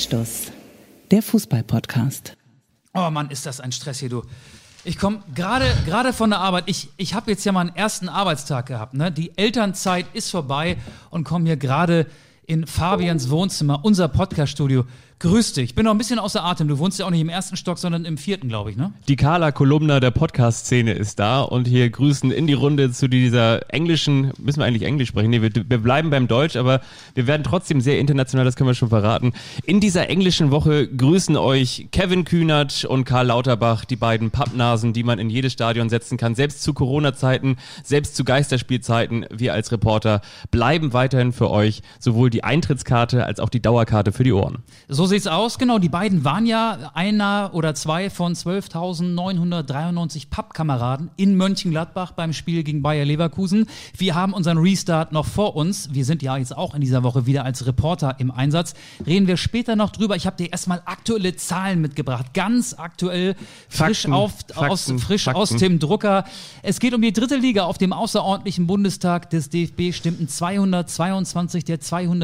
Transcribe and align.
Anstoß, 0.00 0.50
der 1.10 1.20
Fußball-Podcast. 1.20 2.34
Oh 2.94 3.10
Mann, 3.10 3.28
ist 3.28 3.44
das 3.44 3.60
ein 3.60 3.70
Stress 3.70 3.98
hier, 3.98 4.08
du. 4.08 4.22
Ich 4.82 4.98
komme 4.98 5.22
gerade 5.34 5.66
gerade 5.84 6.14
von 6.14 6.30
der 6.30 6.38
Arbeit. 6.38 6.64
Ich, 6.68 6.88
ich 6.96 7.12
habe 7.12 7.30
jetzt 7.30 7.44
ja 7.44 7.52
meinen 7.52 7.76
ersten 7.76 8.08
Arbeitstag 8.08 8.64
gehabt. 8.64 8.94
Ne? 8.94 9.12
Die 9.12 9.36
Elternzeit 9.36 10.06
ist 10.14 10.30
vorbei 10.30 10.78
und 11.10 11.24
komme 11.24 11.44
hier 11.44 11.58
gerade 11.58 12.06
in 12.50 12.66
Fabians 12.66 13.30
Wohnzimmer, 13.30 13.84
unser 13.84 14.08
Podcast-Studio. 14.08 14.84
Grüß 15.20 15.52
dich. 15.52 15.64
Ich 15.64 15.74
bin 15.74 15.84
noch 15.84 15.92
ein 15.92 15.98
bisschen 15.98 16.18
außer 16.18 16.42
Atem. 16.42 16.66
Du 16.66 16.78
wohnst 16.78 16.98
ja 16.98 17.04
auch 17.04 17.10
nicht 17.10 17.20
im 17.20 17.28
ersten 17.28 17.54
Stock, 17.54 17.76
sondern 17.76 18.06
im 18.06 18.16
vierten, 18.16 18.48
glaube 18.48 18.70
ich, 18.70 18.78
ne? 18.78 18.94
Die 19.06 19.16
Carla 19.16 19.52
Kolumna 19.52 20.00
der 20.00 20.12
Podcast-Szene 20.12 20.92
ist 20.92 21.18
da 21.18 21.42
und 21.42 21.68
hier 21.68 21.90
grüßen 21.90 22.30
in 22.30 22.46
die 22.46 22.54
Runde 22.54 22.90
zu 22.90 23.06
dieser 23.06 23.70
englischen, 23.70 24.32
müssen 24.38 24.60
wir 24.60 24.64
eigentlich 24.64 24.84
Englisch 24.84 25.10
sprechen? 25.10 25.28
Nee, 25.28 25.42
wir, 25.42 25.50
wir 25.54 25.76
bleiben 25.76 26.08
beim 26.08 26.26
Deutsch, 26.26 26.56
aber 26.56 26.80
wir 27.14 27.26
werden 27.26 27.44
trotzdem 27.44 27.82
sehr 27.82 27.98
international, 27.98 28.46
das 28.46 28.56
können 28.56 28.70
wir 28.70 28.74
schon 28.74 28.88
verraten. 28.88 29.34
In 29.66 29.80
dieser 29.80 30.08
englischen 30.08 30.50
Woche 30.50 30.88
grüßen 30.88 31.36
euch 31.36 31.88
Kevin 31.92 32.24
Kühnert 32.24 32.86
und 32.86 33.04
Karl 33.04 33.26
Lauterbach, 33.26 33.84
die 33.84 33.96
beiden 33.96 34.30
Pappnasen, 34.30 34.94
die 34.94 35.02
man 35.02 35.18
in 35.18 35.28
jedes 35.28 35.52
Stadion 35.52 35.90
setzen 35.90 36.16
kann. 36.16 36.34
Selbst 36.34 36.62
zu 36.62 36.72
Corona-Zeiten, 36.72 37.58
selbst 37.84 38.16
zu 38.16 38.24
Geisterspielzeiten, 38.24 39.26
wir 39.30 39.52
als 39.52 39.70
Reporter 39.70 40.22
bleiben 40.50 40.94
weiterhin 40.94 41.34
für 41.34 41.50
euch 41.50 41.82
sowohl 41.98 42.30
die 42.30 42.39
Eintrittskarte 42.44 43.24
als 43.24 43.40
auch 43.40 43.48
die 43.48 43.60
Dauerkarte 43.60 44.12
für 44.12 44.24
die 44.24 44.32
Ohren. 44.32 44.58
So 44.88 45.06
sieht's 45.06 45.26
aus, 45.26 45.58
genau. 45.58 45.78
Die 45.78 45.88
beiden 45.88 46.24
waren 46.24 46.46
ja 46.46 46.90
einer 46.94 47.50
oder 47.52 47.74
zwei 47.74 48.10
von 48.10 48.34
12.993 48.34 50.28
Pappkameraden 50.30 51.10
in 51.16 51.36
Mönchengladbach 51.36 52.12
beim 52.12 52.32
Spiel 52.32 52.62
gegen 52.62 52.82
Bayer 52.82 53.04
Leverkusen. 53.04 53.66
Wir 53.96 54.14
haben 54.14 54.32
unseren 54.32 54.58
Restart 54.58 55.12
noch 55.12 55.26
vor 55.26 55.56
uns. 55.56 55.92
Wir 55.92 56.04
sind 56.04 56.22
ja 56.22 56.36
jetzt 56.36 56.56
auch 56.56 56.74
in 56.74 56.80
dieser 56.80 57.02
Woche 57.02 57.26
wieder 57.26 57.44
als 57.44 57.66
Reporter 57.66 58.16
im 58.18 58.30
Einsatz. 58.30 58.74
Reden 59.06 59.26
wir 59.26 59.36
später 59.36 59.76
noch 59.76 59.90
drüber. 59.90 60.16
Ich 60.16 60.26
habe 60.26 60.36
dir 60.36 60.52
erstmal 60.52 60.82
aktuelle 60.84 61.36
Zahlen 61.36 61.80
mitgebracht. 61.80 62.34
Ganz 62.34 62.74
aktuell, 62.78 63.34
frisch, 63.68 64.02
Fakten, 64.02 64.12
auf, 64.12 64.32
Fakten, 64.32 64.70
aus, 64.70 64.92
frisch 64.98 65.24
Fakten. 65.24 65.40
aus 65.40 65.50
dem 65.50 65.78
Drucker. 65.78 66.24
Es 66.62 66.80
geht 66.80 66.94
um 66.94 67.02
die 67.02 67.12
dritte 67.12 67.36
Liga. 67.36 67.64
Auf 67.64 67.78
dem 67.78 67.92
außerordentlichen 67.92 68.66
Bundestag 68.66 69.30
des 69.30 69.50
DFB 69.50 69.92
stimmten 69.92 70.28
222 70.28 71.64
der 71.64 71.80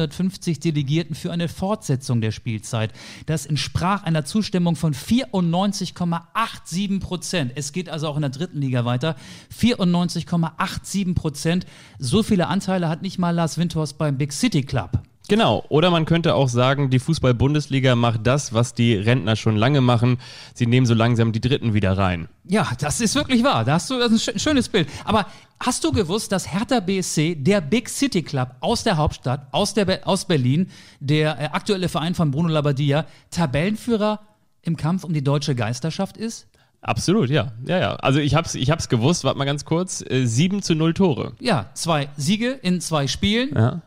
250 0.09 0.59
Delegierten 0.59 1.15
für 1.15 1.31
eine 1.31 1.47
Fortsetzung 1.47 2.21
der 2.21 2.31
Spielzeit. 2.31 2.91
Das 3.25 3.45
entsprach 3.45 4.03
einer 4.03 4.25
Zustimmung 4.25 4.75
von 4.75 4.93
94,87 4.93 6.99
Prozent. 6.99 7.53
Es 7.55 7.71
geht 7.71 7.89
also 7.89 8.07
auch 8.07 8.15
in 8.15 8.21
der 8.21 8.31
dritten 8.31 8.59
Liga 8.59 8.85
weiter. 8.85 9.15
94,87 9.57 11.15
Prozent. 11.15 11.65
So 11.99 12.23
viele 12.23 12.47
Anteile 12.47 12.89
hat 12.89 13.01
nicht 13.01 13.19
mal 13.19 13.31
Lars 13.31 13.57
Windhorst 13.57 13.97
beim 13.97 14.17
Big 14.17 14.33
City 14.33 14.63
Club. 14.63 15.01
Genau, 15.29 15.65
oder 15.69 15.91
man 15.91 16.05
könnte 16.05 16.35
auch 16.35 16.47
sagen, 16.47 16.89
die 16.89 16.99
Fußball-Bundesliga 16.99 17.95
macht 17.95 18.25
das, 18.25 18.53
was 18.53 18.73
die 18.73 18.95
Rentner 18.95 19.35
schon 19.35 19.57
lange 19.57 19.81
machen. 19.81 20.19
Sie 20.53 20.67
nehmen 20.67 20.85
so 20.85 20.93
langsam 20.93 21.31
die 21.33 21.41
Dritten 21.41 21.73
wieder 21.73 21.97
rein. 21.97 22.29
Ja, 22.45 22.67
das 22.79 23.01
ist 23.01 23.13
wirklich 23.15 23.43
wahr. 23.43 23.65
Da 23.65 23.73
hast 23.73 23.89
du 23.89 23.99
das 23.99 24.11
ist 24.11 24.29
ein 24.29 24.35
schö- 24.35 24.39
schönes 24.39 24.69
Bild. 24.69 24.87
Aber 25.03 25.25
hast 25.59 25.83
du 25.83 25.91
gewusst, 25.91 26.31
dass 26.31 26.51
Hertha 26.53 26.79
BSC, 26.79 27.35
der 27.35 27.59
Big 27.61 27.89
City 27.89 28.23
Club 28.23 28.55
aus 28.61 28.83
der 28.83 28.95
Hauptstadt, 28.97 29.47
aus, 29.51 29.73
der 29.73 30.07
aus 30.07 30.25
Berlin, 30.25 30.69
der 31.01 31.39
äh, 31.39 31.45
aktuelle 31.51 31.89
Verein 31.89 32.15
von 32.15 32.31
Bruno 32.31 32.47
Labbadia, 32.49 33.05
Tabellenführer 33.31 34.19
im 34.61 34.77
Kampf 34.77 35.03
um 35.03 35.13
die 35.13 35.23
deutsche 35.23 35.55
Geisterschaft 35.55 36.17
ist? 36.17 36.47
Absolut, 36.81 37.29
ja. 37.29 37.51
Ja, 37.65 37.79
ja. 37.79 37.95
Also 37.95 38.19
ich 38.19 38.35
hab's, 38.35 38.55
ich 38.55 38.69
hab's 38.71 38.87
gewusst, 38.87 39.23
warte 39.23 39.37
mal 39.37 39.45
ganz 39.45 39.65
kurz. 39.65 40.01
Äh, 40.07 40.25
7 40.25 40.61
zu 40.61 40.75
0 40.75 40.93
Tore. 40.93 41.33
Ja, 41.39 41.69
zwei 41.73 42.09
Siege 42.17 42.51
in 42.51 42.79
zwei 42.81 43.07
Spielen. 43.07 43.49
Ja. 43.55 43.81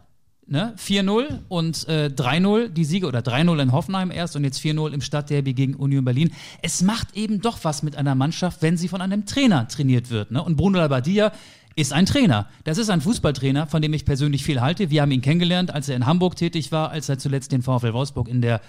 Ne? 0.52 0.74
4-0 0.76 1.42
und 1.48 1.86
äh, 1.88 2.10
3-0 2.12 2.70
die 2.70 2.84
Siege 2.84 3.06
oder 3.06 3.20
3-0 3.20 3.62
in 3.62 3.70
Hoffenheim 3.70 4.10
erst 4.10 4.34
und 4.34 4.42
jetzt 4.42 4.58
4-0 4.58 4.92
im 4.92 5.00
Stadtderby 5.00 5.54
gegen 5.54 5.74
Union 5.74 6.04
Berlin. 6.04 6.32
Es 6.60 6.82
macht 6.82 7.16
eben 7.16 7.40
doch 7.40 7.60
was 7.62 7.84
mit 7.84 7.94
einer 7.94 8.16
Mannschaft, 8.16 8.60
wenn 8.60 8.76
sie 8.76 8.88
von 8.88 9.00
einem 9.00 9.26
Trainer 9.26 9.68
trainiert 9.68 10.10
wird. 10.10 10.32
Ne? 10.32 10.42
Und 10.42 10.56
Bruno 10.56 10.78
Labbadia 10.78 11.30
ist 11.76 11.92
ein 11.92 12.04
Trainer. 12.04 12.48
Das 12.64 12.78
ist 12.78 12.90
ein 12.90 13.00
Fußballtrainer, 13.00 13.68
von 13.68 13.80
dem 13.80 13.92
ich 13.92 14.04
persönlich 14.04 14.42
viel 14.42 14.60
halte. 14.60 14.90
Wir 14.90 15.02
haben 15.02 15.12
ihn 15.12 15.20
kennengelernt, 15.20 15.72
als 15.72 15.88
er 15.88 15.94
in 15.94 16.04
Hamburg 16.04 16.34
tätig 16.34 16.72
war, 16.72 16.90
als 16.90 17.08
er 17.08 17.18
zuletzt 17.18 17.52
den 17.52 17.62
VfL 17.62 17.92
Wolfsburg 17.92 18.26
in 18.26 18.42
der 18.42 18.60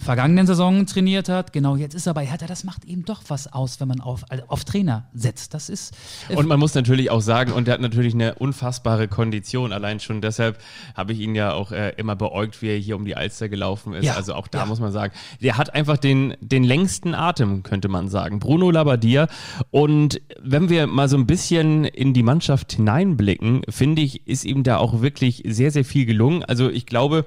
vergangenen 0.00 0.46
Saison 0.46 0.86
trainiert 0.86 1.28
hat. 1.28 1.52
Genau, 1.52 1.76
jetzt 1.76 1.94
ist 1.94 2.06
er 2.06 2.14
bei 2.14 2.26
Hertha. 2.26 2.46
Das 2.46 2.64
macht 2.64 2.84
eben 2.84 3.04
doch 3.04 3.22
was 3.28 3.52
aus, 3.52 3.80
wenn 3.80 3.88
man 3.88 4.00
auf, 4.00 4.24
also 4.28 4.44
auf 4.48 4.64
Trainer 4.64 5.08
setzt. 5.14 5.54
Das 5.54 5.68
ist 5.68 5.94
äh, 6.28 6.36
Und 6.36 6.48
man 6.48 6.58
muss 6.58 6.74
natürlich 6.74 7.10
auch 7.10 7.20
sagen, 7.20 7.52
und 7.52 7.68
er 7.68 7.74
hat 7.74 7.80
natürlich 7.80 8.14
eine 8.14 8.34
unfassbare 8.34 9.08
Kondition. 9.08 9.72
Allein 9.72 10.00
schon 10.00 10.20
deshalb 10.20 10.58
habe 10.94 11.12
ich 11.12 11.20
ihn 11.20 11.34
ja 11.34 11.52
auch 11.52 11.72
äh, 11.72 11.90
immer 11.96 12.16
beäugt, 12.16 12.62
wie 12.62 12.68
er 12.68 12.78
hier 12.78 12.96
um 12.96 13.04
die 13.04 13.16
Alster 13.16 13.48
gelaufen 13.48 13.94
ist. 13.94 14.04
Ja, 14.04 14.14
Also 14.14 14.34
auch 14.34 14.48
da 14.48 14.60
ja. 14.60 14.66
muss 14.66 14.80
man 14.80 14.92
sagen, 14.92 15.12
der 15.40 15.56
hat 15.56 15.74
einfach 15.74 15.98
den, 15.98 16.34
den 16.40 16.64
längsten 16.64 17.14
Atem, 17.14 17.62
könnte 17.62 17.88
man 17.88 18.08
sagen. 18.08 18.38
Bruno 18.38 18.70
Labbadia. 18.70 19.28
Und 19.70 20.20
wenn 20.42 20.68
wir 20.68 20.86
mal 20.86 21.08
so 21.08 21.16
ein 21.16 21.26
bisschen 21.26 21.84
in 21.84 22.14
die 22.14 22.22
Mannschaft 22.22 22.72
hineinblicken, 22.72 23.62
finde 23.68 24.02
ich, 24.02 24.26
ist 24.26 24.44
ihm 24.44 24.62
da 24.62 24.78
auch 24.78 25.00
wirklich 25.00 25.42
sehr, 25.46 25.70
sehr 25.70 25.84
viel 25.84 26.06
gelungen. 26.06 26.44
Also 26.44 26.70
ich 26.70 26.86
glaube, 26.86 27.24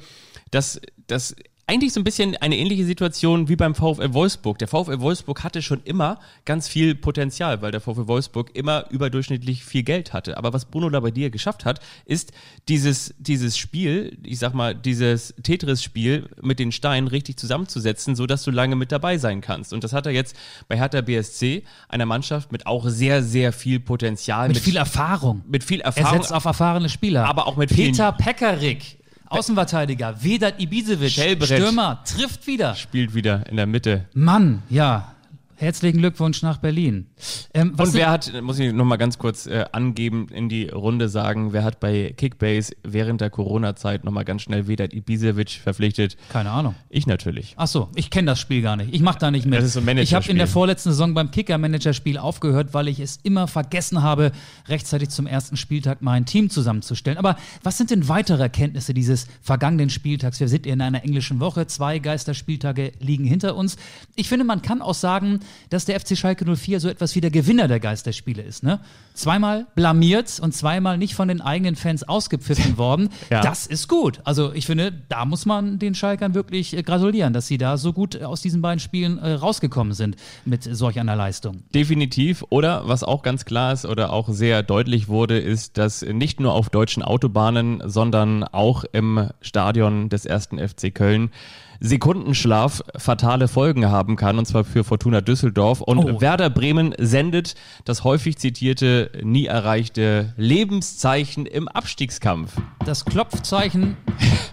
dass 0.51 0.79
das 1.07 1.35
eigentlich 1.67 1.93
so 1.93 1.99
ein 1.99 2.03
bisschen 2.03 2.37
eine 2.37 2.57
ähnliche 2.57 2.85
Situation 2.85 3.49
wie 3.49 3.55
beim 3.55 3.73
VfL 3.73 4.13
Wolfsburg. 4.13 4.59
Der 4.59 4.67
VfL 4.67 4.99
Wolfsburg 4.99 5.43
hatte 5.43 5.63
schon 5.63 5.81
immer 5.83 6.19
ganz 6.45 6.67
viel 6.67 6.93
Potenzial, 6.93 7.61
weil 7.63 7.71
der 7.71 7.81
VfL 7.81 8.07
Wolfsburg 8.07 8.51
immer 8.55 8.85
überdurchschnittlich 8.91 9.65
viel 9.65 9.81
Geld 9.81 10.13
hatte. 10.13 10.37
Aber 10.37 10.53
was 10.53 10.65
Bruno 10.65 10.89
Labbadia 10.89 11.29
geschafft 11.29 11.65
hat, 11.65 11.79
ist 12.05 12.33
dieses, 12.69 13.15
dieses 13.17 13.57
Spiel, 13.57 14.15
ich 14.23 14.37
sag 14.37 14.53
mal, 14.53 14.75
dieses 14.75 15.33
Tetris-Spiel 15.41 16.29
mit 16.41 16.59
den 16.59 16.71
Steinen 16.71 17.07
richtig 17.07 17.37
zusammenzusetzen, 17.37 18.15
so 18.15 18.27
dass 18.27 18.43
du 18.43 18.51
lange 18.51 18.75
mit 18.75 18.91
dabei 18.91 19.17
sein 19.17 19.41
kannst. 19.41 19.73
Und 19.73 19.83
das 19.83 19.91
hat 19.91 20.05
er 20.05 20.11
jetzt 20.11 20.35
bei 20.67 20.77
Hertha 20.77 21.01
BSC, 21.01 21.63
einer 21.89 22.05
Mannschaft 22.05 22.51
mit 22.51 22.67
auch 22.67 22.87
sehr, 22.87 23.23
sehr 23.23 23.51
viel 23.51 23.79
Potenzial, 23.79 24.49
mit 24.49 24.59
viel 24.59 24.77
Erfahrung. 24.77 25.41
mit 25.47 25.63
viel 25.63 25.79
Er 25.79 25.85
Erfahrung. 25.87 26.19
setzt 26.21 26.31
auf 26.31 26.45
erfahrene 26.45 26.89
Spieler. 26.89 27.25
Aber 27.27 27.47
auch 27.47 27.55
mit 27.57 27.69
Peter 27.73 28.11
Pekarik, 28.11 28.97
Außenverteidiger, 29.27 30.23
Vedat 30.23 30.61
Ibisevic. 30.61 31.11
Stürmer, 31.11 32.03
trifft 32.05 32.47
wieder. 32.47 32.75
spielt 32.75 33.13
wieder 33.15 33.47
in 33.49 33.57
der 33.57 33.65
Mitte. 33.65 34.05
Mann, 34.13 34.61
ja. 34.69 35.14
Herzlichen 35.57 35.99
Glückwunsch 35.99 36.41
nach 36.41 36.57
Berlin. 36.57 37.07
Ähm, 37.53 37.75
Und 37.77 37.93
wer 37.93 38.09
hat, 38.09 38.31
muss 38.41 38.59
ich 38.59 38.73
nochmal 38.73 38.97
ganz 38.97 39.17
kurz 39.17 39.47
äh, 39.47 39.63
angeben, 39.71 40.27
in 40.29 40.49
die 40.49 40.67
Runde 40.67 41.07
sagen, 41.07 41.53
wer 41.53 41.63
hat 41.63 41.79
bei 41.79 42.13
Kickbase 42.17 42.75
während 42.83 43.21
der 43.21 43.29
Corona-Zeit 43.29 44.03
nochmal 44.03 44.25
ganz 44.25 44.41
schnell 44.41 44.67
Vedat 44.67 44.93
Ibisevic 44.93 45.51
verpflichtet? 45.51 46.17
Keine 46.29 46.51
Ahnung. 46.51 46.75
Ich 46.89 47.07
natürlich. 47.07 47.53
Ach 47.55 47.67
so, 47.67 47.89
ich 47.95 48.09
kenne 48.09 48.25
das 48.31 48.39
Spiel 48.39 48.61
gar 48.61 48.75
nicht. 48.75 48.93
Ich 48.93 49.01
mache 49.01 49.19
da 49.19 49.31
nicht 49.31 49.45
mit. 49.45 49.57
Das 49.57 49.65
ist 49.65 49.73
so 49.73 49.79
ein 49.79 49.97
ich 49.97 50.13
habe 50.13 50.29
in 50.29 50.37
der 50.37 50.47
vorletzten 50.47 50.89
Saison 50.89 51.13
beim 51.13 51.31
Kicker-Manager-Spiel 51.31 52.17
aufgehört, 52.17 52.73
weil 52.73 52.89
ich 52.89 52.99
es 52.99 53.19
immer 53.23 53.47
vergessen 53.47 54.03
habe, 54.03 54.33
rechtzeitig 54.67 55.09
zum 55.09 55.25
ersten 55.25 55.55
Spieltag 55.55 56.01
mein 56.01 56.25
Team 56.25 56.49
zusammenzustellen. 56.49 57.17
Aber 57.17 57.37
was 57.63 57.77
sind 57.77 57.91
denn 57.91 58.09
weitere 58.09 58.43
Erkenntnisse 58.43 58.93
dieses 58.93 59.27
vergangenen 59.41 59.89
Spieltags? 59.89 60.41
Wir 60.41 60.49
sind 60.49 60.65
in 60.65 60.81
einer 60.81 61.03
englischen 61.03 61.39
Woche, 61.39 61.65
zwei 61.67 61.99
Geisterspieltage 61.99 62.91
liegen 62.99 63.23
hinter 63.23 63.55
uns. 63.55 63.77
Ich 64.15 64.27
finde, 64.27 64.43
man 64.43 64.61
kann 64.61 64.81
auch 64.81 64.93
sagen, 64.93 65.39
dass 65.69 65.85
der 65.85 65.99
FC 65.99 66.17
Schalke 66.17 66.45
04 66.45 66.79
so 66.79 66.89
etwas 66.89 67.15
wie 67.15 67.21
der 67.21 67.31
Gewinner 67.31 67.67
der 67.67 67.79
Geisterspiele 67.79 68.41
ist. 68.41 68.63
Ne? 68.63 68.79
Zweimal 69.13 69.67
blamiert 69.75 70.39
und 70.41 70.53
zweimal 70.53 70.97
nicht 70.97 71.15
von 71.15 71.27
den 71.27 71.41
eigenen 71.41 71.75
Fans 71.75 72.03
ausgepfiffen 72.03 72.77
worden. 72.77 73.09
Ja. 73.29 73.41
Das 73.41 73.65
ist 73.65 73.87
gut. 73.87 74.21
Also 74.23 74.53
ich 74.53 74.65
finde, 74.65 74.91
da 75.09 75.25
muss 75.25 75.45
man 75.45 75.79
den 75.79 75.95
Schalkern 75.95 76.33
wirklich 76.33 76.75
äh, 76.75 76.83
gratulieren, 76.83 77.33
dass 77.33 77.47
sie 77.47 77.57
da 77.57 77.77
so 77.77 77.93
gut 77.93 78.15
äh, 78.15 78.23
aus 78.23 78.41
diesen 78.41 78.61
beiden 78.61 78.79
Spielen 78.79 79.17
äh, 79.17 79.33
rausgekommen 79.33 79.93
sind 79.93 80.15
mit 80.45 80.63
solch 80.63 80.99
einer 80.99 81.15
Leistung. 81.15 81.63
Definitiv. 81.73 82.43
Oder 82.49 82.87
was 82.87 83.03
auch 83.03 83.23
ganz 83.23 83.45
klar 83.45 83.73
ist 83.73 83.85
oder 83.85 84.11
auch 84.13 84.29
sehr 84.29 84.63
deutlich 84.63 85.07
wurde, 85.07 85.39
ist, 85.39 85.77
dass 85.77 86.01
nicht 86.01 86.39
nur 86.39 86.53
auf 86.53 86.69
deutschen 86.69 87.03
Autobahnen, 87.03 87.81
sondern 87.85 88.43
auch 88.43 88.83
im 88.91 89.29
Stadion 89.41 90.09
des 90.09 90.25
ersten 90.25 90.59
FC 90.59 90.93
Köln 90.93 91.31
Sekundenschlaf 91.79 92.81
fatale 92.97 93.47
Folgen 93.47 93.89
haben 93.89 94.15
kann, 94.15 94.37
und 94.39 94.45
zwar 94.45 94.63
für 94.63 94.83
Fortuna 94.83 95.21
Düsseldorf. 95.21 95.81
Und 95.81 95.99
Oh. 95.99 96.21
Werder 96.21 96.49
Bremen 96.49 96.93
sendet 96.97 97.55
das 97.85 98.03
häufig 98.03 98.37
zitierte, 98.37 99.11
nie 99.23 99.45
erreichte 99.45 100.33
Lebenszeichen 100.37 101.45
im 101.45 101.67
Abstiegskampf. 101.67 102.53
Das 102.85 103.05
Klopfzeichen 103.05 103.97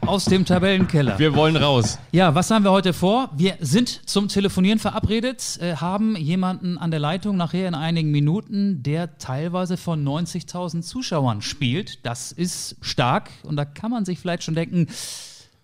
aus 0.06 0.24
dem 0.24 0.44
Tabellenkeller. 0.44 1.19
Wir 1.19 1.34
wollen 1.34 1.56
raus. 1.56 1.98
Ja, 2.12 2.34
was 2.34 2.50
haben 2.50 2.64
wir 2.64 2.70
heute 2.70 2.92
vor? 2.92 3.30
Wir 3.36 3.56
sind 3.60 4.08
zum 4.08 4.28
Telefonieren 4.28 4.78
verabredet, 4.78 5.58
äh, 5.60 5.76
haben 5.76 6.16
jemanden 6.16 6.78
an 6.78 6.90
der 6.90 7.00
Leitung 7.00 7.36
nachher 7.36 7.69
in 7.69 7.74
einigen 7.74 8.10
Minuten, 8.10 8.82
der 8.82 9.19
teilweise 9.19 9.76
von 9.76 10.02
90.000 10.02 10.82
Zuschauern 10.82 11.42
spielt. 11.42 12.04
Das 12.06 12.32
ist 12.32 12.76
stark 12.80 13.30
und 13.42 13.56
da 13.56 13.64
kann 13.64 13.90
man 13.90 14.04
sich 14.04 14.19
vielleicht 14.19 14.42
schon 14.42 14.54
denken, 14.54 14.88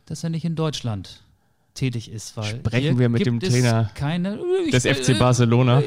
dass 0.06 0.24
er 0.24 0.30
nicht 0.30 0.44
in 0.44 0.54
Deutschland 0.54 1.22
tätig 1.78 2.10
ist. 2.10 2.36
Weil 2.36 2.44
Sprechen 2.44 2.98
wir 2.98 3.08
mit 3.08 3.24
dem 3.26 3.40
Trainer 3.40 3.90
keine, 3.94 4.38
Des 4.72 4.84
FC 4.84 5.18
Barcelona. 5.18 5.82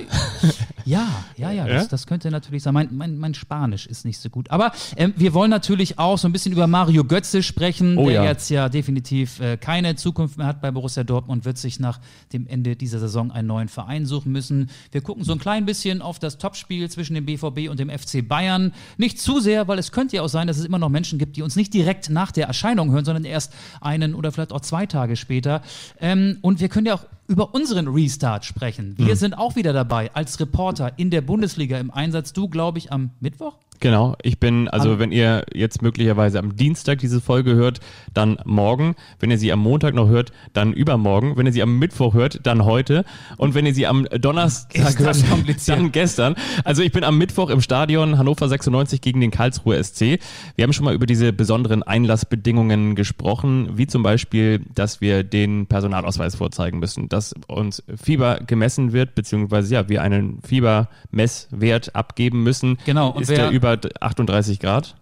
Ja, 0.86 1.08
ja, 1.38 1.52
ja? 1.52 1.68
Das, 1.68 1.88
das 1.88 2.08
könnte 2.08 2.30
natürlich 2.32 2.64
sein. 2.64 2.74
Mein, 2.74 2.90
mein, 2.92 3.18
mein 3.18 3.34
Spanisch 3.34 3.88
ist 3.88 4.06
nicht 4.06 4.20
so 4.20 4.30
gut. 4.30 4.50
Aber 4.52 4.72
ähm, 4.96 5.14
wir 5.18 5.34
wollen 5.34 5.50
natürlich 5.50 6.00
auch 6.00 6.18
so 6.18 6.28
ein 6.28 6.32
bisschen 6.32 6.52
über 6.52 6.68
Mario 6.68 7.04
Götze 7.04 7.44
sprechen, 7.44 7.98
Oh 7.98 8.08
der 8.08 8.24
jetzt 8.24 8.50
ja 8.50 8.70
definitiv 8.70 9.40
äh, 9.40 9.58
keine 9.58 9.96
Zukunft 9.96 10.38
mehr 10.38 10.48
hat 10.48 10.62
bei 10.62 10.72
Borussia 10.72 11.04
Dortmund, 11.04 11.46
wird 11.46 11.58
sich 11.58 11.80
nach 11.80 12.00
dem 12.34 12.48
Ende 12.48 12.76
dieser 12.76 13.00
Saison 13.00 13.32
einen 13.32 13.48
neuen 13.48 13.68
Verein 13.68 14.06
suchen 14.06 14.32
müssen. 14.32 14.70
Wir 14.92 15.02
gucken 15.02 15.24
so 15.24 15.34
ein 15.34 15.40
klein 15.40 15.66
bisschen 15.66 16.02
auf 16.02 16.20
das 16.20 16.38
Topspiel 16.38 16.90
zwischen 16.90 17.14
dem 17.14 17.26
BVB 17.26 17.70
und 17.70 17.80
dem 17.80 17.90
FC 17.90 18.28
Bayern. 18.28 18.74
Nicht 18.98 19.20
zu 19.20 19.40
sehr, 19.40 19.68
weil 19.68 19.80
es 19.80 19.92
könnte 19.92 20.18
ja 20.18 20.22
auch 20.22 20.30
sein, 20.30 20.48
dass 20.48 20.58
es 20.58 20.66
immer 20.66 20.80
noch 20.80 20.90
Menschen 20.90 21.20
gibt, 21.20 21.38
die 21.38 21.42
uns 21.42 21.56
nicht 21.56 21.74
direkt 21.74 22.10
nach 22.10 22.32
der 22.32 22.48
Erscheinung 22.48 22.92
hören, 22.92 23.06
sondern 23.06 23.26
erst 23.26 23.54
einen 23.80 24.16
oder 24.16 24.32
vielleicht 24.32 24.54
auch 24.54 24.62
zwei 24.62 24.86
Tage 24.86 25.16
später. 25.16 25.62
Ähm, 26.00 26.38
und 26.42 26.60
wir 26.60 26.70
können 26.70 26.88
ja 26.88 26.96
auch 26.96 27.06
über 27.32 27.56
unseren 27.56 27.88
Restart 27.88 28.44
sprechen. 28.44 28.96
Wir 28.98 29.16
sind 29.16 29.38
auch 29.38 29.56
wieder 29.56 29.72
dabei 29.72 30.14
als 30.14 30.38
Reporter 30.42 31.00
in 31.00 31.10
der 31.10 31.22
Bundesliga 31.22 31.80
im 31.80 31.90
Einsatz. 31.90 32.34
Du, 32.34 32.50
glaube 32.50 32.78
ich, 32.78 32.92
am 32.92 33.12
Mittwoch? 33.22 33.58
Genau, 33.82 34.16
ich 34.22 34.40
bin, 34.40 34.68
also 34.68 35.00
wenn 35.00 35.12
ihr 35.12 35.44
jetzt 35.56 35.82
möglicherweise 35.82 36.38
am 36.38 36.56
Dienstag 36.56 37.00
diese 37.00 37.20
Folge 37.20 37.56
hört, 37.56 37.80
dann 38.14 38.38
morgen. 38.46 38.96
Wenn 39.20 39.32
ihr 39.32 39.40
sie 39.40 39.52
am 39.52 39.60
Montag 39.60 39.96
noch 39.96 40.08
hört, 40.08 40.32
dann 40.54 40.72
übermorgen. 40.72 41.36
Wenn 41.36 41.48
ihr 41.48 41.52
sie 41.52 41.64
am 41.64 41.80
Mittwoch 41.80 42.14
hört, 42.14 42.42
dann 42.44 42.64
heute. 42.64 43.04
Und 43.38 43.56
wenn 43.56 43.66
ihr 43.66 43.74
sie 43.74 43.88
am 43.88 44.06
Donnerstag 44.06 45.00
hört, 45.00 45.24
dann 45.68 45.92
gestern. 45.92 46.36
Also 46.64 46.84
ich 46.84 46.92
bin 46.92 47.04
am 47.04 47.18
Mittwoch 47.18 47.50
im 47.50 47.60
Stadion 47.60 48.20
Hannover 48.20 48.48
96 48.48 49.02
gegen 49.02 49.20
den 49.20 49.32
Karlsruhe 49.32 49.84
SC. 49.84 50.20
Wir 50.56 50.64
haben 50.64 50.74
schon 50.74 50.86
mal 50.86 50.94
über 50.94 51.08
diese 51.08 51.34
besonderen 51.34 51.82
Einlassbedingungen 51.82 52.94
gesprochen, 52.94 53.70
wie 53.78 53.88
zum 53.88 54.04
Beispiel, 54.04 54.62
dass 54.76 55.02
wir 55.02 55.24
den 55.24 55.66
Personalausweis 55.66 56.36
vorzeigen 56.36 56.78
müssen, 56.78 57.10
dass 57.10 57.34
uns 57.48 57.82
Fieber 58.00 58.42
gemessen 58.46 58.94
wird, 58.94 59.16
beziehungsweise 59.16 59.74
ja, 59.74 59.90
wir 59.90 60.04
einen 60.04 60.40
Fiebermesswert 60.44 61.96
abgeben 61.96 62.44
müssen. 62.44 62.78
Genau, 62.86 63.10
und 63.10 63.24
Ist 63.24 63.30
wer- 63.30 63.38
der 63.38 63.50
über 63.52 63.71
38 64.00 64.60
Grad? 64.60 64.96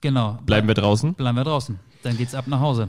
Genau. 0.00 0.38
Bleiben 0.44 0.68
wir 0.68 0.74
draußen. 0.74 1.14
Bleiben 1.14 1.36
wir 1.36 1.44
draußen. 1.44 1.78
Dann 2.02 2.16
geht's 2.16 2.34
ab 2.34 2.46
nach 2.48 2.60
Hause. 2.60 2.88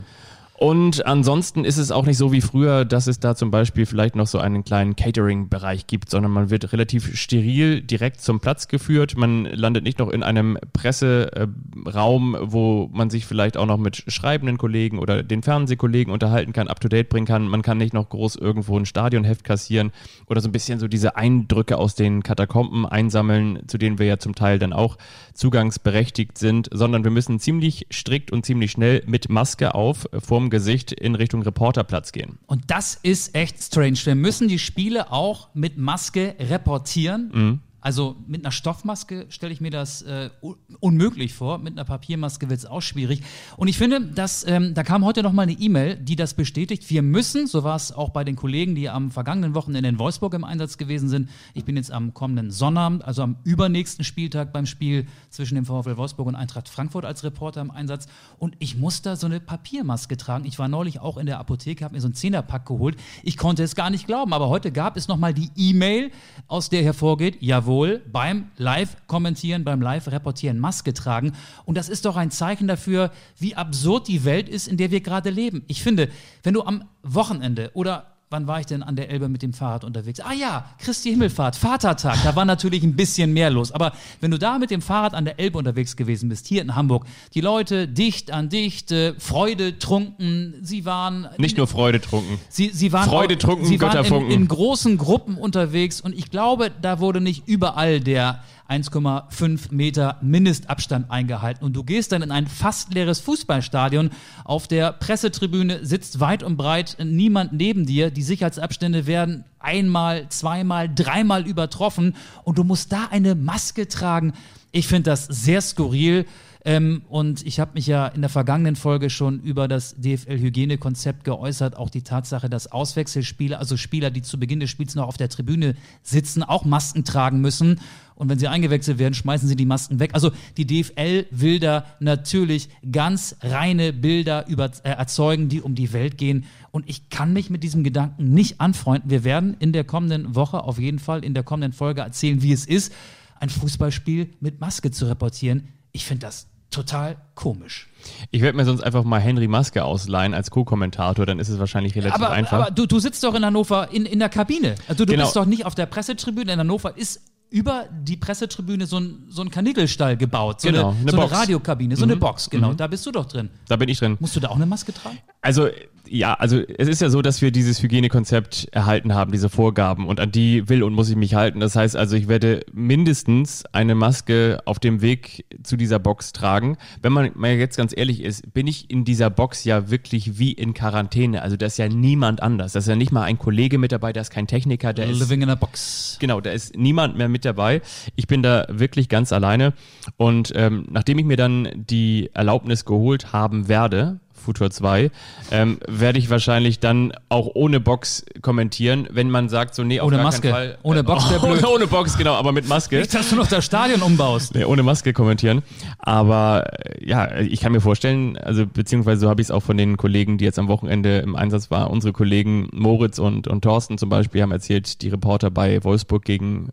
Und 0.55 1.05
ansonsten 1.07 1.65
ist 1.65 1.77
es 1.77 1.91
auch 1.91 2.05
nicht 2.05 2.17
so 2.17 2.31
wie 2.31 2.39
früher, 2.39 2.85
dass 2.85 3.07
es 3.07 3.19
da 3.19 3.35
zum 3.35 3.49
Beispiel 3.49 3.87
vielleicht 3.87 4.15
noch 4.15 4.27
so 4.27 4.37
einen 4.37 4.63
kleinen 4.63 4.95
Catering-Bereich 4.95 5.87
gibt, 5.87 6.11
sondern 6.11 6.31
man 6.31 6.51
wird 6.51 6.71
relativ 6.71 7.17
steril 7.17 7.81
direkt 7.81 8.21
zum 8.21 8.39
Platz 8.39 8.67
geführt. 8.67 9.17
Man 9.17 9.45
landet 9.45 9.83
nicht 9.83 9.97
noch 9.97 10.09
in 10.09 10.21
einem 10.21 10.59
Presseraum, 10.71 12.37
wo 12.39 12.87
man 12.93 13.09
sich 13.09 13.25
vielleicht 13.25 13.57
auch 13.57 13.65
noch 13.65 13.77
mit 13.77 14.03
schreibenden 14.07 14.59
Kollegen 14.59 14.99
oder 14.99 15.23
den 15.23 15.41
Fernsehkollegen 15.41 16.13
unterhalten 16.13 16.53
kann, 16.53 16.67
up-to-date 16.67 17.09
bringen 17.09 17.27
kann. 17.27 17.47
Man 17.47 17.63
kann 17.63 17.79
nicht 17.79 17.93
noch 17.93 18.09
groß 18.09 18.35
irgendwo 18.35 18.77
ein 18.77 18.85
Stadionheft 18.85 19.43
kassieren 19.43 19.91
oder 20.27 20.39
so 20.39 20.49
ein 20.49 20.53
bisschen 20.53 20.79
so 20.79 20.87
diese 20.87 21.15
Eindrücke 21.15 21.77
aus 21.77 21.95
den 21.95 22.21
Katakomben 22.21 22.85
einsammeln, 22.85 23.63
zu 23.67 23.79
denen 23.79 23.97
wir 23.97 24.05
ja 24.05 24.19
zum 24.19 24.35
Teil 24.35 24.59
dann 24.59 24.71
auch 24.71 24.97
zugangsberechtigt 25.33 26.37
sind, 26.37 26.69
sondern 26.71 27.03
wir 27.03 27.11
müssen 27.11 27.39
ziemlich 27.39 27.87
strikt 27.91 28.31
und 28.31 28.45
ziemlich 28.45 28.71
schnell 28.71 29.01
mit 29.07 29.29
Maske 29.29 29.73
auf 29.73 30.07
vorm 30.19 30.42
Gesicht 30.49 30.91
in 30.91 31.15
Richtung 31.15 31.41
Reporterplatz 31.43 32.11
gehen. 32.11 32.39
Und 32.47 32.63
das 32.67 32.99
ist 33.01 33.35
echt 33.35 33.61
strange. 33.61 33.97
Wir 34.03 34.15
müssen 34.15 34.47
die 34.47 34.59
Spiele 34.59 35.11
auch 35.11 35.49
mit 35.53 35.77
Maske 35.77 36.35
reportieren. 36.39 37.61
Also 37.83 38.15
mit 38.27 38.45
einer 38.45 38.53
Stoffmaske 38.53 39.25
stelle 39.27 39.51
ich 39.51 39.59
mir 39.59 39.69
das 39.69 40.03
äh, 40.03 40.29
un 40.41 40.55
unmöglich 40.79 41.33
vor. 41.33 41.57
Mit 41.57 41.73
einer 41.73 41.83
Papiermaske 41.83 42.49
wird 42.49 42.59
es 42.59 42.65
auch 42.65 42.81
schwierig. 42.81 43.23
Und 43.57 43.67
ich 43.67 43.77
finde, 43.77 43.99
dass, 43.99 44.47
ähm, 44.47 44.73
da 44.73 44.83
kam 44.83 45.03
heute 45.03 45.21
noch 45.21 45.33
mal 45.33 45.41
eine 45.41 45.51
E-Mail, 45.51 45.97
die 45.97 46.15
das 46.15 46.33
bestätigt. 46.33 46.89
Wir 46.89 47.01
müssen, 47.01 47.45
so 47.45 47.65
war 47.65 47.75
es 47.75 47.91
auch 47.91 48.11
bei 48.11 48.23
den 48.23 48.37
Kollegen, 48.37 48.73
die 48.73 48.89
am 48.89 49.11
vergangenen 49.11 49.53
Wochenende 49.53 49.89
in 49.89 49.99
Wolfsburg 49.99 50.33
im 50.33 50.45
Einsatz 50.45 50.77
gewesen 50.77 51.09
sind. 51.09 51.29
Ich 51.53 51.65
bin 51.65 51.75
jetzt 51.75 51.91
am 51.91 52.13
kommenden 52.13 52.51
Sonnabend, 52.51 53.03
also 53.03 53.21
am 53.21 53.35
übernächsten 53.43 54.05
Spieltag 54.05 54.53
beim 54.53 54.65
Spiel 54.65 55.05
zwischen 55.29 55.55
dem 55.55 55.65
VfL 55.65 55.97
Wolfsburg 55.97 56.27
und 56.27 56.35
Eintracht 56.35 56.69
Frankfurt 56.69 57.03
als 57.03 57.25
Reporter 57.25 57.59
im 57.59 57.69
Einsatz. 57.69 58.07
Und 58.39 58.55
ich 58.59 58.77
muss 58.77 59.01
da 59.01 59.17
so 59.17 59.27
eine 59.27 59.41
Papiermaske 59.41 60.15
tragen. 60.15 60.45
Ich 60.45 60.57
war 60.57 60.69
neulich 60.69 61.01
auch 61.01 61.17
in 61.17 61.25
der 61.25 61.37
Apotheke, 61.37 61.83
habe 61.83 61.95
mir 61.95 62.01
so 62.01 62.07
einen 62.07 62.15
Zehnerpack 62.15 62.65
geholt. 62.65 62.95
Ich 63.23 63.35
konnte 63.35 63.61
es 63.61 63.75
gar 63.75 63.89
nicht 63.89 64.07
glauben, 64.07 64.31
aber 64.31 64.47
heute 64.47 64.71
gab 64.71 64.95
es 64.95 65.09
noch 65.09 65.17
mal 65.17 65.33
die 65.33 65.49
E-Mail, 65.57 66.11
aus 66.47 66.69
der 66.69 66.81
hervorgeht, 66.81 67.41
jawohl, 67.41 67.72
beim 68.11 68.51
Live-Kommentieren, 68.57 69.63
beim 69.63 69.81
Live-Reportieren 69.81 70.59
Maske 70.59 70.93
tragen. 70.93 71.33
Und 71.65 71.77
das 71.77 71.89
ist 71.89 72.05
doch 72.05 72.15
ein 72.15 72.31
Zeichen 72.31 72.67
dafür, 72.67 73.11
wie 73.37 73.55
absurd 73.55 74.07
die 74.07 74.25
Welt 74.25 74.49
ist, 74.49 74.67
in 74.67 74.77
der 74.77 74.91
wir 74.91 75.01
gerade 75.01 75.29
leben. 75.29 75.63
Ich 75.67 75.83
finde, 75.83 76.09
wenn 76.43 76.53
du 76.53 76.63
am 76.63 76.83
Wochenende 77.03 77.71
oder 77.73 78.12
Wann 78.33 78.47
war 78.47 78.59
ich 78.59 78.65
denn 78.65 78.81
an 78.81 78.95
der 78.95 79.11
Elbe 79.11 79.29
mit 79.29 79.43
dem 79.43 79.53
Fahrrad 79.53 79.83
unterwegs? 79.83 80.19
Ah 80.19 80.33
ja, 80.33 80.65
Christi 80.79 81.11
Himmelfahrt, 81.11 81.55
Vatertag. 81.55 82.17
Da 82.23 82.35
war 82.35 82.45
natürlich 82.45 82.81
ein 82.81 82.95
bisschen 82.95 83.31
mehr 83.31 83.51
los. 83.51 83.71
Aber 83.71 83.91
wenn 84.21 84.31
du 84.31 84.39
da 84.39 84.57
mit 84.57 84.71
dem 84.71 84.81
Fahrrad 84.81 85.13
an 85.13 85.23
der 85.23 85.39
Elbe 85.39 85.59
unterwegs 85.59 85.95
gewesen 85.95 86.29
bist, 86.29 86.47
hier 86.47 86.63
in 86.63 86.73
Hamburg, 86.73 87.05
die 87.35 87.41
Leute 87.41 87.87
dicht 87.87 88.31
an 88.31 88.49
dicht, 88.49 88.91
äh, 88.91 89.13
Freude 89.19 89.77
trunken, 89.77 90.55
sie 90.63 90.83
waren 90.83 91.27
Nicht 91.37 91.57
nur 91.57 91.67
Freude 91.67 92.01
trunken. 92.01 92.39
Sie, 92.49 92.71
sie 92.73 92.91
waren, 92.91 93.07
Freude 93.07 93.35
auch, 93.35 93.39
trunken, 93.39 93.65
sie 93.65 93.79
waren 93.79 94.03
in, 94.03 94.31
in 94.31 94.47
großen 94.47 94.97
Gruppen 94.97 95.37
unterwegs 95.37 96.01
und 96.01 96.17
ich 96.17 96.31
glaube, 96.31 96.71
da 96.81 96.99
wurde 96.99 97.21
nicht 97.21 97.47
überall 97.47 97.99
der 97.99 98.41
1,5 98.73 99.71
Meter 99.71 100.17
Mindestabstand 100.21 101.11
eingehalten. 101.11 101.63
Und 101.63 101.73
du 101.73 101.83
gehst 101.83 102.11
dann 102.11 102.23
in 102.23 102.31
ein 102.31 102.47
fast 102.47 102.93
leeres 102.93 103.19
Fußballstadion. 103.19 104.09
Auf 104.43 104.67
der 104.67 104.91
Pressetribüne 104.91 105.85
sitzt 105.85 106.19
weit 106.19 106.41
und 106.41 106.57
breit 106.57 106.97
niemand 107.03 107.53
neben 107.53 107.85
dir. 107.85 108.09
Die 108.09 108.23
Sicherheitsabstände 108.23 109.05
werden 109.05 109.45
einmal, 109.59 110.27
zweimal, 110.29 110.93
dreimal 110.93 111.47
übertroffen 111.47 112.15
und 112.43 112.57
du 112.57 112.63
musst 112.63 112.91
da 112.91 113.09
eine 113.11 113.35
Maske 113.35 113.87
tragen. 113.87 114.33
Ich 114.71 114.87
finde 114.87 115.11
das 115.11 115.25
sehr 115.25 115.61
skurril. 115.61 116.25
Ähm, 116.65 117.01
und 117.09 117.45
ich 117.45 117.59
habe 117.59 117.71
mich 117.73 117.87
ja 117.87 118.07
in 118.07 118.21
der 118.21 118.29
vergangenen 118.29 118.77
Folge 118.77 119.09
schon 119.09 119.41
über 119.41 119.67
das 119.67 119.95
DFL-Hygienekonzept 119.97 121.25
geäußert. 121.25 121.75
Auch 121.75 121.89
die 121.89 122.03
Tatsache, 122.03 122.49
dass 122.49 122.71
Auswechselspieler, 122.71 123.59
also 123.59 123.75
Spieler, 123.75 124.11
die 124.11 124.21
zu 124.21 124.39
Beginn 124.39 124.61
des 124.61 124.69
Spiels 124.69 124.95
noch 124.95 125.07
auf 125.07 125.17
der 125.17 125.27
Tribüne 125.27 125.75
sitzen, 126.03 126.41
auch 126.41 126.63
Masken 126.63 127.03
tragen 127.03 127.41
müssen. 127.41 127.81
Und 128.15 128.29
wenn 128.29 128.39
sie 128.39 128.47
eingewechselt 128.47 128.97
werden, 128.97 129.13
schmeißen 129.13 129.49
sie 129.49 129.57
die 129.57 129.65
Masken 129.65 129.99
weg. 129.99 130.11
Also 130.13 130.31
die 130.55 130.65
DFL 130.65 131.25
will 131.31 131.59
da 131.59 131.85
natürlich 131.99 132.69
ganz 132.89 133.35
reine 133.41 133.91
Bilder 133.91 134.47
über, 134.47 134.71
äh, 134.83 134.89
erzeugen, 134.91 135.49
die 135.49 135.61
um 135.61 135.75
die 135.75 135.91
Welt 135.91 136.17
gehen. 136.17 136.45
Und 136.71 136.87
ich 136.87 137.09
kann 137.09 137.33
mich 137.33 137.49
mit 137.49 137.63
diesem 137.63 137.83
Gedanken 137.83 138.33
nicht 138.33 138.61
anfreunden. 138.61 139.09
Wir 139.09 139.25
werden 139.25 139.57
in 139.59 139.73
der 139.73 139.83
kommenden 139.83 140.35
Woche 140.35 140.63
auf 140.63 140.79
jeden 140.79 140.99
Fall 140.99 141.25
in 141.25 141.33
der 141.33 141.43
kommenden 141.43 141.73
Folge 141.73 142.01
erzählen, 142.01 142.41
wie 142.41 142.53
es 142.53 142.65
ist, 142.65 142.93
ein 143.41 143.49
Fußballspiel 143.49 144.29
mit 144.39 144.61
Maske 144.61 144.91
zu 144.91 145.05
reportieren. 145.05 145.67
Ich 145.91 146.05
finde 146.05 146.27
das 146.27 146.52
total 146.73 147.17
komisch. 147.35 147.87
Ich 148.31 148.41
werde 148.41 148.57
mir 148.57 148.65
sonst 148.65 148.81
einfach 148.81 149.03
mal 149.03 149.19
Henry 149.19 149.47
Maske 149.47 149.83
ausleihen 149.83 150.33
als 150.33 150.51
Co-Kommentator, 150.51 151.25
dann 151.25 151.39
ist 151.39 151.49
es 151.49 151.59
wahrscheinlich 151.59 151.95
relativ 151.95 152.15
Aber, 152.15 152.31
einfach. 152.31 152.61
aber 152.63 152.71
du, 152.71 152.85
du 152.85 152.99
sitzt 152.99 153.23
doch 153.23 153.33
in 153.35 153.45
Hannover 153.45 153.89
in, 153.91 154.05
in 154.05 154.19
der 154.19 154.29
Kabine. 154.29 154.75
Also 154.87 155.05
du 155.05 155.11
Genau. 155.11 155.23
bist 155.25 155.35
doch 155.35 155.45
nicht 155.45 155.65
auf 155.65 155.75
der 155.75 155.85
Pressetribüne. 155.85 156.51
In 156.53 156.59
Hannover 156.59 156.97
ist 156.97 157.21
über 157.49 157.85
die 157.91 158.17
Pressetribüne 158.17 158.87
so 158.87 158.99
ein, 158.99 159.25
so 159.29 159.43
ein 159.43 159.51
Kanickelstall 159.51 160.17
gebaut. 160.17 160.59
So 160.61 160.69
Genau, 160.69 160.89
eine, 160.89 160.99
eine 161.01 161.11
so 161.11 161.17
eine. 161.17 161.27
Mhm. 161.27 161.33
Radiokabine, 161.33 161.95
so 161.95 162.03
eine 162.03 162.15
Box, 162.17 162.49
genau. 162.49 162.73
Da 162.73 162.87
bist 162.87 163.05
du 163.05 163.11
doch 163.11 163.25
drin. 163.25 163.49
da 163.67 163.75
bin 163.75 163.87
ich 163.89 163.99
drin. 163.99 164.17
Musst 164.19 164.35
du 164.35 164.39
da 164.39 164.49
auch 164.49 164.55
eine 164.55 164.65
Maske 164.65 164.91
tragen? 164.91 165.19
Also 165.41 165.67
ja, 166.09 166.33
also 166.33 166.59
es 166.77 166.87
ist 166.87 167.01
ja 167.01 167.09
so, 167.09 167.21
dass 167.21 167.41
wir 167.41 167.51
dieses 167.51 167.81
Hygienekonzept 167.81 168.67
erhalten 168.71 169.13
haben, 169.13 169.31
diese 169.31 169.49
Vorgaben 169.49 170.07
und 170.07 170.19
an 170.19 170.31
die 170.31 170.67
will 170.69 170.83
und 170.83 170.93
muss 170.93 171.09
ich 171.09 171.15
mich 171.15 171.35
halten. 171.35 171.59
Das 171.59 171.75
heißt 171.75 171.95
also, 171.95 172.15
ich 172.15 172.27
werde 172.27 172.61
mindestens 172.73 173.65
eine 173.71 173.95
Maske 173.95 174.59
auf 174.65 174.79
dem 174.79 175.01
Weg 175.01 175.45
zu 175.63 175.77
dieser 175.77 175.99
Box 175.99 176.33
tragen. 176.33 176.77
Wenn 177.01 177.13
man 177.13 177.31
mal 177.35 177.51
jetzt 177.51 177.77
ganz 177.77 177.95
ehrlich 177.95 178.21
ist, 178.21 178.53
bin 178.53 178.67
ich 178.67 178.89
in 178.89 179.05
dieser 179.05 179.29
Box 179.29 179.63
ja 179.63 179.89
wirklich 179.89 180.37
wie 180.39 180.51
in 180.51 180.73
Quarantäne. 180.73 181.41
Also 181.41 181.55
da 181.55 181.65
ist 181.65 181.77
ja 181.77 181.87
niemand 181.87 182.43
anders. 182.43 182.73
Da 182.73 182.79
ist 182.79 182.87
ja 182.87 182.95
nicht 182.95 183.11
mal 183.11 183.23
ein 183.23 183.37
Kollege 183.37 183.77
mit 183.77 183.91
dabei, 183.91 184.13
da 184.13 184.21
ist 184.21 184.29
kein 184.29 184.47
Techniker, 184.47 184.93
der 184.93 185.09
ist 185.09 185.19
Living 185.19 185.41
in 185.41 185.49
a 185.49 185.55
box. 185.55 186.17
Genau, 186.19 186.41
da 186.41 186.51
ist 186.51 186.75
niemand 186.75 187.17
mehr 187.17 187.29
mit 187.29 187.45
dabei. 187.45 187.81
Ich 188.15 188.27
bin 188.27 188.43
da 188.43 188.65
wirklich 188.69 189.09
ganz 189.09 189.31
alleine. 189.31 189.73
Und 190.17 190.51
ähm, 190.55 190.85
nachdem 190.89 191.19
ich 191.19 191.25
mir 191.25 191.37
dann 191.37 191.69
die 191.75 192.29
Erlaubnis 192.33 192.85
geholt 192.85 193.31
haben 193.31 193.67
werde, 193.67 194.19
Futur 194.43 194.69
2, 194.69 195.09
ähm, 195.51 195.79
werde 195.87 196.19
ich 196.19 196.29
wahrscheinlich 196.29 196.79
dann 196.79 197.13
auch 197.29 197.49
ohne 197.53 197.79
Box 197.79 198.25
kommentieren, 198.41 199.07
wenn 199.11 199.29
man 199.29 199.49
sagt, 199.49 199.75
so 199.75 199.83
nee, 199.83 199.99
auf 199.99 200.07
Ohne 200.07 200.17
gar 200.17 200.25
Maske. 200.25 200.49
Fall. 200.49 200.77
Ohne 200.83 201.03
Box 201.03 201.29
wär 201.31 201.39
blöd. 201.39 201.63
ohne, 201.63 201.69
ohne 201.69 201.87
Box, 201.87 202.17
genau, 202.17 202.33
aber 202.33 202.51
mit 202.51 202.67
Maske. 202.67 202.99
Nicht, 202.99 203.13
dass 203.13 203.29
du 203.29 203.35
noch 203.35 203.47
das 203.47 203.65
Stadion 203.65 204.01
umbaust. 204.01 204.53
Nee, 204.55 204.65
ohne 204.65 204.83
Maske 204.83 205.13
kommentieren. 205.13 205.63
Aber 205.99 206.65
äh, 206.85 207.07
ja, 207.07 207.39
ich 207.39 207.59
kann 207.61 207.71
mir 207.71 207.81
vorstellen, 207.81 208.37
also 208.37 208.65
beziehungsweise 208.67 209.21
so 209.21 209.29
habe 209.29 209.41
ich 209.41 209.47
es 209.47 209.51
auch 209.51 209.63
von 209.63 209.77
den 209.77 209.97
Kollegen, 209.97 210.37
die 210.37 210.45
jetzt 210.45 210.59
am 210.59 210.67
Wochenende 210.67 211.19
im 211.19 211.35
Einsatz 211.35 211.71
waren, 211.71 211.89
unsere 211.91 212.13
Kollegen 212.13 212.67
Moritz 212.73 213.19
und, 213.19 213.47
und 213.47 213.61
Thorsten 213.61 213.97
zum 213.97 214.09
Beispiel 214.09 214.41
haben 214.41 214.51
erzählt, 214.51 215.01
die 215.01 215.09
Reporter 215.09 215.49
bei 215.51 215.83
Wolfsburg 215.83 216.23
gegen 216.25 216.69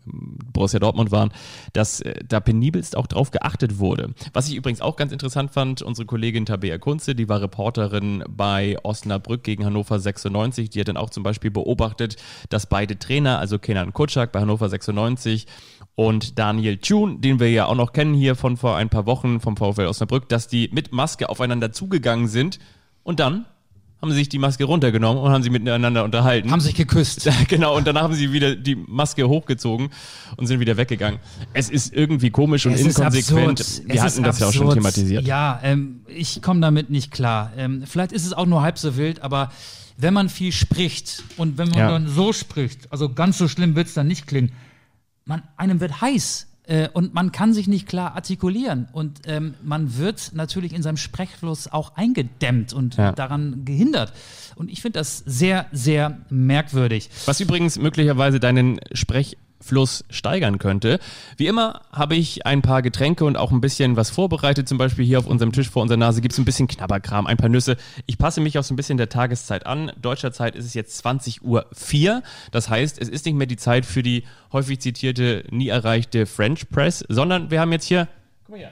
Borussia 0.53 0.79
Dortmund 0.79 1.11
waren, 1.11 1.31
dass 1.73 2.01
äh, 2.01 2.15
da 2.27 2.39
penibelst 2.39 2.97
auch 2.97 3.07
drauf 3.07 3.31
geachtet 3.31 3.79
wurde. 3.79 4.09
Was 4.33 4.47
ich 4.49 4.55
übrigens 4.55 4.81
auch 4.81 4.95
ganz 4.95 5.11
interessant 5.11 5.51
fand, 5.51 5.81
unsere 5.81 6.05
Kollegin 6.05 6.45
Tabea 6.45 6.77
Kunze, 6.77 7.15
die 7.15 7.29
war 7.29 7.39
Reporterin 7.61 8.23
bei 8.27 8.75
Osnabrück 8.81 9.43
gegen 9.43 9.65
Hannover 9.65 9.99
96, 9.99 10.71
die 10.71 10.79
hat 10.79 10.87
dann 10.87 10.97
auch 10.97 11.11
zum 11.11 11.21
Beispiel 11.21 11.51
beobachtet, 11.51 12.15
dass 12.49 12.65
beide 12.65 12.97
Trainer, 12.97 13.37
also 13.37 13.59
Kenan 13.59 13.93
Kutschak 13.93 14.31
bei 14.31 14.41
Hannover 14.41 14.67
96 14.67 15.45
und 15.93 16.39
Daniel 16.39 16.77
Thune, 16.77 17.19
den 17.19 17.39
wir 17.39 17.51
ja 17.51 17.67
auch 17.67 17.75
noch 17.75 17.93
kennen 17.93 18.15
hier 18.15 18.35
von 18.35 18.57
vor 18.57 18.77
ein 18.77 18.89
paar 18.89 19.05
Wochen 19.05 19.39
vom 19.39 19.57
VfL 19.57 19.85
Osnabrück, 19.85 20.27
dass 20.27 20.47
die 20.47 20.69
mit 20.73 20.91
Maske 20.91 21.29
aufeinander 21.29 21.71
zugegangen 21.71 22.27
sind 22.27 22.57
und 23.03 23.19
dann 23.19 23.45
haben 24.01 24.11
sie 24.11 24.17
sich 24.17 24.29
die 24.29 24.39
Maske 24.39 24.63
runtergenommen 24.63 25.21
und 25.21 25.31
haben 25.31 25.43
sie 25.43 25.49
miteinander 25.51 26.03
unterhalten. 26.03 26.49
Haben 26.51 26.59
sich 26.59 26.73
geküsst. 26.73 27.29
genau, 27.47 27.77
und 27.77 27.85
danach 27.85 28.03
haben 28.03 28.15
sie 28.15 28.33
wieder 28.33 28.55
die 28.55 28.75
Maske 28.75 29.27
hochgezogen 29.27 29.89
und 30.37 30.47
sind 30.47 30.59
wieder 30.59 30.75
weggegangen. 30.77 31.19
Es 31.53 31.69
ist 31.69 31.93
irgendwie 31.93 32.31
komisch 32.31 32.65
und 32.65 32.73
Es 32.73 32.81
inkonsequent. 32.81 33.83
Wir 33.85 33.95
Es 33.95 34.01
hatten 34.01 34.23
das 34.23 34.39
ja 34.39 34.47
auch 34.47 34.53
schon 34.53 34.73
thematisiert. 34.73 35.25
Ja, 35.25 35.59
ähm, 35.61 36.01
ich 36.07 36.41
komme 36.41 36.61
damit 36.61 36.89
nicht 36.89 37.11
klar. 37.11 37.51
Ähm, 37.55 37.83
vielleicht 37.85 38.11
ist 38.11 38.25
es 38.25 38.33
auch 38.33 38.47
nur 38.47 38.63
halb 38.63 38.77
so 38.79 38.97
wild, 38.97 39.21
aber 39.21 39.51
wenn 39.97 40.13
man 40.15 40.29
viel 40.29 40.51
spricht 40.51 41.23
und 41.37 41.59
wenn 41.59 41.69
man 41.69 41.77
Ja. 41.79 41.91
dann 41.91 42.07
so 42.07 42.33
spricht, 42.33 42.91
also 42.91 43.13
ganz 43.13 43.37
so 43.37 43.47
schlimm 43.47 43.75
wird 43.75 43.87
es 43.87 43.93
dann 43.93 44.07
nicht 44.07 44.25
klingen, 44.25 44.51
man, 45.25 45.43
einem 45.57 45.79
wird 45.79 46.01
heiß. 46.01 46.47
Äh, 46.71 46.87
Und 46.93 47.13
man 47.13 47.31
kann 47.31 47.53
sich 47.53 47.67
nicht 47.67 47.85
klar 47.87 48.15
artikulieren. 48.15 48.87
Und 48.93 49.21
ähm, 49.27 49.55
man 49.61 49.97
wird 49.97 50.31
natürlich 50.33 50.73
in 50.73 50.81
seinem 50.81 50.97
Sprechfluss 50.97 51.67
auch 51.67 51.95
eingedämmt 51.95 52.71
und 52.73 52.95
Ja. 52.95 53.11
daran 53.11 53.65
gehindert. 53.65 54.13
Und 54.55 54.71
ich 54.71 54.81
finde 54.81 54.99
das 54.99 55.17
sehr, 55.25 55.65
sehr 55.73 56.17
merkwürdig. 56.29 57.09
Was 57.25 57.39
übrigens 57.41 57.77
möglicherweise 57.77 58.39
deinen 58.39 58.79
Sprechfluss 59.61 60.03
steigern 60.09 60.57
könnte. 60.57 60.99
Wie 61.37 61.47
immer 61.47 61.81
habe 61.91 62.15
ich 62.15 62.45
ein 62.45 62.61
paar 62.61 62.81
Getränke 62.81 63.25
und 63.25 63.37
auch 63.37 63.51
ein 63.51 63.61
bisschen 63.61 63.95
was 63.95 64.09
vorbereitet. 64.09 64.67
Zum 64.67 64.77
Beispiel 64.77 65.05
hier 65.05 65.19
auf 65.19 65.27
unserem 65.27 65.51
Tisch 65.51 65.69
vor 65.69 65.81
unserer 65.81 65.97
Nase 65.97 66.21
gibt 66.21 66.33
es 66.33 66.39
ein 66.39 66.45
bisschen 66.45 66.67
Knabberkram, 66.67 67.27
ein 67.27 67.37
paar 67.37 67.49
Nüsse. 67.49 67.77
Ich 68.05 68.17
passe 68.17 68.41
mich 68.41 68.57
auch 68.57 68.63
so 68.63 68.73
ein 68.73 68.77
bisschen 68.77 68.97
der 68.97 69.09
Tageszeit 69.09 69.65
an. 69.65 69.91
Deutscher 70.01 70.33
Zeit 70.33 70.55
ist 70.55 70.65
es 70.65 70.73
jetzt 70.73 71.05
20.04 71.05 71.41
Uhr. 71.41 72.23
Das 72.51 72.69
heißt, 72.69 72.99
es 72.99 73.09
ist 73.09 73.25
nicht 73.25 73.35
mehr 73.35 73.47
die 73.47 73.57
Zeit 73.57 73.85
für 73.85 74.03
die 74.03 74.23
häufig 74.51 74.79
zitierte, 74.79 75.45
nie 75.51 75.69
erreichte 75.69 76.25
French 76.25 76.69
Press, 76.69 77.05
sondern 77.07 77.51
wir 77.51 77.59
haben 77.59 77.71
jetzt 77.71 77.85
hier, 77.85 78.07
guck 78.45 78.55
mal 78.55 78.57
hier, 78.57 78.71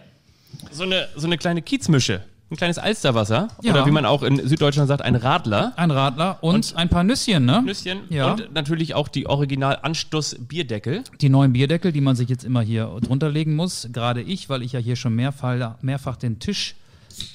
so 0.71 0.83
eine, 0.83 1.07
so 1.15 1.27
eine 1.27 1.37
kleine 1.37 1.61
Kiezmische. 1.61 2.23
Ein 2.51 2.57
kleines 2.57 2.79
Alsterwasser. 2.79 3.49
Ja. 3.61 3.73
Oder 3.73 3.85
wie 3.85 3.91
man 3.91 4.05
auch 4.05 4.23
in 4.23 4.47
Süddeutschland 4.47 4.87
sagt, 4.87 5.03
ein 5.03 5.15
Radler. 5.15 5.73
Ein 5.75 5.91
Radler 5.91 6.39
und, 6.41 6.75
ein 6.75 6.89
paar 6.89 7.03
Nüsschen, 7.03 7.45
ne? 7.45 7.61
Nüsschen 7.61 7.99
Ja. 8.09 8.31
und 8.31 8.53
natürlich 8.53 8.95
auch 8.95 9.07
die 9.07 9.27
original 9.27 9.77
Anstoß 9.81 10.37
Bierdeckel. 10.47 11.03
Die 11.21 11.29
neuen 11.29 11.53
Bierdeckel, 11.53 11.91
die 11.91 12.01
man 12.01 12.15
sich 12.15 12.27
jetzt 12.27 12.43
immer 12.43 12.61
hier 12.61 12.85
drunter 13.01 13.29
legen 13.29 13.55
muss. 13.55 13.87
Gerade 13.93 14.21
ich, 14.21 14.49
weil 14.49 14.63
ich 14.63 14.71
ja 14.71 14.79
hier 14.79 14.95
schon 14.95 15.13
mehrfach, 15.15 15.75
mehrfach 15.81 16.15
den 16.15 16.39
Tisch 16.39 16.75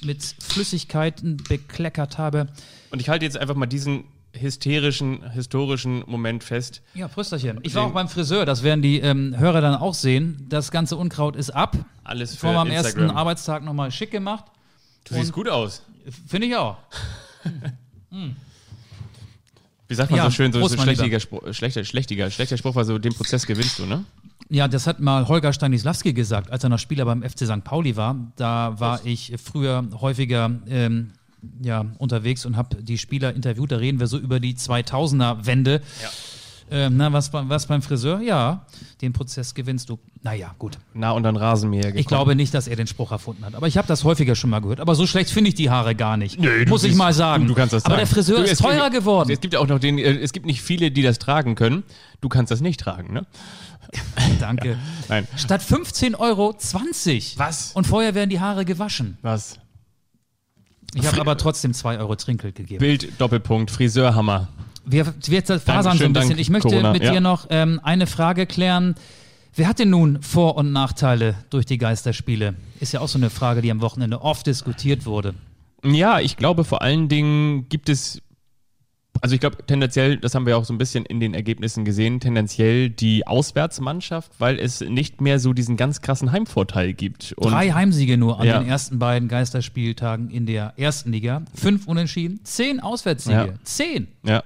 mit 0.02 0.23
Flüssigkeiten 0.40 1.37
bekleckert 1.49 2.18
habe. 2.18 2.49
Und 2.90 3.00
ich 3.00 3.09
halte 3.09 3.25
jetzt 3.25 3.37
einfach 3.37 3.54
mal 3.54 3.66
diesen 3.66 4.04
hysterischen, 4.33 5.30
historischen 5.30 6.02
Moment 6.06 6.42
fest. 6.42 6.83
Ja, 6.94 7.06
Prösterchen. 7.06 7.61
Ich 7.62 7.75
war 7.76 7.85
auch 7.85 7.92
beim 7.92 8.09
Friseur, 8.09 8.44
das 8.44 8.64
werden 8.64 8.83
die 8.83 8.99
ähm, 8.99 9.35
Hörer 9.38 9.61
dann 9.61 9.76
auch 9.76 9.94
sehen. 9.94 10.44
Das 10.49 10.73
ganze 10.73 10.97
Unkraut 10.97 11.37
ist 11.37 11.50
ab. 11.50 11.76
Alles 12.02 12.35
für 12.35 12.47
Vor 12.49 12.52
meinem 12.54 12.73
ersten 12.73 12.99
Instagram. 12.99 13.16
Arbeitstag 13.16 13.62
nochmal 13.64 13.92
schick 13.92 14.11
gemacht. 14.11 14.44
Du 15.04 15.14
siehst 15.14 15.32
gut 15.32 15.49
aus. 15.49 15.82
Finde 16.26 16.46
ich 16.49 16.56
auch. 16.56 16.76
Wie 19.88 19.94
sagt 19.94 20.11
man 20.11 20.18
Ja, 20.18 20.25
so 20.25 20.30
schön, 20.30 20.52
so, 20.52 20.61
Prost, 20.61 20.76
so 20.76 20.82
schlechtiger, 20.82 21.20
Spruch, 21.20 21.52
schlechter, 21.52 21.84
schlechter, 21.84 22.30
schlechter 22.30 22.56
Spruch 22.56 22.75
war 22.75 22.84
so, 22.84 22.99
den 22.99 23.12
Prozess 23.12 23.46
gewinnst 23.46 23.78
du, 23.78 23.87
ne? 23.87 24.04
Ja, 24.49 24.68
das 24.68 24.87
hat 24.87 25.00
mal 25.00 25.26
Holger 25.28 25.52
Stanislawski 25.52 26.12
gesagt, 26.12 26.50
als 26.50 26.64
er 26.64 26.70
noch 26.70 26.78
Spieler 26.78 27.04
beim 27.04 27.23
FC 27.23 27.46
St. 27.46 27.64
Pauli 27.64 27.96
war. 27.96 28.16
Da 28.37 28.78
war 28.78 29.04
ich 29.04 29.34
früher 29.42 29.87
häufiger 30.00 30.50
ähm, 30.68 31.12
ja, 31.62 31.87
unterwegs 31.99 32.44
und 32.46 32.56
habe 32.56 32.82
die 32.82 32.99
Spieler 32.99 33.34
interviewt. 33.34 33.73
Da 33.73 33.76
reden 33.76 34.00
wir 34.00 34.06
so 34.06 34.18
über 34.18 34.40
die 34.40 34.54
2000er-Wende. 34.54 35.80
Ähm, 36.71 36.97
na, 36.97 37.12
was, 37.12 37.30
beim- 37.30 37.49
was 37.49 37.66
beim 37.66 37.83
Friseur? 37.83 38.21
Ja, 38.21 38.64
den 39.02 39.12
Prozess 39.12 39.54
gewinnst 39.54 39.90
du. 39.90 39.99
Naja, 40.23 40.54
gut. 40.59 40.78
Na, 40.94 41.11
und 41.12 41.23
dann 41.23 41.37
Rasenmäher 41.37 41.83
gekommen. 41.83 41.99
Ich 41.99 42.06
glaube 42.06 42.35
nicht, 42.35 42.54
dass 42.54 42.66
er 42.68 42.76
den 42.76 42.87
Spruch 42.87 43.12
erfunden 43.12 43.44
hat. 43.44 43.54
Aber 43.54 43.66
ich 43.68 43.76
habe 43.76 43.87
das 43.87 44.02
häufiger 44.04 44.35
schon 44.35 44.49
mal 44.50 44.61
gehört. 44.61 44.80
Aber 44.80 44.94
so 44.94 45.06
schlecht 45.06 45.30
finde 45.30 45.49
ich 45.49 45.54
die 45.54 45.68
Haare 45.71 45.94
gar 45.94 46.16
nicht. 46.16 46.42
Du 46.42 46.49
Muss 46.68 46.83
ich 46.85 46.94
mal 46.94 47.12
sagen. 47.12 47.47
Du, 47.47 47.54
kannst 47.54 47.75
das 47.75 47.85
Aber 47.85 47.97
sagen. 47.97 48.06
der 48.06 48.14
Friseur 48.14 48.37
du, 48.38 48.44
ist 48.44 48.52
es 48.52 48.59
gibt- 48.59 48.71
teurer 48.71 48.90
geworden. 48.90 49.30
Es 49.30 49.40
gibt 49.40 49.54
ja 49.54 49.61
auch 49.61 49.66
noch 49.68 49.78
den, 49.78 49.99
äh, 49.99 50.02
es 50.18 50.33
gibt 50.33 50.47
nicht 50.47 50.62
viele, 50.62 50.90
die 50.90 51.02
das 51.02 51.18
tragen 51.18 51.54
können. 51.54 51.83
Du 52.23 52.28
kannst 52.30 52.50
das 52.50 52.61
nicht 52.62 52.80
tragen, 52.80 53.12
ne? 53.12 53.26
Danke. 54.40 54.78
Nein. 55.09 55.28
Statt 55.37 55.62
15 55.62 56.14
Euro 56.14 56.54
20. 56.56 57.38
Was? 57.38 57.73
Und 57.73 57.87
vorher 57.87 58.14
werden 58.14 58.30
die 58.30 58.40
Haare 58.40 58.64
gewaschen. 58.64 59.18
Was? 59.23 59.59
Ich 60.94 61.06
habe 61.06 61.21
aber 61.21 61.37
trotzdem 61.37 61.75
2 61.75 61.99
Euro 61.99 62.14
Trinkgeld 62.16 62.54
gegeben. 62.54 62.78
Bild, 62.78 63.21
Doppelpunkt, 63.21 63.71
Friseurhammer. 63.71 64.49
Wir, 64.86 65.06
wir 65.26 65.42
fasern 65.42 65.96
so 65.98 66.04
ein 66.04 66.12
bisschen. 66.12 66.30
Dank 66.30 66.40
Ich 66.40 66.50
möchte 66.50 66.68
Corona, 66.68 66.92
mit 66.92 67.02
ja. 67.02 67.12
dir 67.12 67.20
noch 67.20 67.46
ähm, 67.50 67.80
eine 67.82 68.06
Frage 68.06 68.46
klären. 68.46 68.94
Wer 69.56 69.68
hat 69.68 69.78
denn 69.78 69.90
nun 69.90 70.20
Vor- 70.20 70.56
und 70.56 70.72
Nachteile 70.72 71.36
durch 71.50 71.64
die 71.64 71.78
Geisterspiele? 71.78 72.54
Ist 72.80 72.92
ja 72.92 73.00
auch 73.00 73.08
so 73.08 73.18
eine 73.18 73.30
Frage, 73.30 73.62
die 73.62 73.70
am 73.70 73.80
Wochenende 73.80 74.20
oft 74.20 74.46
diskutiert 74.46 75.06
wurde. 75.06 75.34
Ja, 75.84 76.18
ich 76.18 76.36
glaube 76.36 76.64
vor 76.64 76.82
allen 76.82 77.08
Dingen 77.08 77.68
gibt 77.68 77.88
es, 77.88 78.20
also 79.20 79.34
ich 79.34 79.40
glaube 79.40 79.58
tendenziell, 79.64 80.16
das 80.16 80.34
haben 80.34 80.44
wir 80.46 80.58
auch 80.58 80.64
so 80.64 80.74
ein 80.74 80.78
bisschen 80.78 81.04
in 81.06 81.20
den 81.20 81.34
Ergebnissen 81.34 81.84
gesehen, 81.84 82.18
tendenziell 82.18 82.90
die 82.90 83.26
Auswärtsmannschaft, 83.26 84.32
weil 84.40 84.58
es 84.58 84.80
nicht 84.80 85.20
mehr 85.20 85.38
so 85.38 85.52
diesen 85.52 85.76
ganz 85.76 86.00
krassen 86.00 86.32
Heimvorteil 86.32 86.92
gibt. 86.94 87.32
Und 87.36 87.52
Drei 87.52 87.70
Heimsiege 87.70 88.16
nur 88.16 88.40
an 88.40 88.46
Ja. 88.48 88.58
den 88.58 88.68
ersten 88.68 88.98
beiden 88.98 89.28
Geisterspieltagen 89.28 90.30
in 90.30 90.46
der 90.46 90.72
ersten 90.78 91.12
Liga. 91.12 91.42
Fünf 91.54 91.86
Unentschieden, 91.86 92.40
zehn 92.44 92.80
Auswärtssiege. 92.80 93.36
Ja. 93.36 93.54
Zehn. 93.62 94.08
Ja. 94.24 94.42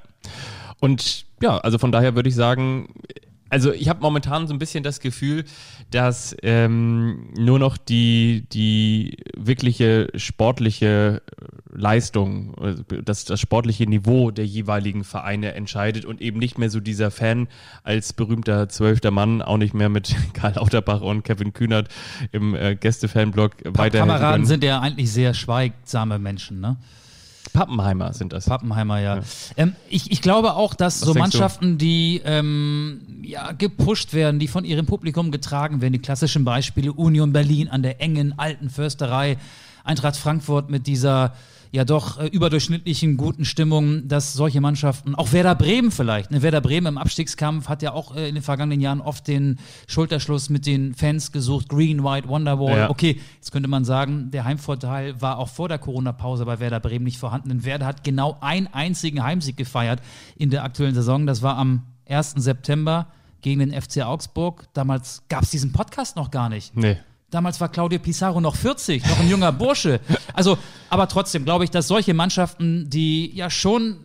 Und 0.80 1.26
ja, 1.42 1.58
also 1.58 1.78
von 1.78 1.92
daher 1.92 2.14
würde 2.14 2.28
ich 2.28 2.34
sagen, 2.34 2.88
also 3.50 3.72
ich 3.72 3.88
habe 3.88 4.00
momentan 4.00 4.46
so 4.46 4.52
ein 4.52 4.58
bisschen 4.58 4.84
das 4.84 5.00
Gefühl, 5.00 5.44
dass 5.90 6.36
ähm, 6.42 7.32
nur 7.36 7.58
noch 7.58 7.76
die, 7.76 8.44
die 8.52 9.16
wirkliche 9.36 10.08
sportliche 10.16 11.22
Leistung, 11.72 12.54
also 12.58 12.82
das, 12.82 13.24
das 13.24 13.40
sportliche 13.40 13.86
Niveau 13.86 14.30
der 14.30 14.46
jeweiligen 14.46 15.04
Vereine 15.04 15.54
entscheidet 15.54 16.04
und 16.04 16.20
eben 16.20 16.38
nicht 16.38 16.58
mehr 16.58 16.70
so 16.70 16.80
dieser 16.80 17.10
Fan 17.10 17.48
als 17.84 18.12
berühmter 18.12 18.68
zwölfter 18.68 19.10
Mann, 19.10 19.40
auch 19.40 19.56
nicht 19.56 19.74
mehr 19.74 19.88
mit 19.88 20.14
Karl 20.34 20.54
Lauterbach 20.56 21.00
und 21.00 21.24
Kevin 21.24 21.52
Kühnert 21.52 21.88
im 22.32 22.54
äh, 22.54 22.74
Gäste-Fanblog 22.74 23.52
weiterhin. 23.64 24.08
Kameraden 24.08 24.46
sind 24.46 24.62
ja 24.62 24.80
eigentlich 24.80 25.10
sehr 25.10 25.32
schweigsame 25.34 26.18
Menschen, 26.18 26.60
ne? 26.60 26.76
Pappenheimer 27.52 28.12
sind 28.12 28.32
das. 28.32 28.46
Pappenheimer, 28.46 29.00
ja. 29.00 29.20
Ähm, 29.56 29.74
ich, 29.88 30.10
ich 30.10 30.22
glaube 30.22 30.54
auch, 30.54 30.74
dass 30.74 31.00
so 31.00 31.12
denkst 31.12 31.32
du? 31.32 31.38
Mannschaften, 31.38 31.78
die 31.78 32.20
ähm, 32.24 33.00
ja, 33.22 33.52
gepusht 33.52 34.14
werden, 34.14 34.38
die 34.38 34.48
von 34.48 34.64
ihrem 34.64 34.86
Publikum 34.86 35.30
getragen 35.30 35.80
werden, 35.80 35.92
die 35.92 35.98
klassischen 35.98 36.44
Beispiele 36.44 36.92
Union 36.92 37.32
Berlin 37.32 37.68
an 37.68 37.82
der 37.82 38.00
engen 38.00 38.38
alten 38.38 38.70
Försterei, 38.70 39.38
Eintracht 39.84 40.16
Frankfurt 40.16 40.70
mit 40.70 40.86
dieser 40.86 41.34
ja 41.70 41.84
doch 41.84 42.18
äh, 42.18 42.26
überdurchschnittlichen 42.26 43.16
guten 43.16 43.44
Stimmung, 43.44 44.08
dass 44.08 44.32
solche 44.32 44.60
Mannschaften, 44.60 45.14
auch 45.14 45.32
Werder 45.32 45.54
Bremen 45.54 45.90
vielleicht, 45.90 46.30
ne? 46.30 46.42
Werder 46.42 46.60
Bremen 46.60 46.86
im 46.86 46.98
Abstiegskampf 46.98 47.68
hat 47.68 47.82
ja 47.82 47.92
auch 47.92 48.16
äh, 48.16 48.28
in 48.28 48.34
den 48.34 48.42
vergangenen 48.42 48.80
Jahren 48.80 49.00
oft 49.00 49.28
den 49.28 49.58
Schulterschluss 49.86 50.50
mit 50.50 50.66
den 50.66 50.94
Fans 50.94 51.32
gesucht, 51.32 51.68
Green, 51.68 52.04
White, 52.04 52.28
Wonderwall. 52.28 52.78
Ja. 52.78 52.90
Okay, 52.90 53.20
jetzt 53.36 53.52
könnte 53.52 53.68
man 53.68 53.84
sagen, 53.84 54.30
der 54.30 54.44
Heimvorteil 54.44 55.20
war 55.20 55.38
auch 55.38 55.48
vor 55.48 55.68
der 55.68 55.78
Corona-Pause 55.78 56.44
bei 56.44 56.60
Werder 56.60 56.80
Bremen 56.80 57.04
nicht 57.04 57.18
vorhanden, 57.18 57.48
denn 57.48 57.64
Werder 57.64 57.86
hat 57.86 58.04
genau 58.04 58.36
einen 58.40 58.66
einzigen 58.68 59.22
Heimsieg 59.22 59.56
gefeiert 59.56 60.00
in 60.36 60.50
der 60.50 60.64
aktuellen 60.64 60.94
Saison. 60.94 61.26
Das 61.26 61.42
war 61.42 61.56
am 61.56 61.82
1. 62.08 62.34
September 62.36 63.08
gegen 63.40 63.60
den 63.60 63.80
FC 63.80 64.02
Augsburg. 64.02 64.68
Damals 64.72 65.22
gab 65.28 65.42
es 65.42 65.50
diesen 65.50 65.72
Podcast 65.72 66.16
noch 66.16 66.30
gar 66.30 66.48
nicht. 66.48 66.76
Nee. 66.76 66.96
Damals 67.30 67.60
war 67.60 67.68
Claudio 67.68 67.98
Pizarro 67.98 68.40
noch 68.40 68.56
40, 68.56 69.06
noch 69.06 69.20
ein 69.20 69.28
junger 69.28 69.52
Bursche. 69.52 70.00
Also, 70.32 70.56
aber 70.88 71.08
trotzdem 71.08 71.44
glaube 71.44 71.64
ich, 71.64 71.70
dass 71.70 71.86
solche 71.88 72.14
Mannschaften, 72.14 72.88
die 72.88 73.34
ja 73.34 73.50
schon 73.50 73.96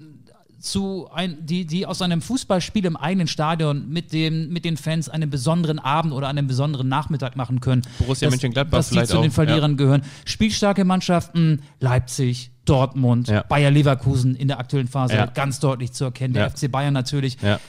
zu 0.59 1.09
ein, 1.13 1.45
die, 1.45 1.65
die 1.65 1.85
aus 1.85 2.01
einem 2.01 2.21
Fußballspiel 2.21 2.85
im 2.85 2.95
eigenen 2.95 3.27
Stadion 3.27 3.89
mit 3.89 4.13
dem, 4.13 4.49
mit 4.49 4.63
den 4.63 4.77
Fans 4.77 5.09
einen 5.09 5.29
besonderen 5.29 5.77
Abend 5.77 6.13
oder 6.13 6.29
einen 6.29 6.47
besonderen 6.47 6.87
Nachmittag 6.87 7.35
machen 7.35 7.59
können. 7.59 7.81
Borussia 7.99 8.27
dass, 8.27 8.33
Mönchengladbach 8.33 8.77
dass 8.79 8.87
die 8.89 8.93
vielleicht 8.95 9.11
zu 9.11 9.21
den 9.21 9.29
auch, 9.31 9.33
Verlierern 9.35 9.75
gehören. 9.75 10.03
Spielstarke 10.25 10.85
Mannschaften, 10.85 11.61
Leipzig, 11.81 12.51
Dortmund, 12.65 13.27
Ja. 13.27 13.43
Bayer 13.43 13.71
Leverkusen 13.71 14.35
in 14.35 14.47
der 14.47 14.57
aktuellen 14.59 14.87
Phase 14.87 15.15
Ja. 15.15 15.25
ganz 15.25 15.59
deutlich 15.59 15.91
zu 15.91 16.05
erkennen. 16.05 16.33
Der 16.33 16.43
Ja. 16.43 16.49
FC 16.49 16.71
Bayern 16.71 16.93
natürlich 16.93 17.37
Ja. 17.41 17.59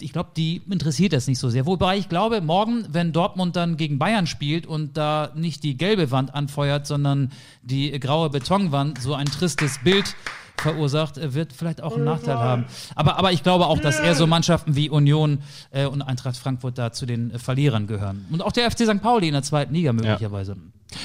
Ich 0.00 0.12
glaube, 0.12 0.30
die 0.36 0.62
interessiert 0.68 1.12
das 1.12 1.26
nicht 1.26 1.38
so 1.38 1.48
sehr. 1.48 1.66
Wobei 1.66 1.96
ich 1.96 2.08
glaube, 2.08 2.40
morgen, 2.40 2.86
wenn 2.90 3.12
Dortmund 3.12 3.56
dann 3.56 3.76
gegen 3.76 3.98
Bayern 3.98 4.26
spielt 4.26 4.66
und 4.66 4.96
da 4.96 5.32
nicht 5.34 5.62
die 5.62 5.76
gelbe 5.76 6.10
Wand 6.10 6.34
anfeuert, 6.34 6.86
sondern 6.86 7.32
die 7.62 7.90
graue 7.98 8.30
Betonwand, 8.30 9.00
so 9.00 9.14
ein 9.14 9.26
tristes 9.26 9.78
Bild 9.82 10.14
verursacht, 10.60 11.18
äh, 11.18 11.34
wird 11.34 11.52
vielleicht 11.52 11.82
auch 11.82 11.94
einen 11.94 12.04
Nachteil 12.04 12.36
haben. 12.36 12.66
Aber, 12.94 13.16
aber 13.16 13.32
ich 13.32 13.42
glaube 13.42 13.66
auch, 13.66 13.78
dass 13.78 14.00
eher 14.00 14.14
so 14.14 14.26
Mannschaften 14.26 14.76
wie 14.76 14.90
Union 14.90 15.42
äh, 15.70 15.86
und 15.86 16.02
Eintracht 16.02 16.36
Frankfurt 16.36 16.78
da 16.78 16.92
zu 16.92 17.06
den 17.06 17.30
äh, 17.30 17.38
Verlierern 17.38 17.86
gehören. 17.86 18.26
Und 18.30 18.42
auch 18.42 18.52
der 18.52 18.70
FC 18.70 18.80
St. 18.80 19.00
Pauli 19.00 19.28
in 19.28 19.34
der 19.34 19.42
zweiten 19.42 19.74
Liga 19.74 19.92
möglicherweise. 19.92 20.56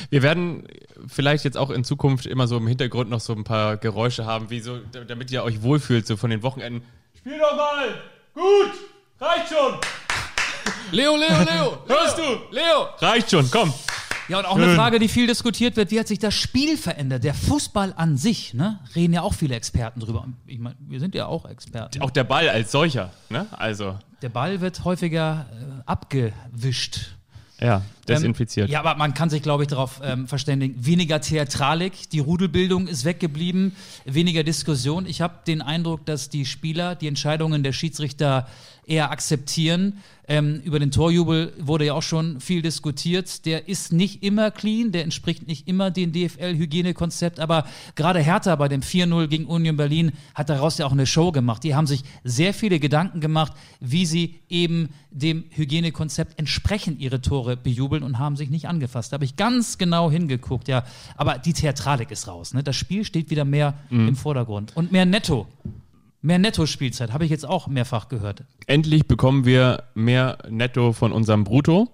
Wir 0.10 0.24
werden 0.24 0.64
vielleicht 1.08 1.44
jetzt 1.44 1.58
auch 1.58 1.70
in 1.70 1.84
Zukunft 1.84 2.26
immer 2.26 2.48
so 2.48 2.58
im 2.58 2.68
Hintergrund 2.68 3.10
noch 3.10 3.20
so 3.20 3.34
ein 3.34 3.44
paar 3.44 3.78
Geräusche 3.78 4.26
haben, 4.26 4.50
wie 4.50 4.62
so, 4.62 4.80
damit 5.08 5.30
ihr 5.32 5.44
euch 5.44 5.62
wohlfühlt, 5.62 6.08
so 6.08 6.16
von 6.16 6.30
den 6.30 6.42
Wochenenden. 6.42 6.84
Spiel 7.18 7.38
doch 7.38 7.56
mal! 7.56 8.13
Gut! 8.34 8.72
Reicht 9.20 9.50
schon! 9.50 9.78
Leo, 10.92 11.16
Leo, 11.16 11.44
Leo! 11.44 11.78
Hörst 11.88 12.18
du? 12.18 12.24
Leo! 12.52 12.88
Reicht 12.98 13.30
schon, 13.30 13.50
komm! 13.52 13.72
Ja, 14.28 14.40
und 14.40 14.46
auch 14.46 14.56
eine 14.56 14.74
Frage, 14.76 15.00
die 15.00 15.08
viel 15.08 15.28
diskutiert 15.28 15.76
wird, 15.76 15.92
wie 15.92 16.00
hat 16.00 16.08
sich 16.08 16.18
das 16.18 16.34
Spiel 16.34 16.78
verändert? 16.78 17.24
Der 17.24 17.34
Fußball 17.34 17.94
an 17.96 18.18
sich, 18.18 18.54
ne? 18.54 18.80
Reden 18.96 19.14
ja 19.14 19.22
auch 19.22 19.34
viele 19.34 19.56
Experten 19.56 20.00
drüber. 20.00 20.26
Ich 20.48 20.60
meine, 20.60 20.76
wir 20.80 21.00
sind 21.00 21.14
ja 21.14 21.28
auch 21.28 21.46
Experten. 21.46 22.02
Auch 22.02 22.10
der 22.10 22.24
Ball 22.24 22.50
als 22.50 22.72
solcher, 22.72 23.12
ne? 23.30 23.46
Also. 23.52 23.98
Der 24.22 24.30
Ball 24.30 24.62
wird 24.62 24.84
häufiger 24.86 25.46
äh, 25.52 25.82
abgewischt. 25.86 27.16
Ja, 27.60 27.82
desinfiziert. 28.08 28.68
Ähm, 28.68 28.74
ja, 28.74 28.80
aber 28.80 28.96
man 28.96 29.14
kann 29.14 29.30
sich, 29.30 29.42
glaube 29.42 29.64
ich, 29.64 29.70
darauf 29.70 30.02
ähm, 30.04 30.28
verständigen. 30.28 30.76
Weniger 30.86 31.22
Theatralik, 31.22 32.10
die 32.10 32.20
Rudelbildung 32.20 32.88
ist 32.88 33.06
weggeblieben, 33.06 33.76
weniger 34.06 34.44
Diskussion. 34.44 35.06
Ich 35.06 35.22
habe 35.22 35.36
den 35.48 35.62
Eindruck, 35.62 36.06
dass 36.06 36.30
die 36.30 36.46
Spieler 36.46 36.96
die 36.96 37.08
Entscheidungen 37.08 37.64
der 37.64 37.72
Schiedsrichter 37.72 38.48
eher 38.86 39.12
akzeptieren. 39.12 40.00
Ähm, 40.26 40.62
über 40.64 40.80
den 40.80 40.92
Torjubel 40.92 41.52
wurde 41.60 41.86
ja 41.86 41.94
auch 41.94 42.04
schon 42.04 42.40
viel 42.40 42.62
diskutiert. 42.62 43.46
Der 43.46 43.68
ist 43.68 43.92
nicht 43.92 44.24
immer 44.24 44.52
clean, 44.52 44.94
der 44.94 45.04
entspricht 45.04 45.48
nicht 45.48 45.68
immer 45.68 45.92
dem 45.92 46.14
DFL-Hygienekonzept, 46.14 47.42
aber 47.42 47.66
gerade 47.96 48.20
Hertha 48.20 48.56
bei 48.56 48.70
dem 48.70 48.82
4-0 48.82 49.28
gegen 49.28 49.46
Union 49.46 49.76
Berlin 49.76 50.14
hat 50.34 50.50
daraus 50.50 50.78
ja 50.78 50.86
auch 50.86 50.94
eine 50.94 51.06
Show 51.06 51.34
gemacht. 51.34 51.64
Die 51.66 51.76
haben 51.76 51.88
sich 51.88 52.04
sehr 52.24 52.54
viele 52.54 52.80
Gedanken 52.80 53.20
gemacht, 53.20 53.52
wie 53.82 54.06
sie 54.06 54.40
eben 54.48 54.90
dem 55.12 55.44
Hygienekonzept 55.50 56.40
entsprechend 56.40 57.02
ihre 57.02 57.22
Tore 57.22 57.58
bejubeln 57.58 58.02
und 58.02 58.18
haben 58.18 58.38
sich 58.38 58.50
nicht 58.50 58.70
angefasst. 58.70 59.12
Da 59.12 59.16
habe 59.16 59.26
ich 59.26 59.36
ganz 59.36 59.78
genau 59.78 60.10
hingeguckt, 60.10 60.70
ja. 60.70 60.86
Aber 61.18 61.38
die 61.38 61.54
Theatralik 61.54 62.12
ist 62.12 62.30
raus. 62.30 62.54
Ne? 62.54 62.64
Das 62.64 62.78
Spiel 62.78 63.04
steht 63.04 63.30
wieder 63.30 63.44
mehr 63.44 63.74
mhm. 63.90 64.08
im 64.08 64.16
Vordergrund 64.16 64.76
und 64.76 64.94
mehr 64.94 65.06
netto. 65.06 65.48
Mehr 66.26 66.40
Netto-Spielzeit, 66.40 67.12
habe 67.12 67.26
ich 67.26 67.32
jetzt 67.32 67.46
auch 67.46 67.68
mehrfach 67.68 68.08
gehört. 68.08 68.46
Endlich 68.66 69.08
bekommen 69.08 69.44
wir 69.44 69.84
mehr 69.94 70.38
Netto 70.50 70.94
von 70.94 71.12
unserem 71.12 71.44
Brutto. 71.44 71.90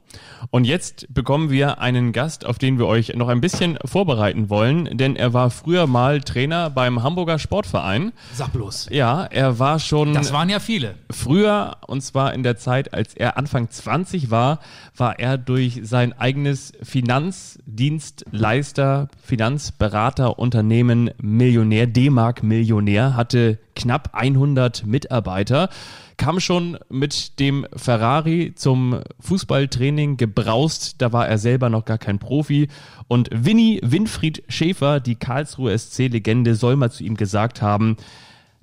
Und 0.52 0.66
jetzt 0.66 1.12
bekommen 1.12 1.50
wir 1.50 1.80
einen 1.80 2.12
Gast, 2.12 2.46
auf 2.46 2.60
den 2.60 2.78
wir 2.78 2.86
euch 2.86 3.16
noch 3.16 3.28
ein 3.28 3.42
bisschen 3.42 3.80
vorbereiten 3.84 4.52
wollen, 4.52 4.98
denn 4.98 5.16
er 5.16 5.34
war 5.34 5.50
früher 5.50 5.88
mal 5.88 6.22
Trainer 6.22 6.70
beim 6.70 7.02
Hamburger 7.02 7.40
Sportverein. 7.40 8.12
Sag 8.32 8.54
bloß. 8.54 8.90
Ja, 8.92 9.26
er 9.26 9.58
war 9.58 9.80
schon. 9.80 10.14
Das 10.14 10.32
waren 10.32 10.50
ja 10.50 10.60
viele. 10.60 10.94
Früher, 11.10 11.78
und 11.88 12.02
zwar 12.02 12.36
in 12.36 12.44
der 12.44 12.58
Zeit, 12.58 12.94
als 12.94 13.16
er 13.16 13.36
Anfang 13.36 13.72
20 13.72 14.30
war, 14.30 14.60
war 14.96 15.18
er 15.18 15.40
durch 15.40 15.80
sein 15.84 16.14
eigenes 16.14 16.74
Finanzdienstleister, 16.84 19.08
Finanzberaterunternehmen 19.24 21.10
Millionär, 21.20 21.88
D-Mark-Millionär, 21.88 23.16
hatte 23.16 23.58
knapp 23.76 24.19
100 24.20 24.86
Mitarbeiter, 24.86 25.70
kam 26.18 26.40
schon 26.40 26.78
mit 26.90 27.40
dem 27.40 27.66
Ferrari 27.76 28.52
zum 28.54 29.02
Fußballtraining 29.22 30.18
gebraust. 30.18 31.02
Da 31.02 31.14
war 31.14 31.28
er 31.28 31.38
selber 31.38 31.70
noch 31.70 31.86
gar 31.86 31.98
kein 31.98 32.20
Profi. 32.20 32.68
Und 33.08 33.30
Winnie 33.32 33.80
Winfried 33.82 34.44
Schäfer, 34.50 35.00
die 35.00 35.16
Karlsruhe 35.16 35.78
SC-Legende, 35.78 36.56
soll 36.56 36.76
mal 36.76 36.92
zu 36.92 37.04
ihm 37.04 37.16
gesagt 37.16 37.62
haben, 37.62 37.96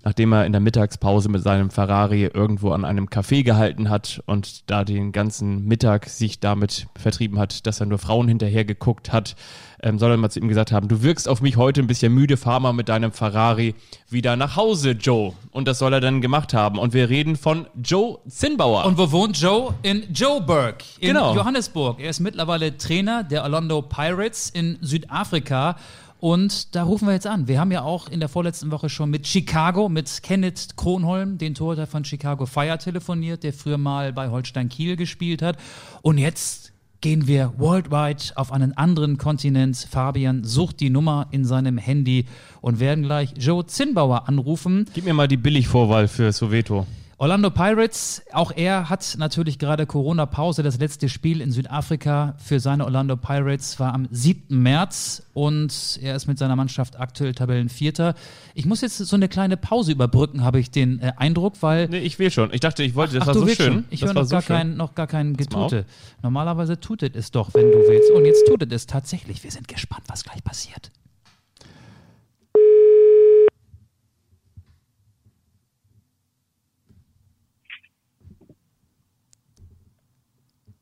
nachdem 0.04 0.32
er 0.32 0.46
in 0.46 0.52
der 0.52 0.60
Mittagspause 0.60 1.28
mit 1.28 1.42
seinem 1.42 1.70
Ferrari 1.70 2.26
irgendwo 2.26 2.70
an 2.70 2.84
einem 2.84 3.06
Café 3.06 3.42
gehalten 3.42 3.88
hat 3.88 4.22
und 4.26 4.70
da 4.70 4.84
den 4.84 5.10
ganzen 5.10 5.64
Mittag 5.64 6.08
sich 6.08 6.38
damit 6.38 6.86
vertrieben 6.96 7.38
hat, 7.38 7.66
dass 7.66 7.80
er 7.80 7.86
nur 7.86 7.98
Frauen 7.98 8.28
hinterher 8.28 8.64
geguckt 8.64 9.12
hat, 9.12 9.34
ähm, 9.82 9.98
soll 9.98 10.10
er 10.10 10.16
mal 10.16 10.30
zu 10.30 10.40
ihm 10.40 10.48
gesagt 10.48 10.72
haben, 10.72 10.88
du 10.88 11.02
wirkst 11.02 11.28
auf 11.28 11.40
mich 11.40 11.56
heute 11.56 11.80
ein 11.80 11.86
bisschen 11.86 12.12
müde, 12.12 12.36
fahr 12.36 12.60
mal 12.60 12.72
mit 12.72 12.88
deinem 12.88 13.12
Ferrari 13.12 13.74
wieder 14.08 14.36
nach 14.36 14.56
Hause, 14.56 14.92
Joe. 14.92 15.32
Und 15.50 15.68
das 15.68 15.78
soll 15.78 15.92
er 15.92 16.00
dann 16.00 16.20
gemacht 16.20 16.54
haben. 16.54 16.78
Und 16.78 16.94
wir 16.94 17.08
reden 17.08 17.36
von 17.36 17.66
Joe 17.82 18.18
Zinnbauer. 18.28 18.84
Und 18.86 18.98
wo 18.98 19.10
wohnt 19.12 19.38
Joe? 19.38 19.74
In 19.82 20.04
Joburg, 20.12 20.82
in 21.00 21.08
genau. 21.08 21.34
Johannesburg. 21.34 22.00
Er 22.00 22.10
ist 22.10 22.20
mittlerweile 22.20 22.76
Trainer 22.76 23.24
der 23.24 23.42
Orlando 23.42 23.82
Pirates 23.82 24.50
in 24.50 24.78
Südafrika 24.80 25.76
und 26.18 26.74
da 26.74 26.82
rufen 26.82 27.06
wir 27.06 27.12
jetzt 27.12 27.26
an. 27.26 27.46
Wir 27.46 27.60
haben 27.60 27.70
ja 27.70 27.82
auch 27.82 28.08
in 28.08 28.20
der 28.20 28.28
vorletzten 28.28 28.70
Woche 28.70 28.88
schon 28.88 29.10
mit 29.10 29.26
Chicago, 29.26 29.88
mit 29.88 30.22
Kenneth 30.22 30.76
Kronholm, 30.76 31.36
den 31.36 31.54
Torhüter 31.54 31.86
von 31.86 32.04
Chicago 32.04 32.46
Fire, 32.46 32.78
telefoniert, 32.78 33.42
der 33.42 33.52
früher 33.52 33.76
mal 33.76 34.12
bei 34.12 34.30
Holstein 34.30 34.68
Kiel 34.68 34.96
gespielt 34.96 35.42
hat. 35.42 35.58
Und 36.00 36.16
jetzt 36.16 36.65
gehen 37.00 37.26
wir 37.26 37.52
worldwide 37.56 38.22
auf 38.36 38.52
einen 38.52 38.76
anderen 38.76 39.18
Kontinent. 39.18 39.76
Fabian 39.90 40.44
sucht 40.44 40.80
die 40.80 40.90
Nummer 40.90 41.28
in 41.30 41.44
seinem 41.44 41.78
Handy 41.78 42.26
und 42.60 42.80
werden 42.80 43.04
gleich 43.04 43.34
Joe 43.38 43.66
Zinnbauer 43.66 44.28
anrufen. 44.28 44.86
Gib 44.94 45.04
mir 45.04 45.14
mal 45.14 45.28
die 45.28 45.36
Billigvorwahl 45.36 46.08
für 46.08 46.32
Soweto. 46.32 46.86
Orlando 47.18 47.48
Pirates, 47.48 48.22
auch 48.32 48.52
er 48.54 48.90
hat 48.90 49.14
natürlich 49.18 49.58
gerade 49.58 49.86
Corona-Pause. 49.86 50.62
Das 50.62 50.78
letzte 50.78 51.08
Spiel 51.08 51.40
in 51.40 51.50
Südafrika 51.50 52.34
für 52.36 52.60
seine 52.60 52.84
Orlando 52.84 53.16
Pirates 53.16 53.80
war 53.80 53.94
am 53.94 54.06
7. 54.10 54.62
März 54.62 55.22
und 55.32 55.98
er 56.02 56.14
ist 56.14 56.26
mit 56.26 56.36
seiner 56.36 56.56
Mannschaft 56.56 57.00
aktuell 57.00 57.32
Tabellenvierter. 57.32 58.14
Ich 58.52 58.66
muss 58.66 58.82
jetzt 58.82 58.98
so 58.98 59.16
eine 59.16 59.28
kleine 59.28 59.56
Pause 59.56 59.92
überbrücken, 59.92 60.44
habe 60.44 60.60
ich 60.60 60.70
den 60.70 61.00
äh, 61.00 61.12
Eindruck, 61.16 61.54
weil. 61.62 61.88
Nee, 61.88 62.00
ich 62.00 62.18
will 62.18 62.30
schon. 62.30 62.52
Ich 62.52 62.60
dachte, 62.60 62.82
ich 62.82 62.94
wollte, 62.94 63.14
das 63.14 63.22
ach, 63.22 63.28
war 63.28 63.34
so 63.34 63.48
schön. 63.48 63.56
Schon. 63.56 63.84
Ich 63.88 64.04
höre 64.04 64.12
noch, 64.12 64.24
so 64.24 64.38
kein, 64.40 64.76
noch 64.76 64.94
gar 64.94 65.06
kein 65.06 65.38
Getute. 65.38 65.86
Normalerweise 66.22 66.78
tutet 66.80 67.16
es 67.16 67.30
doch, 67.30 67.54
wenn 67.54 67.72
du 67.72 67.78
willst. 67.78 68.10
Und 68.10 68.26
jetzt 68.26 68.46
tutet 68.46 68.70
es 68.72 68.86
tatsächlich. 68.86 69.42
Wir 69.42 69.50
sind 69.50 69.68
gespannt, 69.68 70.02
was 70.08 70.22
gleich 70.22 70.44
passiert. 70.44 70.90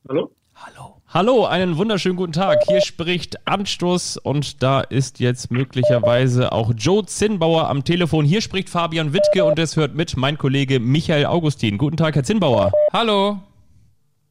Hallo? 0.07 0.31
Hallo. 0.55 1.01
Hallo, 1.09 1.47
einen 1.47 1.79
wunderschönen 1.79 2.17
guten 2.17 2.33
Tag. 2.33 2.59
Hier 2.69 2.83
spricht 2.83 3.49
Anstoß 3.49 4.19
und 4.19 4.63
da 4.63 4.83
ist 4.83 5.19
jetzt 5.19 5.51
möglicherweise 5.51 6.53
auch 6.53 6.75
Joe 6.77 7.07
Zinnbauer 7.07 7.71
am 7.71 7.85
Telefon. 7.85 8.27
Hier 8.27 8.43
spricht 8.43 8.69
Fabian 8.69 9.15
Wittke 9.15 9.47
und 9.47 9.59
es 9.59 9.79
hört 9.79 9.95
mit 9.95 10.15
mein 10.19 10.37
Kollege 10.37 10.79
Michael 10.79 11.25
Augustin. 11.25 11.79
Guten 11.79 11.97
Tag, 11.97 12.17
Herr 12.17 12.23
Zinnbauer. 12.23 12.71
Hallo. 12.93 13.39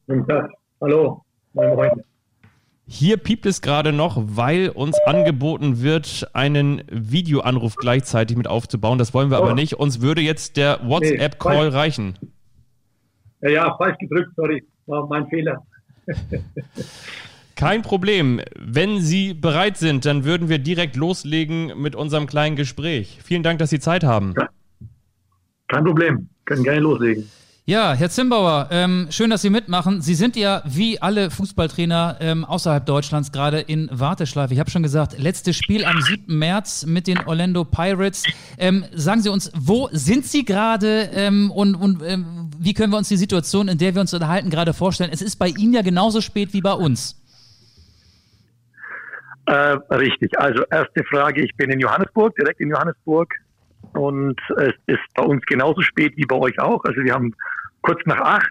Guten 0.06 0.24
Tag. 0.28 0.48
Hallo. 0.80 1.24
Moin, 1.54 1.74
moin. 1.74 2.04
Hier 2.86 3.16
piept 3.16 3.44
es 3.44 3.60
gerade 3.60 3.92
noch, 3.92 4.16
weil 4.16 4.68
uns 4.68 4.96
angeboten 5.06 5.82
wird, 5.82 6.28
einen 6.34 6.84
Videoanruf 6.88 7.74
gleichzeitig 7.74 8.36
mit 8.36 8.46
aufzubauen. 8.46 8.98
Das 8.98 9.12
wollen 9.12 9.32
wir 9.32 9.40
oh. 9.40 9.42
aber 9.42 9.54
nicht. 9.54 9.74
Uns 9.74 10.00
würde 10.00 10.20
jetzt 10.20 10.56
der 10.56 10.78
WhatsApp-Call 10.88 11.70
nee, 11.70 11.76
reichen. 11.76 12.16
Ja, 13.40 13.50
ja, 13.50 13.76
falsch 13.76 13.98
gedrückt, 13.98 14.30
sorry 14.36 14.62
war 14.86 15.06
mein 15.06 15.26
Fehler. 15.28 15.64
Kein 17.56 17.82
Problem. 17.82 18.40
Wenn 18.58 19.00
Sie 19.00 19.32
bereit 19.32 19.76
sind, 19.76 20.04
dann 20.04 20.24
würden 20.24 20.48
wir 20.48 20.58
direkt 20.58 20.96
loslegen 20.96 21.80
mit 21.80 21.94
unserem 21.94 22.26
kleinen 22.26 22.56
Gespräch. 22.56 23.18
Vielen 23.22 23.42
Dank, 23.42 23.58
dass 23.60 23.70
Sie 23.70 23.78
Zeit 23.78 24.02
haben. 24.02 24.34
Kein 25.68 25.84
Problem. 25.84 26.28
Können 26.44 26.64
gerne 26.64 26.80
loslegen. 26.80 27.30
Ja, 27.66 27.94
Herr 27.94 28.10
Zimbauer, 28.10 28.68
ähm, 28.72 29.06
schön, 29.08 29.30
dass 29.30 29.40
Sie 29.40 29.48
mitmachen. 29.48 30.02
Sie 30.02 30.14
sind 30.14 30.36
ja 30.36 30.62
wie 30.66 31.00
alle 31.00 31.30
Fußballtrainer 31.30 32.18
ähm, 32.20 32.44
außerhalb 32.44 32.84
Deutschlands 32.84 33.32
gerade 33.32 33.58
in 33.58 33.88
Warteschleife. 33.90 34.52
Ich 34.52 34.60
habe 34.60 34.70
schon 34.70 34.82
gesagt, 34.82 35.18
letztes 35.18 35.56
Spiel 35.56 35.86
am 35.86 35.98
7. 36.02 36.26
März 36.26 36.84
mit 36.84 37.06
den 37.06 37.20
Orlando 37.20 37.64
Pirates. 37.64 38.24
Ähm, 38.58 38.84
sagen 38.92 39.22
Sie 39.22 39.30
uns, 39.30 39.50
wo 39.56 39.88
sind 39.92 40.26
Sie 40.26 40.44
gerade 40.44 41.08
ähm, 41.14 41.50
und, 41.50 41.74
und 41.74 42.02
ähm, 42.02 42.43
wie 42.58 42.74
können 42.74 42.92
wir 42.92 42.98
uns 42.98 43.08
die 43.08 43.16
Situation, 43.16 43.68
in 43.68 43.78
der 43.78 43.94
wir 43.94 44.00
uns 44.00 44.12
unterhalten, 44.14 44.50
gerade 44.50 44.72
vorstellen? 44.72 45.10
Es 45.12 45.22
ist 45.22 45.36
bei 45.36 45.48
Ihnen 45.48 45.72
ja 45.72 45.82
genauso 45.82 46.20
spät 46.20 46.52
wie 46.52 46.60
bei 46.60 46.72
uns. 46.72 47.20
Äh, 49.46 49.76
richtig. 49.90 50.38
Also 50.38 50.64
erste 50.70 51.04
Frage, 51.04 51.42
ich 51.42 51.54
bin 51.56 51.70
in 51.70 51.80
Johannesburg, 51.80 52.34
direkt 52.36 52.60
in 52.60 52.70
Johannesburg. 52.70 53.34
Und 53.92 54.40
es 54.56 54.72
ist 54.86 55.14
bei 55.14 55.22
uns 55.22 55.44
genauso 55.46 55.82
spät 55.82 56.16
wie 56.16 56.24
bei 56.24 56.36
euch 56.36 56.58
auch. 56.58 56.82
Also 56.84 57.02
wir 57.02 57.12
haben 57.12 57.34
kurz 57.82 58.00
nach 58.06 58.20
acht, 58.20 58.50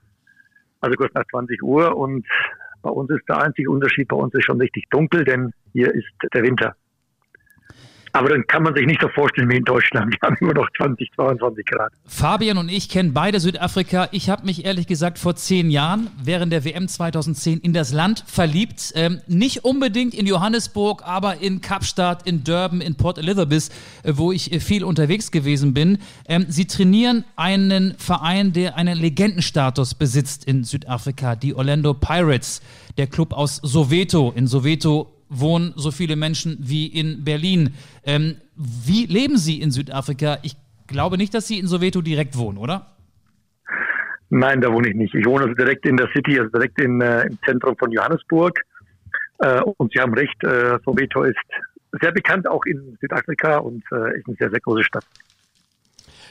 also 0.82 0.96
kurz 0.96 1.14
nach 1.14 1.26
20 1.32 1.62
Uhr. 1.64 1.96
Und 1.98 2.26
bei 2.82 2.90
uns 2.90 3.10
ist 3.10 3.28
der 3.28 3.42
einzige 3.42 3.70
Unterschied, 3.70 4.08
bei 4.08 4.16
uns 4.16 4.34
ist 4.34 4.46
schon 4.46 4.62
richtig 4.62 4.86
dunkel, 4.90 5.26
denn 5.26 5.52
hier 5.74 5.94
ist 5.94 6.08
der 6.34 6.44
Winter. 6.44 6.76
Aber 8.16 8.30
dann 8.30 8.46
kann 8.46 8.62
man 8.62 8.76
sich 8.76 8.86
nicht 8.86 9.02
so 9.02 9.10
vorstellen 9.10 9.50
wie 9.50 9.58
in 9.58 9.64
Deutschland. 9.64 10.14
Wir 10.14 10.20
haben 10.22 10.38
immer 10.40 10.54
noch 10.54 10.68
20, 10.78 11.12
22 11.16 11.66
Grad. 11.66 11.92
Fabian 12.06 12.60
und 12.60 12.70
ich 12.70 12.88
kennen 12.88 13.12
beide 13.12 13.40
Südafrika. 13.40 14.08
Ich 14.12 14.30
habe 14.30 14.46
mich 14.46 14.66
ehrlich 14.66 14.86
gesagt 14.86 15.18
vor 15.18 15.36
zehn 15.36 15.72
Jahren 15.72 16.12
während 16.24 16.54
der 16.54 16.64
WM 16.64 16.88
2010 16.88 17.60
in 17.60 17.74
das 17.74 17.92
Land 17.92 18.24
verliebt. 18.28 18.94
Ähm, 18.94 19.20
nicht 19.26 19.66
unbedingt 19.66 20.14
in 20.14 20.28
Johannesburg, 20.28 21.02
aber 21.04 21.38
in 21.42 21.62
Kapstadt, 21.62 22.28
in 22.28 22.44
Durban, 22.44 22.82
in 22.82 22.94
Port 22.94 23.18
Elizabeth, 23.18 23.70
äh, 24.04 24.14
wo 24.16 24.32
ich 24.32 24.54
äh, 24.54 24.60
viel 24.60 24.84
unterwegs 24.84 25.32
gewesen 25.32 25.74
bin. 25.74 25.98
Ähm, 26.28 26.46
sie 26.50 26.68
trainieren 26.68 27.26
einen 27.36 27.96
Verein, 27.98 28.54
der 28.54 28.76
einen 28.76 29.00
Legendenstatus 29.00 29.96
besitzt 29.96 30.46
in 30.46 30.64
Südafrika, 30.64 31.36
die 31.36 31.56
Orlando 31.56 31.96
Pirates, 31.96 32.62
der 32.98 33.08
Club 33.08 33.34
aus 33.34 33.56
Soweto. 33.56 34.32
In 34.36 34.46
Soweto 34.46 35.13
wohnen 35.40 35.74
so 35.76 35.92
viele 35.92 36.16
Menschen 36.16 36.58
wie 36.60 36.88
in 36.88 37.24
Berlin. 37.24 37.74
Ähm, 38.06 38.36
wie 38.56 39.06
leben 39.06 39.38
Sie 39.38 39.62
in 39.62 39.72
Südafrika? 39.72 40.38
Ich 40.44 40.56
glaube 40.88 41.18
nicht, 41.18 41.34
dass 41.34 41.48
Sie 41.48 41.60
in 41.60 41.68
Soweto 41.68 42.02
direkt 42.02 42.38
wohnen, 42.38 42.58
oder? 42.58 42.88
Nein, 44.30 44.62
da 44.62 44.72
wohne 44.72 44.90
ich 44.90 44.96
nicht. 44.96 45.14
Ich 45.14 45.26
wohne 45.26 45.44
also 45.44 45.54
direkt 45.54 45.86
in 45.86 45.98
der 45.98 46.10
City, 46.14 46.40
also 46.40 46.50
direkt 46.50 46.80
in, 46.80 47.02
äh, 47.02 47.28
im 47.28 47.38
Zentrum 47.46 47.78
von 47.78 47.92
Johannesburg. 47.92 48.60
Äh, 49.40 49.62
und 49.62 49.94
Sie 49.94 50.00
haben 50.00 50.14
recht, 50.14 50.44
äh, 50.44 50.80
Soweto 50.84 51.24
ist 51.24 51.38
sehr 52.02 52.12
bekannt 52.12 52.48
auch 52.48 52.66
in 52.66 52.98
Südafrika 53.00 53.58
und 53.58 53.84
äh, 53.92 54.18
ist 54.18 54.28
eine 54.28 54.36
sehr, 54.38 54.50
sehr 54.50 54.60
große 54.60 54.84
Stadt. 54.84 55.06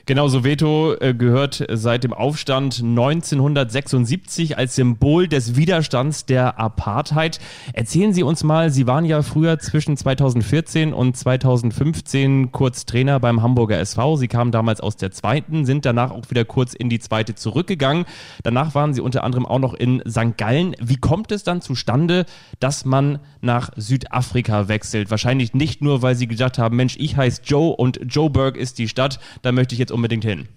Genau, 0.05 0.27
Soweto 0.27 0.95
äh, 0.95 1.15
gehört 1.15 1.65
seit 1.71 2.03
dem 2.03 2.13
Aufstand 2.13 2.81
1976 2.81 4.59
als 4.59 4.75
Symbol 4.75 5.29
des 5.29 5.55
Widerstands 5.55 6.27
der 6.27 6.59
Apartheid. 6.59 7.39
Erzählen 7.73 8.13
Sie 8.13 8.25
uns 8.25 8.43
mal, 8.43 8.71
Sie 8.71 8.89
waren 8.89 9.05
ja 9.05 9.23
früher 9.23 9.61
zwischen 9.61 9.97
2014 9.97 10.93
und 10.93 11.17
2015 11.17 12.51
kurz 12.51 12.85
Trainer 12.85 13.21
beim 13.21 13.43
Hamburger 13.43 13.79
SV. 13.79 14.17
Sie 14.17 14.27
kamen 14.27 14.51
damals 14.51 14.81
aus 14.81 14.97
der 14.97 15.13
zweiten, 15.13 15.65
sind 15.65 15.85
danach 15.85 16.11
auch 16.11 16.29
wieder 16.31 16.45
kurz 16.45 16.75
in 16.75 16.89
die 16.89 16.99
zweite 16.99 17.37
zurückgegangen. 17.37 18.05
Danach 18.43 18.75
waren 18.75 18.95
Sie 18.95 19.01
unter 19.01 19.23
anderem 19.23 19.47
auch 19.47 19.61
noch 19.61 19.75
in 19.75 20.03
St. 20.09 20.37
Gallen. 20.37 20.75
Wie 20.81 20.97
kommt 20.97 21.31
es 21.31 21.45
dann 21.45 21.61
zustande, 21.61 22.27
dass 22.59 22.85
man 22.85 23.21
nach 23.41 23.71
Südafrika 23.77 24.67
wechselt? 24.67 25.13
Wahrscheinlich 25.13 25.55
nicht 25.55 25.81
nur, 25.81 26.03
weil 26.03 26.17
Sie 26.17 26.27
gedacht 26.27 26.59
haben, 26.59 26.75
Mensch, 26.75 26.97
ich 26.99 27.17
heiße 27.17 27.43
Joe 27.45 27.77
und 27.77 28.01
Joburg 28.13 28.57
ist 28.57 28.79
die 28.79 28.89
Stadt, 28.89 29.21
da 29.43 29.53
möchte 29.53 29.77
ich 29.77 29.79
jetzt 29.79 29.92
unbedingt 29.93 30.25
hin? 30.25 30.49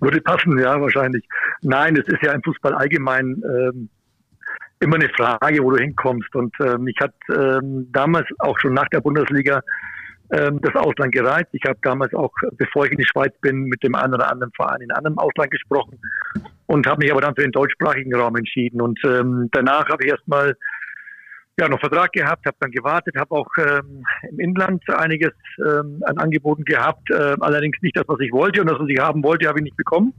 Würde 0.00 0.20
passen, 0.20 0.58
ja, 0.58 0.80
wahrscheinlich. 0.80 1.26
Nein, 1.62 1.96
es 1.96 2.06
ist 2.06 2.22
ja 2.22 2.32
im 2.32 2.42
Fußball 2.42 2.74
allgemein 2.74 3.42
ähm, 3.44 3.88
immer 4.80 4.96
eine 4.96 5.08
Frage, 5.10 5.62
wo 5.62 5.70
du 5.70 5.82
hinkommst. 5.82 6.34
Und 6.34 6.54
ähm, 6.60 6.86
ich 6.86 6.96
hatte 7.00 7.14
ähm, 7.62 7.88
damals 7.92 8.26
auch 8.40 8.58
schon 8.58 8.74
nach 8.74 8.88
der 8.88 9.00
Bundesliga 9.00 9.62
ähm, 10.30 10.60
das 10.62 10.74
Ausland 10.74 11.12
gereizt. 11.12 11.50
Ich 11.52 11.62
habe 11.66 11.78
damals 11.82 12.14
auch, 12.14 12.32
bevor 12.52 12.86
ich 12.86 12.92
in 12.92 12.98
die 12.98 13.06
Schweiz 13.06 13.32
bin, 13.40 13.64
mit 13.64 13.82
dem 13.82 13.94
einen 13.94 14.14
oder 14.14 14.30
anderen 14.30 14.52
Verein 14.52 14.80
in 14.82 14.90
einem 14.92 15.18
Ausland 15.18 15.50
gesprochen 15.50 15.98
und 16.66 16.86
habe 16.86 17.02
mich 17.02 17.12
aber 17.12 17.20
dann 17.20 17.34
für 17.34 17.42
den 17.42 17.52
deutschsprachigen 17.52 18.14
Raum 18.14 18.36
entschieden. 18.36 18.80
Und 18.80 18.98
ähm, 19.04 19.48
danach 19.52 19.88
habe 19.88 20.04
ich 20.04 20.10
erstmal 20.10 20.56
ja, 21.58 21.68
noch 21.68 21.80
Vertrag 21.80 22.12
gehabt, 22.12 22.46
habe 22.46 22.56
dann 22.60 22.70
gewartet, 22.70 23.14
habe 23.16 23.34
auch 23.34 23.48
ähm, 23.58 24.04
im 24.28 24.40
Inland 24.40 24.82
einiges 24.90 25.32
ähm, 25.58 26.02
an 26.04 26.18
Angeboten 26.18 26.64
gehabt, 26.64 27.10
äh, 27.10 27.36
allerdings 27.40 27.76
nicht 27.80 27.96
das, 27.96 28.04
was 28.08 28.18
ich 28.20 28.32
wollte 28.32 28.60
und 28.60 28.70
das, 28.70 28.78
was 28.78 28.88
ich 28.88 28.98
haben 28.98 29.22
wollte, 29.22 29.46
habe 29.48 29.60
ich 29.60 29.64
nicht 29.64 29.76
bekommen. 29.76 30.12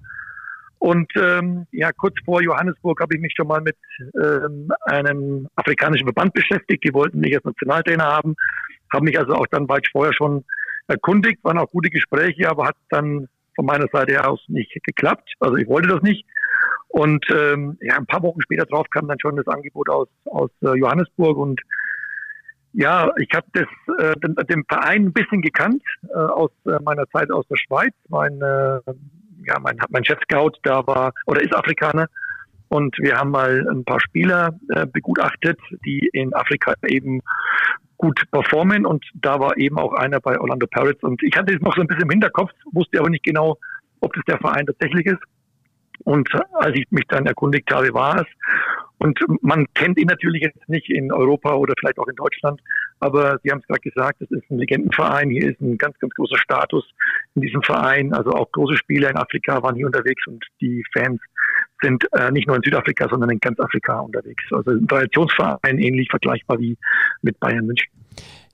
Und 0.79 1.11
ähm, 1.17 1.65
ja, 1.71 1.91
kurz 1.91 2.15
vor 2.23 2.41
Johannesburg 2.41 3.01
habe 3.01 3.15
ich 3.15 3.21
mich 3.21 3.33
schon 3.35 3.47
mal 3.47 3.61
mit 3.61 3.75
ähm, 4.21 4.71
einem 4.81 5.47
afrikanischen 5.55 6.05
Verband 6.05 6.33
beschäftigt. 6.33 6.83
Die 6.83 6.93
wollten 6.93 7.19
mich 7.19 7.35
als 7.35 7.43
Nationaltrainer 7.43 8.03
haben, 8.03 8.35
haben 8.93 9.05
mich 9.05 9.17
also 9.17 9.33
auch 9.33 9.47
dann 9.47 9.67
weit 9.67 9.87
vorher 9.91 10.13
schon 10.13 10.45
erkundigt, 10.87 11.43
waren 11.43 11.57
auch 11.57 11.71
gute 11.71 11.89
Gespräche, 11.89 12.49
aber 12.49 12.67
hat 12.67 12.75
dann 12.89 13.27
von 13.55 13.65
meiner 13.65 13.87
Seite 13.91 14.27
aus 14.27 14.41
nicht 14.47 14.71
geklappt. 14.83 15.33
Also 15.39 15.55
ich 15.57 15.67
wollte 15.67 15.89
das 15.89 16.01
nicht. 16.01 16.25
Und 16.87 17.25
ähm, 17.29 17.77
ja, 17.81 17.97
ein 17.97 18.05
paar 18.05 18.23
Wochen 18.23 18.41
später 18.41 18.65
drauf 18.65 18.87
kam 18.89 19.07
dann 19.07 19.19
schon 19.19 19.35
das 19.35 19.47
Angebot 19.47 19.89
aus, 19.89 20.07
aus 20.25 20.49
äh, 20.61 20.77
Johannesburg 20.77 21.37
und 21.37 21.61
ja, 22.77 23.09
ich 23.17 23.29
habe 23.33 23.47
äh, 23.53 24.15
den, 24.19 24.35
den, 24.35 24.63
Verein 24.67 25.05
ein 25.05 25.13
bisschen 25.13 25.41
gekannt 25.41 25.81
äh, 26.09 26.17
aus 26.17 26.51
äh, 26.65 26.77
meiner 26.83 27.07
Zeit 27.09 27.31
aus 27.31 27.45
der 27.47 27.55
Schweiz. 27.55 27.93
Mein, 28.09 28.41
äh, 28.41 28.79
ja, 29.45 29.59
mein, 29.61 29.77
mein 29.89 30.03
Chef-Scout 30.03 30.57
da 30.63 30.85
war 30.85 31.13
oder 31.25 31.41
ist 31.41 31.55
Afrikaner 31.55 32.07
und 32.75 32.97
wir 32.99 33.15
haben 33.17 33.31
mal 33.31 33.65
ein 33.69 33.85
paar 33.85 34.01
Spieler 34.01 34.53
äh, 34.69 34.85
begutachtet, 34.85 35.57
die 35.85 36.09
in 36.11 36.33
Afrika 36.33 36.73
eben 36.85 37.21
gut 37.97 38.21
performen 38.31 38.85
und 38.85 39.05
da 39.13 39.39
war 39.39 39.57
eben 39.57 39.77
auch 39.77 39.93
einer 39.93 40.19
bei 40.19 40.37
Orlando 40.37 40.67
Pirates 40.67 41.01
und 41.03 41.23
ich 41.23 41.37
hatte 41.37 41.53
es 41.53 41.61
noch 41.61 41.73
so 41.75 41.81
ein 41.81 41.87
bisschen 41.87 42.03
im 42.03 42.09
Hinterkopf, 42.09 42.51
wusste 42.73 42.99
aber 42.99 43.09
nicht 43.09 43.23
genau, 43.23 43.57
ob 44.01 44.13
das 44.13 44.25
der 44.25 44.37
Verein 44.39 44.65
tatsächlich 44.65 45.05
ist. 45.05 45.23
Und 46.03 46.29
als 46.55 46.75
ich 46.75 46.85
mich 46.91 47.05
dann 47.07 47.25
erkundigt 47.25 47.71
habe, 47.71 47.93
war 47.93 48.17
es. 48.19 48.27
Und 48.97 49.17
man 49.41 49.65
kennt 49.73 49.97
ihn 49.97 50.07
natürlich 50.07 50.41
jetzt 50.41 50.67
nicht 50.67 50.89
in 50.89 51.11
Europa 51.11 51.53
oder 51.53 51.73
vielleicht 51.79 51.97
auch 51.99 52.07
in 52.07 52.15
Deutschland, 52.15 52.59
aber 52.99 53.39
Sie 53.43 53.51
haben 53.51 53.59
es 53.59 53.67
gerade 53.67 53.81
gesagt, 53.81 54.21
es 54.21 54.31
ist 54.31 54.49
ein 54.49 54.57
Legendenverein, 54.57 55.29
hier 55.29 55.49
ist 55.49 55.61
ein 55.61 55.77
ganz, 55.77 55.97
ganz 55.99 56.13
großer 56.15 56.37
Status 56.37 56.85
in 57.35 57.41
diesem 57.41 57.61
Verein. 57.61 58.13
Also 58.13 58.31
auch 58.31 58.51
große 58.51 58.77
Spieler 58.77 59.09
in 59.09 59.17
Afrika 59.17 59.61
waren 59.63 59.75
hier 59.75 59.85
unterwegs 59.85 60.25
und 60.27 60.45
die 60.61 60.83
Fans 60.93 61.21
sind 61.81 62.05
äh, 62.13 62.31
nicht 62.31 62.47
nur 62.47 62.55
in 62.55 62.63
Südafrika, 62.63 63.07
sondern 63.09 63.29
in 63.29 63.39
ganz 63.39 63.59
Afrika 63.59 63.99
unterwegs. 63.99 64.43
Also 64.51 64.71
ein 64.71 64.87
Traditionsverein, 64.87 65.77
ähnlich 65.77 66.09
vergleichbar 66.09 66.59
wie 66.59 66.77
mit 67.21 67.39
Bayern 67.39 67.65
München. 67.65 67.91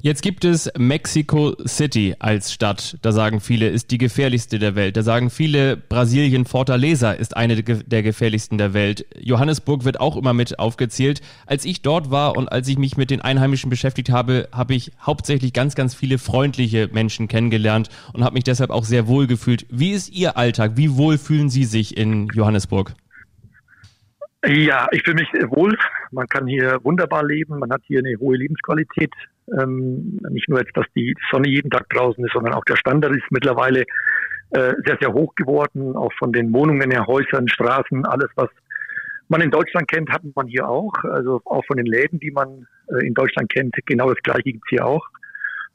Jetzt 0.04 0.24
gibt 0.24 0.46
es 0.46 0.72
Mexico 0.80 1.56
City 1.68 2.16
als 2.18 2.52
Stadt. 2.52 2.98
Da 3.04 3.12
sagen 3.12 3.40
viele, 3.40 3.68
ist 3.68 3.92
die 3.92 4.00
gefährlichste 4.00 4.58
der 4.58 4.74
Welt. 4.74 4.98
Da 4.98 5.04
sagen 5.04 5.30
viele, 5.30 5.78
Brasilien 5.78 6.46
Fortaleza 6.46 7.12
ist 7.12 7.38
eine 7.38 7.62
der 7.62 8.02
gefährlichsten 8.02 8.58
der 8.58 8.74
Welt. 8.74 9.06
Johannesburg 9.20 9.86
wird 9.86 10.00
auch 10.00 10.18
immer 10.18 10.34
mit 10.34 10.58
aufgezählt. 10.58 11.22
Als 11.46 11.66
ich 11.66 11.84
dort 11.84 12.10
war 12.10 12.36
und 12.36 12.52
als 12.52 12.68
ich 12.68 12.80
mich 12.80 12.98
mit 12.98 13.12
den 13.12 13.22
Einheimischen 13.22 13.70
beschäftigt 13.70 14.10
habe, 14.10 14.50
habe 14.52 14.74
ich 14.74 14.92
hauptsächlich 15.00 15.54
ganz, 15.54 15.76
ganz 15.76 15.94
viele 15.94 16.18
freundliche 16.18 16.90
Menschen 16.92 17.28
kennengelernt 17.28 17.90
und 18.14 18.24
habe 18.24 18.34
mich 18.34 18.44
deshalb 18.44 18.72
auch 18.72 18.86
sehr 18.86 19.06
wohl 19.06 19.28
gefühlt. 19.28 19.68
Wie 19.70 19.92
ist 19.92 20.10
Ihr 20.10 20.36
Alltag? 20.36 20.78
Wie 20.78 20.98
wohl 20.98 21.20
fühlen 21.20 21.52
Sie 21.52 21.66
sich 21.66 21.96
in 21.96 22.28
Johannesburg? 22.34 22.96
Ja, 24.44 24.88
ich 24.92 25.04
fühle 25.04 25.22
mich 25.22 25.30
wohl. 25.52 25.78
Man 26.12 26.28
kann 26.28 26.48
hier 26.48 26.80
wunderbar 26.84 27.24
leben. 27.24 27.60
Man 27.60 27.72
hat 27.72 27.82
hier 27.86 28.00
eine 28.00 28.18
hohe 28.18 28.38
Lebensqualität. 28.38 29.14
Ähm, 29.60 30.20
nicht 30.30 30.50
nur 30.50 30.60
jetzt, 30.60 30.76
dass 30.76 30.86
die 30.96 31.16
Sonne 31.32 31.48
jeden 31.48 31.70
Tag 31.70 31.88
draußen 31.90 32.24
ist, 32.26 32.34
sondern 32.34 32.54
auch 32.54 32.64
der 32.66 32.76
Standard 32.76 33.16
ist 33.16 33.30
mittlerweile 33.30 33.82
äh, 34.52 34.74
sehr, 34.86 34.98
sehr 35.00 35.14
hoch 35.14 35.36
geworden. 35.36 35.96
Auch 35.96 36.12
von 36.18 36.34
den 36.34 36.52
Wohnungen 36.54 36.90
her, 36.90 37.06
Häusern, 37.06 37.48
Straßen, 37.48 38.06
alles, 38.06 38.30
was 38.36 38.50
man 39.28 39.42
in 39.42 39.52
Deutschland 39.52 39.88
kennt, 39.88 40.10
hat 40.10 40.24
man 40.36 40.48
hier 40.48 40.68
auch. 40.68 40.94
Also 41.04 41.42
auch 41.46 41.64
von 41.66 41.78
den 41.78 41.86
Läden, 41.86 42.20
die 42.20 42.32
man 42.32 42.68
äh, 42.88 43.06
in 43.06 43.14
Deutschland 43.14 43.52
kennt, 43.52 43.76
genau 43.86 44.10
das 44.10 44.22
Gleiche 44.24 44.52
gibt's 44.54 44.70
hier 44.70 44.86
auch. 44.86 45.06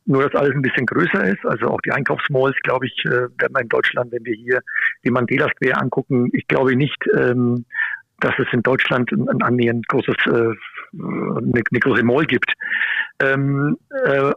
Nur, 0.06 0.22
dass 0.22 0.40
alles 0.40 0.54
ein 0.54 0.62
bisschen 0.62 0.86
größer 0.86 1.24
ist. 1.24 1.44
Also 1.44 1.68
auch 1.68 1.80
die 1.80 1.92
Einkaufsmalls, 1.92 2.56
glaube 2.62 2.86
ich, 2.86 3.04
äh, 3.06 3.10
werden 3.10 3.54
wir 3.54 3.60
in 3.60 3.68
Deutschland, 3.68 4.12
wenn 4.12 4.24
wir 4.24 4.34
hier 4.34 4.60
die 5.04 5.10
Mandela 5.10 5.48
Square 5.48 5.80
angucken, 5.80 6.30
ich 6.32 6.46
glaube 6.46 6.76
nicht, 6.76 7.02
ähm, 7.16 7.64
dass 8.20 8.34
es 8.38 8.46
in 8.52 8.62
Deutschland 8.62 9.10
ein, 9.12 9.42
annähernd 9.42 9.86
großes, 9.88 10.16
äh, 10.26 10.30
eine, 10.30 11.62
eine 11.70 11.80
große 11.80 12.02
Mall 12.02 12.24
gibt. 12.26 12.52
Ähm, 13.20 13.76
äh, 14.04 14.32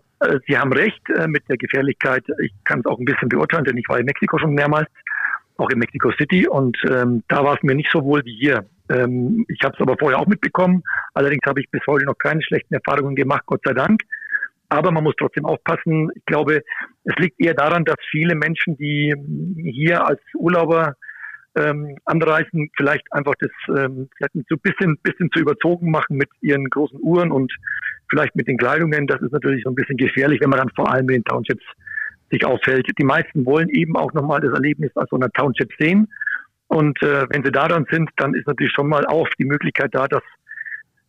Sie 0.47 0.57
haben 0.57 0.73
recht 0.73 1.01
äh, 1.09 1.27
mit 1.27 1.47
der 1.47 1.57
Gefährlichkeit. 1.57 2.25
Ich 2.43 2.53
kann 2.65 2.79
es 2.79 2.85
auch 2.85 2.99
ein 2.99 3.05
bisschen 3.05 3.29
beurteilen, 3.29 3.63
denn 3.63 3.77
ich 3.77 3.87
war 3.87 3.99
in 3.99 4.05
Mexiko 4.05 4.37
schon 4.37 4.53
mehrmals, 4.53 4.89
auch 5.57 5.69
in 5.69 5.79
Mexico 5.79 6.11
City, 6.11 6.47
und 6.47 6.77
ähm, 6.89 7.23
da 7.27 7.43
war 7.43 7.55
es 7.55 7.63
mir 7.63 7.75
nicht 7.75 7.89
so 7.91 8.03
wohl 8.03 8.23
wie 8.25 8.35
hier. 8.35 8.65
Ähm, 8.89 9.45
ich 9.47 9.59
habe 9.63 9.75
es 9.75 9.81
aber 9.81 9.97
vorher 9.97 10.19
auch 10.19 10.27
mitbekommen. 10.27 10.83
Allerdings 11.13 11.45
habe 11.45 11.61
ich 11.61 11.69
bis 11.69 11.81
heute 11.87 12.05
noch 12.05 12.17
keine 12.17 12.41
schlechten 12.41 12.73
Erfahrungen 12.73 13.15
gemacht, 13.15 13.43
Gott 13.45 13.61
sei 13.63 13.73
Dank. 13.73 14.01
Aber 14.69 14.91
man 14.91 15.03
muss 15.03 15.15
trotzdem 15.17 15.45
aufpassen. 15.45 16.11
Ich 16.15 16.25
glaube, 16.25 16.61
es 17.03 17.15
liegt 17.17 17.39
eher 17.39 17.55
daran, 17.55 17.85
dass 17.85 17.97
viele 18.11 18.35
Menschen, 18.35 18.77
die 18.77 19.13
hier 19.57 20.05
als 20.05 20.21
Urlauber 20.35 20.95
ähm, 21.59 21.97
anreißen, 22.05 22.69
vielleicht 22.77 23.11
einfach 23.11 23.33
das 23.39 23.51
ähm, 23.69 24.09
vielleicht 24.15 24.33
so 24.33 24.55
ein 24.55 24.59
bisschen, 24.61 24.97
bisschen 25.03 25.29
zu 25.31 25.39
überzogen 25.39 25.91
machen 25.91 26.17
mit 26.17 26.29
ihren 26.41 26.65
großen 26.65 26.99
Uhren 27.01 27.31
und 27.31 27.51
vielleicht 28.09 28.35
mit 28.35 28.47
den 28.47 28.57
Kleidungen. 28.57 29.07
Das 29.07 29.21
ist 29.21 29.31
natürlich 29.31 29.63
so 29.63 29.69
ein 29.69 29.75
bisschen 29.75 29.97
gefährlich, 29.97 30.39
wenn 30.41 30.49
man 30.49 30.59
dann 30.59 30.71
vor 30.75 30.91
allem 30.91 31.09
in 31.09 31.15
den 31.15 31.23
Townships 31.25 31.65
sich 32.31 32.45
auffällt. 32.45 32.87
Die 32.97 33.03
meisten 33.03 33.45
wollen 33.45 33.69
eben 33.69 33.95
auch 33.95 34.13
nochmal 34.13 34.41
das 34.41 34.53
Erlebnis 34.53 34.91
aus 34.95 35.07
so 35.09 35.15
einer 35.15 35.29
Township 35.31 35.71
sehen. 35.79 36.07
Und 36.67 37.01
äh, 37.01 37.25
wenn 37.29 37.43
sie 37.43 37.51
da 37.51 37.67
dann 37.67 37.85
sind, 37.89 38.09
dann 38.17 38.35
ist 38.35 38.47
natürlich 38.47 38.73
schon 38.73 38.87
mal 38.87 39.05
auch 39.07 39.27
die 39.39 39.45
Möglichkeit 39.45 39.89
da, 39.93 40.07
dass 40.07 40.21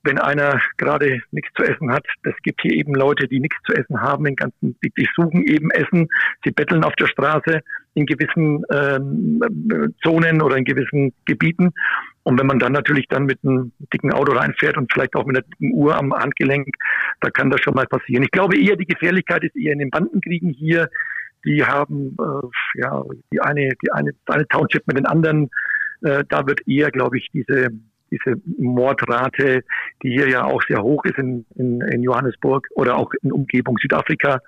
wenn 0.02 0.18
einer 0.18 0.60
gerade 0.78 1.20
nichts 1.30 1.50
zu 1.54 1.62
essen 1.62 1.92
hat, 1.92 2.06
das 2.22 2.34
gibt 2.42 2.62
hier 2.62 2.72
eben 2.72 2.94
Leute, 2.94 3.28
die 3.28 3.40
nichts 3.40 3.58
zu 3.64 3.74
essen 3.74 4.00
haben, 4.00 4.26
in 4.26 4.36
ganzen, 4.36 4.76
die, 4.82 4.90
die 4.96 5.08
suchen 5.14 5.42
eben 5.46 5.70
Essen, 5.70 6.08
sie 6.44 6.52
betteln 6.52 6.84
auf 6.84 6.94
der 6.96 7.06
Straße 7.06 7.60
in 7.94 8.06
gewissen 8.06 8.64
ähm, 8.70 9.42
Zonen 10.02 10.40
oder 10.40 10.56
in 10.56 10.64
gewissen 10.64 11.12
Gebieten. 11.26 11.72
Und 12.22 12.38
wenn 12.38 12.46
man 12.46 12.58
dann 12.58 12.72
natürlich 12.72 13.06
dann 13.08 13.24
mit 13.24 13.40
einem 13.42 13.72
dicken 13.92 14.12
Auto 14.12 14.32
reinfährt 14.32 14.76
und 14.76 14.92
vielleicht 14.92 15.14
auch 15.16 15.26
mit 15.26 15.36
einer 15.36 15.46
dicken 15.46 15.74
Uhr 15.74 15.96
am 15.96 16.14
Handgelenk, 16.14 16.68
da 17.20 17.30
kann 17.30 17.50
das 17.50 17.60
schon 17.60 17.74
mal 17.74 17.86
passieren. 17.86 18.22
Ich 18.22 18.30
glaube 18.30 18.58
eher, 18.58 18.76
die 18.76 18.86
Gefährlichkeit 18.86 19.44
ist 19.44 19.56
eher 19.56 19.72
in 19.72 19.80
den 19.80 19.90
Bandenkriegen 19.90 20.50
hier. 20.50 20.88
Die 21.44 21.64
haben 21.64 22.16
äh, 22.18 22.80
ja 22.80 23.02
die 23.32 23.40
eine, 23.40 23.70
die 23.82 23.92
eine, 23.92 24.12
eine 24.26 24.46
Township 24.48 24.86
mit 24.86 24.98
den 24.98 25.06
anderen. 25.06 25.50
Äh, 26.02 26.24
da 26.28 26.46
wird 26.46 26.66
eher, 26.66 26.90
glaube 26.90 27.18
ich, 27.18 27.28
diese 27.32 27.70
diese 28.10 28.36
Mordrate, 28.58 29.62
die 30.02 30.10
hier 30.10 30.28
ja 30.28 30.44
auch 30.44 30.62
sehr 30.68 30.82
hoch 30.82 31.04
ist 31.04 31.18
in, 31.18 31.46
in, 31.56 31.80
in 31.80 32.02
Johannesburg 32.02 32.68
oder 32.74 32.96
auch 32.96 33.12
in 33.22 33.32
Umgebung 33.32 33.76
Südafrika, 33.80 34.40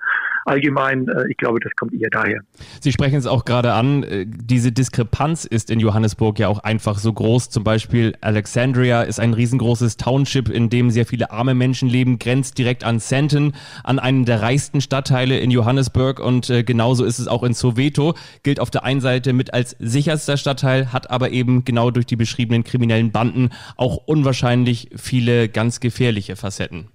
allgemein, 0.44 1.08
äh, 1.08 1.24
ich 1.28 1.36
glaube, 1.36 1.60
das 1.60 1.72
kommt 1.76 1.92
eher 1.94 2.10
daher. 2.10 2.40
Sie 2.80 2.92
sprechen 2.92 3.16
es 3.16 3.26
auch 3.26 3.44
gerade 3.44 3.72
an, 3.72 4.02
äh, 4.02 4.26
diese 4.26 4.72
Diskrepanz 4.72 5.44
ist 5.44 5.70
in 5.70 5.80
Johannesburg 5.80 6.38
ja 6.38 6.48
auch 6.48 6.60
einfach 6.60 6.98
so 6.98 7.12
groß. 7.12 7.50
Zum 7.50 7.64
Beispiel 7.64 8.14
Alexandria 8.20 9.02
ist 9.02 9.20
ein 9.20 9.34
riesengroßes 9.34 9.96
Township, 9.96 10.48
in 10.48 10.70
dem 10.70 10.90
sehr 10.90 11.06
viele 11.06 11.30
arme 11.30 11.54
Menschen 11.54 11.88
leben, 11.88 12.18
grenzt 12.18 12.58
direkt 12.58 12.84
an 12.84 12.98
Sandton, 12.98 13.54
an 13.84 13.98
einen 13.98 14.24
der 14.24 14.42
reichsten 14.42 14.80
Stadtteile 14.80 15.38
in 15.38 15.50
Johannesburg 15.50 16.20
und 16.20 16.50
äh, 16.50 16.62
genauso 16.62 17.04
ist 17.04 17.18
es 17.18 17.28
auch 17.28 17.42
in 17.42 17.54
Soweto, 17.54 18.14
gilt 18.42 18.60
auf 18.60 18.70
der 18.70 18.84
einen 18.84 19.00
Seite 19.00 19.32
mit 19.32 19.54
als 19.54 19.76
sicherster 19.78 20.36
Stadtteil, 20.36 20.92
hat 20.92 21.10
aber 21.10 21.30
eben 21.30 21.64
genau 21.64 21.90
durch 21.90 22.06
die 22.06 22.16
beschriebenen 22.16 22.64
kriminellen 22.64 23.12
Banden 23.12 23.50
auch 23.76 23.96
unwahrscheinlich 23.96 24.90
viele 24.96 25.48
ganz 25.48 25.80
gefährliche 25.80 26.36
Facetten. 26.36 26.88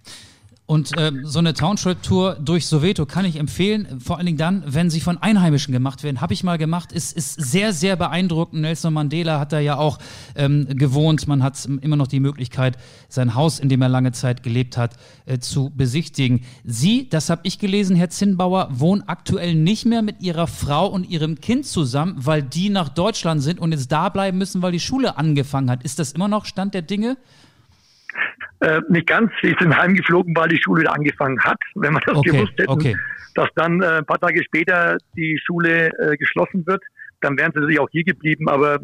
Und 0.68 0.98
äh, 0.98 1.14
so 1.24 1.40
eine 1.40 1.54
Township-Tour 1.54 2.36
durch 2.42 2.66
Soweto 2.66 3.06
kann 3.06 3.24
ich 3.24 3.38
empfehlen, 3.38 4.02
vor 4.02 4.18
allen 4.18 4.26
Dingen 4.26 4.38
dann, 4.38 4.64
wenn 4.68 4.90
sie 4.90 5.00
von 5.00 5.18
Einheimischen 5.18 5.72
gemacht 5.72 6.04
werden. 6.04 6.20
Habe 6.20 6.34
ich 6.34 6.44
mal 6.44 6.58
gemacht, 6.58 6.92
ist, 6.92 7.16
ist 7.16 7.36
sehr, 7.36 7.72
sehr 7.72 7.96
beeindruckend. 7.96 8.62
Nelson 8.64 8.94
Mandela 8.94 9.40
hat 9.40 9.54
da 9.54 9.60
ja 9.60 9.78
auch 9.78 9.98
ähm, 10.36 10.68
gewohnt. 10.68 11.26
Man 11.26 11.42
hat 11.42 11.66
immer 11.80 11.96
noch 11.96 12.08
die 12.08 12.20
Möglichkeit, 12.20 12.76
sein 13.08 13.34
Haus, 13.34 13.60
in 13.60 13.70
dem 13.70 13.82
er 13.82 13.88
lange 13.88 14.12
Zeit 14.12 14.44
gelebt 14.44 14.76
hat, 14.76 14.98
äh, 15.26 15.40
zu 15.40 15.72
besichtigen. 15.74 16.44
Sie, 16.66 17.08
das 17.08 17.30
habe 17.30 17.44
ich 17.46 17.60
gelesen, 17.60 17.96
Herr 17.96 18.10
Zinnbauer, 18.10 18.68
wohnen 18.72 19.04
aktuell 19.08 19.56
nicht 19.56 19.86
mehr 19.86 20.02
mit 20.02 20.20
ihrer 20.20 20.48
Frau 20.48 20.88
und 20.88 21.10
ihrem 21.10 21.40
Kind 21.40 21.66
zusammen, 21.66 22.16
weil 22.18 22.44
die 22.44 22.70
nach 22.70 22.90
Deutschland 22.90 23.42
sind 23.42 23.62
und 23.62 23.72
jetzt 23.72 23.90
da 23.90 24.10
bleiben 24.10 24.38
müssen, 24.38 24.62
weil 24.62 24.74
die 24.74 24.82
Schule 24.82 25.18
angefangen 25.18 25.70
hat. 25.70 25.84
Ist 25.84 25.98
das 25.98 26.12
immer 26.12 26.28
noch 26.28 26.44
Stand 26.44 26.74
der 26.74 26.82
Dinge? 26.82 27.16
Äh, 28.60 28.82
nicht 28.90 29.08
ganz. 29.08 29.32
Sie 29.42 29.56
sind 29.60 29.76
heimgeflogen, 29.76 30.36
weil 30.36 30.50
die 30.50 30.62
Schule 30.62 30.82
wieder 30.82 30.94
angefangen 30.94 31.40
hat. 31.44 31.60
Wenn 31.76 31.94
man 31.94 32.02
das 32.06 32.16
okay, 32.16 32.32
gewusst 32.32 32.54
hätte, 32.58 32.70
okay. 32.70 32.96
dass 33.36 33.50
dann 33.56 33.82
äh, 33.82 34.00
ein 34.00 34.06
paar 34.06 34.20
Tage 34.20 34.44
später 34.44 34.98
die 35.16 35.40
Schule 35.46 35.92
äh, 36.00 36.18
geschlossen 36.18 36.66
wird, 36.66 36.84
dann 37.22 37.38
wären 37.38 37.52
sie 37.52 37.60
natürlich 37.60 37.80
auch 37.80 37.90
hier 37.92 38.04
geblieben. 38.04 38.50
Aber 38.50 38.80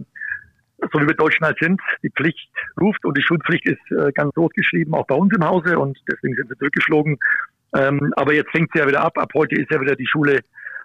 so 0.92 1.00
wie 1.00 1.08
wir 1.08 1.16
Deutschen 1.16 1.46
halt 1.46 1.58
sind, 1.60 1.80
die 2.04 2.10
Pflicht 2.10 2.50
ruft 2.80 3.04
und 3.06 3.18
die 3.18 3.22
Schulpflicht 3.22 3.66
ist 3.66 3.92
äh, 3.92 4.12
ganz 4.12 4.34
groß 4.34 4.52
geschrieben, 4.54 4.94
auch 4.94 5.08
bei 5.08 5.16
uns 5.16 5.34
im 5.36 5.46
Hause 5.46 5.80
und 5.80 5.98
deswegen 6.12 6.36
sind 6.36 6.50
sie 6.50 6.58
zurückgeflogen. 6.58 7.18
Ähm, 7.76 8.14
aber 8.16 8.34
jetzt 8.34 8.52
fängt 8.52 8.70
sie 8.74 8.80
ja 8.80 8.88
wieder 8.88 9.02
ab. 9.02 9.18
Ab 9.18 9.32
heute 9.34 9.56
ist 9.56 9.72
ja 9.72 9.80
wieder 9.80 9.96
die 9.96 10.08
Schule, 10.08 10.42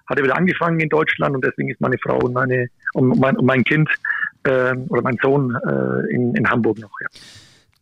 hat 0.07 0.19
ja 0.19 0.25
wieder 0.25 0.37
angefangen 0.37 0.81
in 0.81 0.89
Deutschland 0.89 1.35
und 1.35 1.45
deswegen 1.45 1.71
ist 1.71 1.81
meine 1.81 1.99
Frau 1.99 2.19
und 2.19 2.33
meine 2.33 2.69
und 2.95 3.19
mein, 3.19 3.37
und 3.37 3.45
mein 3.45 3.65
Kind 3.65 3.91
äh, 4.45 4.75
oder 4.89 5.03
mein 5.03 5.19
Sohn 5.21 5.55
äh, 5.67 6.15
in, 6.15 6.35
in 6.35 6.49
Hamburg 6.49 6.79
noch. 6.79 6.93
Ja. 7.01 7.09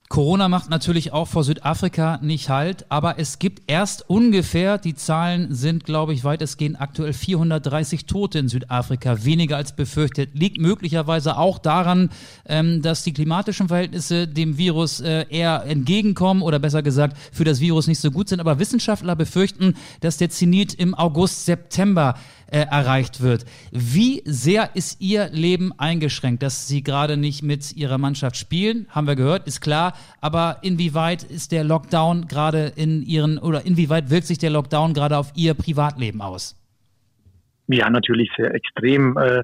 Corona 0.09 0.49
macht 0.49 0.71
natürlich 0.71 1.13
auch 1.13 1.27
vor 1.27 1.43
Südafrika 1.43 2.21
nicht 2.23 2.49
halt, 2.49 2.87
aber 2.91 3.19
es 3.19 3.41
gibt 3.41 3.63
erst 3.67 4.09
ungefähr, 4.09 4.79
die 4.79 4.95
Zahlen 4.95 5.53
sind, 5.53 5.85
glaube 5.85 6.15
ich, 6.15 6.23
weitestgehend 6.23 6.81
aktuell 6.81 7.13
430 7.13 8.07
Tote 8.07 8.39
in 8.39 8.49
Südafrika, 8.49 9.25
weniger 9.25 9.57
als 9.57 9.75
befürchtet. 9.75 10.31
Liegt 10.35 10.59
möglicherweise 10.59 11.37
auch 11.37 11.59
daran, 11.59 12.11
ähm, 12.47 12.83
dass 12.83 13.03
die 13.03 13.13
klimatischen 13.13 13.67
Verhältnisse 13.67 14.29
dem 14.29 14.59
Virus 14.59 15.01
äh, 15.01 15.27
eher 15.29 15.65
entgegenkommen 15.67 16.43
oder 16.43 16.61
besser 16.61 16.83
gesagt 16.83 17.17
für 17.33 17.45
das 17.45 17.59
Virus 17.59 17.89
nicht 17.89 18.01
so 18.01 18.13
gut 18.13 18.29
sind. 18.29 18.39
Aber 18.39 18.61
Wissenschaftler 18.61 19.17
befürchten, 19.17 19.75
dass 20.01 20.19
der 20.19 20.31
Zenit 20.31 20.73
im 20.75 20.95
August, 20.95 21.47
September 21.47 22.15
äh, 22.51 22.59
erreicht 22.71 23.23
wird. 23.23 23.45
Wie 23.73 24.23
sehr 24.25 24.71
ist 24.75 25.01
Ihr 25.01 25.29
Leben 25.31 25.73
eingeschränkt, 25.79 26.43
dass 26.43 26.69
Sie 26.69 26.83
gerade 26.83 27.17
nicht 27.17 27.43
mit 27.43 27.77
Ihrer 27.77 27.99
Mannschaft 27.99 28.37
spielen? 28.37 28.87
Haben 28.91 29.07
wir 29.07 29.17
gehört, 29.17 29.47
ist 29.47 29.61
klar. 29.61 29.95
Aber 30.21 30.59
inwieweit 30.63 31.23
ist 31.23 31.53
der 31.53 31.65
Lockdown 31.65 32.29
gerade 32.29 32.73
in 32.77 33.03
Ihren 33.03 33.39
oder 33.39 33.67
inwieweit 33.67 34.11
wirkt 34.11 34.27
sich 34.27 34.39
der 34.39 34.51
Lockdown 34.51 34.95
gerade 34.95 35.17
auf 35.17 35.33
Ihr 35.35 35.55
Privatleben 35.55 36.21
aus? 36.21 36.57
Ja, 37.69 37.91
natürlich 37.91 38.31
sehr 38.37 38.55
extrem. 38.55 39.17
Äh, 39.17 39.43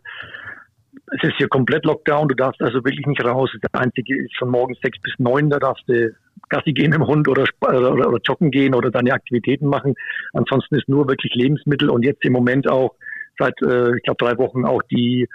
es 1.14 1.28
ist 1.28 1.36
hier 1.36 1.48
komplett 1.48 1.84
Lockdown. 1.84 2.28
Du 2.28 2.34
darfst 2.34 2.62
also 2.62 2.84
wirklich 2.84 3.06
nicht 3.06 3.24
raus. 3.24 3.50
Der 3.62 3.80
einzige 3.80 4.16
ist 4.16 4.36
von 4.38 4.48
morgens 4.48 4.78
sechs 4.80 5.00
bis 5.00 5.12
neun. 5.18 5.50
Da 5.50 5.58
darfst 5.58 5.88
du 5.88 6.14
Gassi 6.52 6.72
gehen 6.72 6.92
im 6.92 7.06
Hund 7.06 7.28
oder, 7.28 7.44
oder, 7.60 8.08
oder 8.08 8.18
joggen 8.22 8.50
gehen 8.50 8.74
oder 8.74 8.90
deine 8.90 9.12
Aktivitäten 9.12 9.66
machen. 9.66 9.94
Ansonsten 10.34 10.76
ist 10.76 10.88
nur 10.88 11.08
wirklich 11.08 11.34
Lebensmittel 11.34 11.88
und 11.88 12.04
jetzt 12.04 12.24
im 12.24 12.34
Moment 12.34 12.68
auch 12.68 12.94
seit, 13.38 13.54
äh, 13.62 13.96
ich 13.96 14.02
glaube, 14.02 14.24
drei 14.24 14.36
Wochen 14.38 14.64
auch 14.64 14.82
die, 14.82 15.28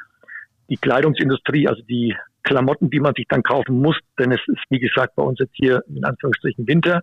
die 0.69 0.77
Kleidungsindustrie, 0.77 1.67
also 1.67 1.81
die 1.81 2.15
Klamotten, 2.43 2.89
die 2.89 2.99
man 2.99 3.13
sich 3.15 3.25
dann 3.27 3.43
kaufen 3.43 3.81
muss, 3.81 3.97
denn 4.19 4.31
es 4.31 4.39
ist, 4.47 4.63
wie 4.69 4.79
gesagt, 4.79 5.15
bei 5.15 5.23
uns 5.23 5.39
jetzt 5.39 5.55
hier 5.55 5.83
in 5.89 6.05
Anführungsstrichen 6.05 6.67
Winter 6.67 7.01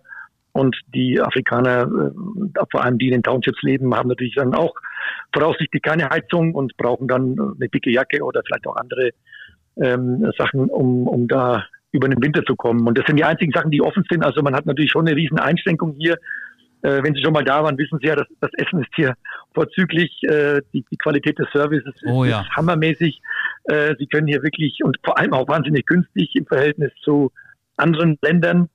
und 0.53 0.77
die 0.95 1.21
Afrikaner, 1.21 1.83
äh, 1.83 2.65
vor 2.71 2.85
allem 2.85 2.99
die 2.99 3.09
in 3.09 3.15
den 3.15 3.23
Townships 3.25 3.61
leben, 3.63 3.95
haben 3.95 4.09
natürlich 4.09 4.37
dann 4.37 4.55
auch 4.55 4.75
voraussichtlich 5.33 5.83
keine 5.83 6.09
Heizung 6.09 6.55
und 6.55 6.77
brauchen 6.77 7.09
dann 7.09 7.37
eine 7.39 7.69
dicke 7.69 7.91
Jacke 7.91 8.23
oder 8.23 8.43
vielleicht 8.47 8.67
auch 8.69 8.77
andere 8.77 9.11
ähm, 9.77 10.31
Sachen, 10.39 10.71
um, 10.71 11.09
um 11.09 11.27
da 11.27 11.65
über 11.95 12.09
den 12.09 12.23
Winter 12.23 12.45
zu 12.45 12.57
kommen. 12.57 12.87
Und 12.87 12.99
das 12.99 13.07
sind 13.07 13.17
die 13.17 13.25
einzigen 13.25 13.53
Sachen, 13.53 13.71
die 13.71 13.81
offen 13.81 14.05
sind. 14.11 14.25
Also 14.25 14.43
man 14.43 14.55
hat 14.55 14.67
natürlich 14.67 14.91
schon 14.91 15.07
eine 15.07 15.17
riesen 15.17 15.39
Einschränkung 15.39 15.95
hier. 15.97 16.19
Äh, 16.83 17.03
wenn 17.03 17.15
Sie 17.15 17.23
schon 17.23 17.33
mal 17.33 17.45
da 17.45 17.63
waren, 17.63 17.79
wissen 17.79 17.99
Sie 18.03 18.09
ja, 18.09 18.17
dass 18.17 18.27
das 18.41 18.51
Essen 18.55 18.81
ist 18.81 18.91
hier 18.97 19.15
vorzüglich. 19.55 20.11
Äh, 20.25 20.61
die, 20.73 20.85
die 20.91 20.97
Qualität 20.97 21.39
des 21.39 21.47
Services 21.53 21.95
oh, 22.07 22.25
ja. 22.25 22.41
ist 22.41 22.51
hammermäßig. 22.57 23.21
Äh, 23.65 23.95
Sie 23.99 24.07
können 24.07 24.27
hier 24.27 24.43
wirklich 24.43 24.81
und 24.83 24.99
vor 25.05 25.17
allem 25.19 25.33
auch 25.33 25.49
wahnsinnig 25.49 25.87
günstig 25.87 26.35
im 26.35 26.47
Verhältnis 26.47 26.91
zu 27.03 27.31
anderen 27.77 28.19
Ländern. 28.23 28.69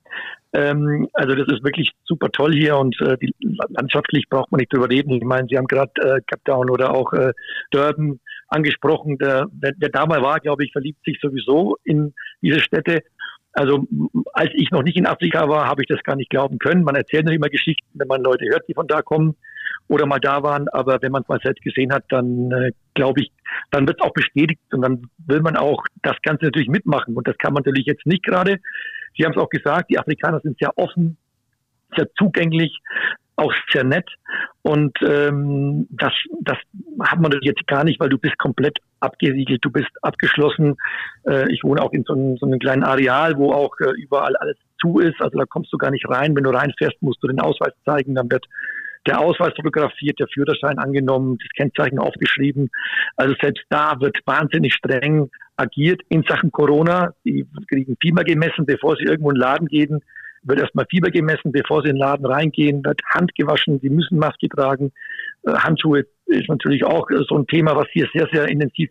Ähm, 0.52 1.08
also 1.12 1.34
das 1.34 1.46
ist 1.48 1.62
wirklich 1.62 1.92
super 2.04 2.30
toll 2.32 2.54
hier 2.54 2.76
und 2.78 2.98
äh, 3.02 3.16
die, 3.18 3.34
landschaftlich 3.68 4.28
braucht 4.28 4.50
man 4.50 4.60
nicht 4.60 4.72
drüber 4.72 4.88
reden. 4.88 5.12
Ich 5.12 5.24
meine, 5.24 5.46
Sie 5.48 5.56
haben 5.56 5.66
gerade 5.66 5.92
äh, 5.96 6.20
Cape 6.26 6.42
Town 6.44 6.70
oder 6.70 6.94
auch 6.94 7.12
äh, 7.12 7.32
Durban 7.70 8.18
angesprochen. 8.50 9.18
Der, 9.18 9.46
wer, 9.52 9.72
wer 9.76 9.88
da 9.88 10.06
mal 10.06 10.22
war, 10.22 10.40
glaube 10.40 10.64
ich, 10.64 10.72
verliebt 10.72 11.04
sich 11.04 11.18
sowieso 11.20 11.76
in 11.84 12.14
diese 12.42 12.60
Städte. 12.60 13.02
Also 13.52 13.86
als 14.32 14.50
ich 14.54 14.70
noch 14.70 14.82
nicht 14.82 14.96
in 14.96 15.06
Afrika 15.06 15.48
war, 15.48 15.66
habe 15.66 15.82
ich 15.82 15.88
das 15.88 16.02
gar 16.02 16.16
nicht 16.16 16.30
glauben 16.30 16.58
können. 16.58 16.84
Man 16.84 16.94
erzählt 16.94 17.26
noch 17.26 17.32
immer 17.32 17.48
Geschichten, 17.48 17.88
wenn 17.94 18.06
man 18.06 18.22
Leute 18.22 18.44
hört, 18.48 18.68
die 18.68 18.74
von 18.74 18.86
da 18.86 19.02
kommen 19.02 19.36
oder 19.88 20.06
mal 20.06 20.20
da 20.20 20.42
waren. 20.42 20.68
Aber 20.68 21.02
wenn 21.02 21.10
man 21.10 21.22
es 21.22 21.28
mal 21.28 21.40
selbst 21.42 21.62
gesehen 21.62 21.92
hat, 21.92 22.04
dann 22.10 22.50
äh, 22.52 22.70
glaube 22.94 23.22
ich, 23.22 23.32
dann 23.70 23.88
wird 23.88 24.00
es 24.00 24.06
auch 24.06 24.12
bestätigt 24.12 24.60
und 24.72 24.82
dann 24.82 25.02
will 25.26 25.40
man 25.40 25.56
auch 25.56 25.84
das 26.02 26.16
Ganze 26.22 26.44
natürlich 26.44 26.68
mitmachen. 26.68 27.16
Und 27.16 27.26
das 27.26 27.36
kann 27.38 27.52
man 27.52 27.62
natürlich 27.64 27.86
jetzt 27.86 28.06
nicht 28.06 28.24
gerade. 28.24 28.58
Sie 29.16 29.24
haben 29.24 29.32
es 29.32 29.38
auch 29.38 29.48
gesagt, 29.48 29.90
die 29.90 29.98
Afrikaner 29.98 30.40
sind 30.40 30.56
sehr 30.60 30.76
offen, 30.76 31.16
sehr 31.96 32.08
zugänglich 32.16 32.78
auch 33.40 33.52
sehr 33.72 33.84
nett. 33.84 34.08
Und 34.62 34.96
ähm, 35.02 35.86
das, 35.90 36.12
das 36.42 36.58
hat 37.00 37.20
man 37.20 37.32
jetzt 37.42 37.66
gar 37.66 37.84
nicht, 37.84 37.98
weil 37.98 38.10
du 38.10 38.18
bist 38.18 38.38
komplett 38.38 38.78
abgeriegelt, 39.00 39.64
du 39.64 39.70
bist 39.70 39.90
abgeschlossen. 40.02 40.76
Äh, 41.26 41.50
ich 41.52 41.64
wohne 41.64 41.82
auch 41.82 41.92
in 41.92 42.04
so 42.04 42.12
einem, 42.12 42.36
so 42.36 42.46
einem 42.46 42.58
kleinen 42.58 42.84
Areal, 42.84 43.36
wo 43.36 43.52
auch 43.52 43.72
äh, 43.80 43.92
überall 44.00 44.36
alles 44.36 44.56
zu 44.80 44.98
ist. 44.98 45.20
Also 45.20 45.38
da 45.38 45.44
kommst 45.46 45.72
du 45.72 45.78
gar 45.78 45.90
nicht 45.90 46.08
rein. 46.08 46.36
Wenn 46.36 46.44
du 46.44 46.50
reinfährst, 46.50 47.00
musst 47.00 47.22
du 47.22 47.28
den 47.28 47.40
Ausweis 47.40 47.72
zeigen. 47.84 48.14
Dann 48.14 48.30
wird 48.30 48.46
der 49.06 49.18
Ausweis 49.18 49.54
fotografiert, 49.56 50.20
der 50.20 50.28
Führerschein 50.28 50.78
angenommen, 50.78 51.38
das 51.38 51.48
Kennzeichen 51.56 51.98
aufgeschrieben. 51.98 52.70
Also 53.16 53.34
selbst 53.40 53.64
da 53.70 53.98
wird 53.98 54.18
wahnsinnig 54.26 54.74
streng 54.74 55.30
agiert 55.56 56.02
in 56.10 56.22
Sachen 56.28 56.52
Corona. 56.52 57.14
Die 57.24 57.46
kriegen 57.68 57.96
Fieber 58.00 58.24
gemessen, 58.24 58.66
bevor 58.66 58.96
sie 58.96 59.04
irgendwo 59.04 59.30
in 59.30 59.36
den 59.36 59.40
Laden 59.40 59.68
gehen 59.68 60.02
wird 60.42 60.60
erstmal 60.60 60.86
Fieber 60.88 61.10
gemessen, 61.10 61.52
bevor 61.52 61.82
sie 61.82 61.88
in 61.88 61.96
den 61.96 62.00
Laden 62.00 62.26
reingehen, 62.26 62.84
wird 62.84 63.00
Hand 63.14 63.34
gewaschen, 63.34 63.78
sie 63.80 63.90
müssen 63.90 64.18
Maske 64.18 64.48
tragen. 64.48 64.92
Äh, 65.44 65.52
Handschuhe 65.52 66.04
ist 66.26 66.48
natürlich 66.48 66.84
auch 66.84 67.10
äh, 67.10 67.22
so 67.28 67.36
ein 67.36 67.46
Thema, 67.46 67.76
was 67.76 67.88
hier 67.92 68.08
sehr, 68.14 68.28
sehr 68.32 68.48
intensiv 68.48 68.90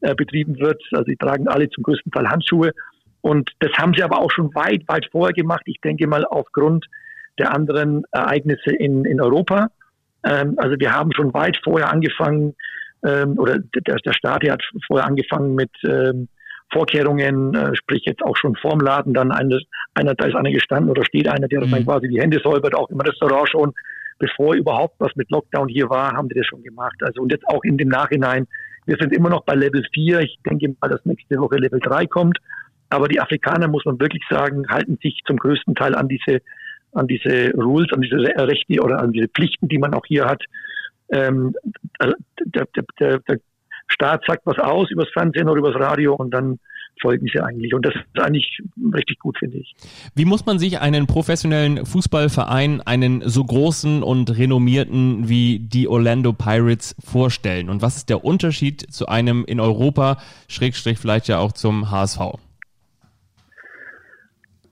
äh, 0.00 0.14
betrieben 0.14 0.58
wird. 0.58 0.82
Also 0.92 1.04
sie 1.06 1.16
tragen 1.16 1.48
alle 1.48 1.68
zum 1.70 1.82
größten 1.84 2.12
Teil 2.12 2.28
Handschuhe. 2.28 2.72
Und 3.22 3.50
das 3.60 3.72
haben 3.78 3.94
sie 3.94 4.02
aber 4.02 4.18
auch 4.18 4.30
schon 4.30 4.54
weit, 4.54 4.82
weit 4.88 5.06
vorher 5.10 5.32
gemacht. 5.32 5.62
Ich 5.66 5.80
denke 5.80 6.06
mal 6.06 6.24
aufgrund 6.24 6.86
der 7.38 7.54
anderen 7.54 8.02
Ereignisse 8.10 8.74
in, 8.78 9.04
in 9.04 9.20
Europa. 9.20 9.68
Ähm, 10.24 10.54
also 10.58 10.76
wir 10.78 10.92
haben 10.92 11.12
schon 11.14 11.32
weit 11.32 11.58
vorher 11.62 11.90
angefangen, 11.90 12.54
ähm, 13.04 13.38
oder 13.38 13.58
der, 13.58 14.12
Staat 14.12 14.48
hat 14.48 14.62
vorher 14.86 15.06
angefangen 15.06 15.54
mit 15.54 15.70
ähm, 15.84 16.28
Vorkehrungen, 16.72 17.54
äh, 17.54 17.74
sprich 17.76 18.02
jetzt 18.06 18.22
auch 18.22 18.36
schon 18.36 18.56
vorm 18.56 18.80
Laden, 18.80 19.14
dann 19.14 19.30
eine, 19.30 19.60
einer, 19.94 20.14
da 20.14 20.26
ist 20.26 20.34
einer 20.34 20.50
gestanden 20.50 20.90
oder 20.90 21.04
steht 21.04 21.28
einer, 21.28 21.48
der 21.48 21.64
mhm. 21.64 21.70
dann 21.70 21.84
quasi 21.84 22.08
die 22.08 22.20
Hände 22.20 22.40
säubert, 22.42 22.74
auch 22.74 22.88
im 22.90 23.00
Restaurant 23.00 23.48
schon, 23.48 23.72
bevor 24.18 24.54
überhaupt 24.54 24.96
was 24.98 25.14
mit 25.16 25.30
Lockdown 25.30 25.68
hier 25.68 25.88
war, 25.90 26.12
haben 26.12 26.28
die 26.28 26.34
das 26.34 26.46
schon 26.46 26.62
gemacht. 26.62 26.96
Also 27.02 27.22
und 27.22 27.32
jetzt 27.32 27.46
auch 27.48 27.62
in 27.64 27.76
dem 27.76 27.88
Nachhinein, 27.88 28.46
wir 28.86 28.96
sind 28.98 29.12
immer 29.12 29.28
noch 29.28 29.44
bei 29.44 29.54
Level 29.54 29.84
4, 29.92 30.20
ich 30.20 30.38
denke 30.48 30.74
mal, 30.80 30.88
dass 30.88 31.04
nächste 31.04 31.38
Woche 31.38 31.56
Level 31.56 31.80
3 31.80 32.06
kommt, 32.06 32.38
aber 32.90 33.08
die 33.08 33.20
Afrikaner, 33.20 33.68
muss 33.68 33.84
man 33.84 34.00
wirklich 34.00 34.22
sagen, 34.28 34.66
halten 34.68 34.98
sich 35.02 35.20
zum 35.26 35.36
größten 35.36 35.74
Teil 35.74 35.94
an 35.94 36.08
diese 36.08 36.40
an 36.94 37.06
diese 37.06 37.52
Rules, 37.54 37.90
an 37.92 38.02
diese 38.02 38.18
Rechte 38.18 38.82
oder 38.82 39.00
an 39.00 39.12
diese 39.12 39.28
Pflichten, 39.28 39.68
die 39.68 39.78
man 39.78 39.94
auch 39.94 40.04
hier 40.06 40.26
hat. 40.26 40.42
Ähm, 41.10 41.54
also 41.98 42.14
der, 42.44 42.66
der, 43.00 43.18
der 43.20 43.38
Staat 43.88 44.22
sagt 44.26 44.46
was 44.46 44.58
aus 44.58 44.90
übers 44.90 45.08
Fernsehen 45.12 45.48
oder 45.48 45.58
übers 45.58 45.76
Radio 45.76 46.14
und 46.14 46.30
dann 46.32 46.58
folgen 47.00 47.26
sie 47.32 47.40
eigentlich. 47.40 47.74
Und 47.74 47.84
das 47.84 47.94
ist 47.94 48.22
eigentlich 48.22 48.60
richtig 48.94 49.18
gut, 49.18 49.36
finde 49.38 49.58
ich. 49.58 49.74
Wie 50.14 50.24
muss 50.24 50.46
man 50.46 50.58
sich 50.58 50.80
einen 50.80 51.06
professionellen 51.06 51.84
Fußballverein, 51.84 52.80
einen 52.80 53.28
so 53.28 53.44
großen 53.44 54.02
und 54.02 54.36
renommierten 54.36 55.28
wie 55.28 55.58
die 55.58 55.88
Orlando 55.88 56.32
Pirates 56.32 56.94
vorstellen? 57.04 57.68
Und 57.68 57.82
was 57.82 57.96
ist 57.96 58.08
der 58.08 58.24
Unterschied 58.24 58.92
zu 58.92 59.06
einem 59.06 59.44
in 59.44 59.60
Europa, 59.60 60.18
Schrägstrich 60.48 60.98
vielleicht 60.98 61.28
ja 61.28 61.38
auch 61.38 61.52
zum 61.52 61.90
HSV? 61.90 62.38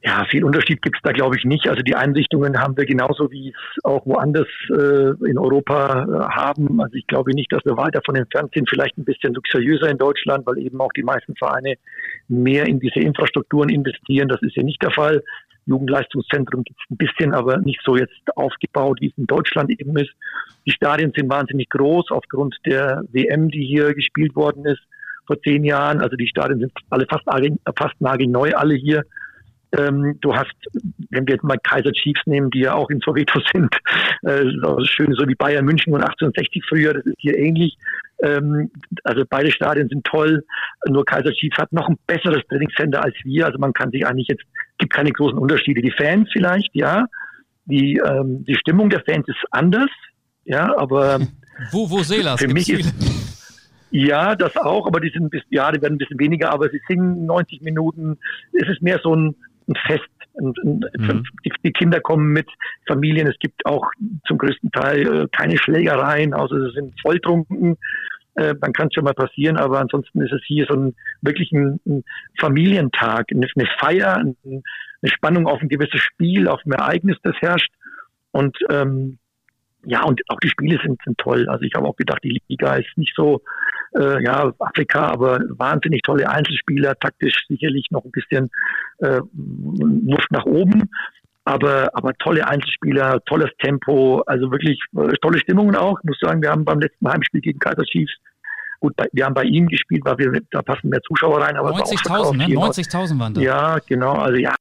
Ja, 0.03 0.25
viel 0.31 0.45
Unterschied 0.45 0.81
gibt 0.81 0.97
es 0.97 1.03
da, 1.03 1.13
glaube 1.13 1.37
ich, 1.37 1.45
nicht. 1.45 1.69
Also 1.69 1.83
die 1.83 1.95
Einrichtungen 1.95 2.59
haben 2.59 2.75
wir 2.75 2.87
genauso, 2.87 3.31
wie 3.31 3.51
es 3.51 3.85
auch 3.85 4.07
woanders 4.07 4.49
äh, 4.71 5.29
in 5.29 5.37
Europa 5.37 6.05
äh, 6.05 6.35
haben. 6.35 6.81
Also 6.81 6.95
ich 6.95 7.07
glaube 7.07 7.33
nicht, 7.33 7.53
dass 7.53 7.63
wir 7.67 7.77
weiter 7.77 8.01
von 8.07 8.17
entfernt 8.17 8.51
sind, 8.55 8.69
vielleicht 8.69 8.97
ein 8.97 9.05
bisschen 9.05 9.35
luxuriöser 9.35 9.91
in 9.91 9.99
Deutschland, 9.99 10.47
weil 10.47 10.59
eben 10.59 10.81
auch 10.81 10.93
die 10.95 11.03
meisten 11.03 11.37
Vereine 11.37 11.75
mehr 12.29 12.67
in 12.67 12.81
diese 12.81 13.01
Infrastrukturen 13.01 13.69
investieren. 13.69 14.29
Das 14.29 14.41
ist 14.41 14.57
ja 14.57 14.63
nicht 14.63 14.83
der 14.83 14.91
Fall. 14.91 15.23
Jugendleistungszentrum 15.67 16.65
gibt 16.65 16.81
es 16.81 16.91
ein 16.91 16.97
bisschen, 16.97 17.35
aber 17.35 17.59
nicht 17.59 17.81
so 17.85 17.97
jetzt 17.97 18.15
aufgebaut, 18.37 18.99
wie 19.03 19.09
es 19.09 19.19
in 19.19 19.27
Deutschland 19.27 19.71
eben 19.71 19.97
ist. 19.99 20.13
Die 20.67 20.73
Stadien 20.73 21.13
sind 21.15 21.31
wahnsinnig 21.31 21.69
groß 21.69 22.11
aufgrund 22.11 22.57
der 22.65 23.03
WM, 23.13 23.51
die 23.51 23.67
hier 23.67 23.93
gespielt 23.95 24.35
worden 24.35 24.65
ist 24.65 24.81
vor 25.27 25.41
zehn 25.43 25.63
Jahren. 25.63 26.01
Also 26.01 26.17
die 26.17 26.27
Stadien 26.27 26.59
sind 26.59 26.73
alle 26.89 27.07
fast, 27.07 27.25
fast 27.79 28.01
nagelneu, 28.01 28.53
alle 28.55 28.75
hier. 28.75 29.05
Ähm, 29.77 30.19
du 30.21 30.35
hast, 30.35 30.55
wenn 31.11 31.27
wir 31.27 31.35
jetzt 31.35 31.45
mal 31.45 31.59
Kaiser 31.63 31.93
Chiefs 31.93 32.21
nehmen, 32.27 32.51
die 32.51 32.61
ja 32.61 32.75
auch 32.75 32.91
in 32.91 33.01
Soweto 33.01 33.41
sind, 33.53 33.75
äh, 34.23 34.45
schön 34.85 35.15
so 35.15 35.27
wie 35.29 35.35
Bayern 35.35 35.65
München 35.65 35.93
und 35.93 36.03
1860 36.03 36.65
früher, 36.69 36.95
das 36.95 37.07
ist 37.07 37.17
hier 37.19 37.39
ähnlich. 37.39 37.77
Ähm, 38.23 38.71
also 39.05 39.25
beide 39.29 39.51
Stadien 39.51 39.89
sind 39.89 40.05
toll, 40.05 40.45
nur 40.89 41.05
Kaiser 41.05 41.33
Chiefs 41.33 41.57
hat 41.57 41.73
noch 41.73 41.89
ein 41.89 41.99
besseres 42.07 42.43
Trainingscenter 42.49 43.03
als 43.03 43.15
wir, 43.25 43.47
also 43.47 43.59
man 43.59 43.73
kann 43.73 43.91
sich 43.91 44.07
eigentlich 44.07 44.29
jetzt, 44.29 44.45
gibt 44.79 44.93
keine 44.93 45.13
großen 45.13 45.39
Unterschiede. 45.39 45.81
Die 45.81 45.93
Fans 45.93 46.29
vielleicht, 46.33 46.75
ja, 46.75 47.07
die, 47.65 47.97
ähm, 48.05 48.45
die 48.45 48.57
Stimmung 48.57 48.91
der 48.91 49.03
Fans 49.05 49.27
ist 49.29 49.39
anders, 49.53 49.91
ja, 50.45 50.77
aber 50.77 51.21
wo, 51.71 51.89
wo 51.89 52.03
Seelas? 52.03 52.41
Für 52.41 52.49
mich 52.49 52.69
ist, 52.69 52.93
ja, 53.91 54.37
das 54.37 54.57
auch, 54.57 54.87
aber 54.87 55.01
die 55.01 55.11
sind 55.11 55.31
bisschen, 55.31 55.49
ja, 55.51 55.71
die 55.73 55.83
werden 55.83 55.95
ein 55.95 55.99
bisschen 55.99 56.19
weniger, 56.19 56.53
aber 56.53 56.69
sie 56.69 56.81
singen 56.87 57.27
90 57.27 57.61
Minuten. 57.63 58.19
Es 58.53 58.69
ist 58.69 58.83
mehr 58.83 59.01
so 59.03 59.15
ein, 59.15 59.35
ein 59.71 59.77
Fest. 59.87 60.11
Ein, 60.39 60.55
ein, 60.65 60.85
mhm. 60.97 61.25
die, 61.45 61.53
die, 61.65 61.73
Kinder 61.73 62.01
kommen 62.01 62.33
mit 62.33 62.49
Familien. 62.87 63.29
Es 63.29 63.39
gibt 63.39 63.65
auch 63.67 63.91
zum 64.27 64.39
größten 64.39 64.71
Teil 64.71 65.07
äh, 65.07 65.27
keine 65.33 65.57
Schlägereien, 65.57 66.35
außer 66.35 66.61
sie 66.67 66.75
sind 66.75 67.01
volltrunken. 67.01 67.77
Äh, 68.35 68.55
dann 68.61 68.73
kann 68.73 68.89
es 68.89 68.95
schon 68.95 69.05
mal 69.05 69.15
passieren, 69.15 69.57
aber 69.57 69.81
ansonsten 69.81 70.21
ist 70.23 70.33
es 70.33 70.43
hier 70.47 70.67
so 70.69 70.77
ein 70.77 70.95
wirklich 71.21 71.51
ein, 71.53 71.81
ein 71.87 72.05
Familientag, 72.39 73.27
eine, 73.31 73.49
eine 73.55 73.69
Feier, 73.79 74.17
eine 74.17 74.63
Spannung 75.05 75.47
auf 75.47 75.61
ein 75.61 75.69
gewisses 75.69 76.01
Spiel, 76.01 76.49
auf 76.49 76.61
ein 76.65 76.73
Ereignis, 76.73 77.17
das 77.23 77.35
herrscht. 77.41 77.73
Und 78.31 78.57
ähm, 78.71 79.19
ja, 79.85 80.05
und 80.05 80.21
auch 80.29 80.39
die 80.41 80.49
Spiele 80.49 80.79
sind, 80.83 81.01
sind 81.05 81.19
toll. 81.19 81.49
Also 81.49 81.65
ich 81.65 81.75
habe 81.75 81.87
auch 81.87 81.97
gedacht, 81.97 82.23
die 82.23 82.41
Liga 82.49 82.77
ist 82.77 82.97
nicht 82.97 83.15
so, 83.17 83.43
äh, 83.99 84.23
ja, 84.23 84.53
Afrika, 84.59 85.07
aber 85.07 85.41
wahnsinnig 85.51 86.03
tolle 86.03 86.29
Einzelspieler, 86.29 86.95
taktisch 86.99 87.35
sicherlich 87.49 87.87
noch 87.91 88.05
ein 88.05 88.11
bisschen 88.11 88.51
äh, 88.99 89.21
Luft 89.33 90.31
nach 90.31 90.45
oben. 90.47 90.91
Aber, 91.45 91.91
aber 91.95 92.13
tolle 92.15 92.47
Einzelspieler, 92.47 93.19
tolles 93.25 93.51
Tempo, 93.61 94.23
also 94.27 94.53
wirklich 94.53 94.79
äh, 94.97 95.15
tolle 95.23 95.39
Stimmungen 95.39 95.75
auch. 95.75 95.99
Ich 96.01 96.05
muss 96.05 96.19
sagen, 96.21 96.43
wir 96.43 96.51
haben 96.51 96.65
beim 96.65 96.81
letzten 96.81 97.09
Heimspiel 97.09 97.41
gegen 97.41 97.59
Kaiser 97.59 97.85
Chiefs 97.85 98.13
Gut, 98.81 98.97
bei, 98.97 99.07
wir 99.13 99.27
haben 99.27 99.35
bei 99.35 99.45
ihm 99.45 99.69
gespielt, 99.69 100.03
weil 100.05 100.17
wir, 100.19 100.41
da 100.51 100.63
passen 100.63 100.89
mehr 100.89 101.03
Zuschauer 101.03 101.43
rein. 101.43 101.57
90.000, 101.57 102.37
ne? 102.37 102.45
90.000 102.47 103.19
waren 103.19 103.35
da. 103.35 103.41
Ja, 103.41 103.79
genau. 103.87 104.15
Also 104.15 104.39
ja, 104.39 104.55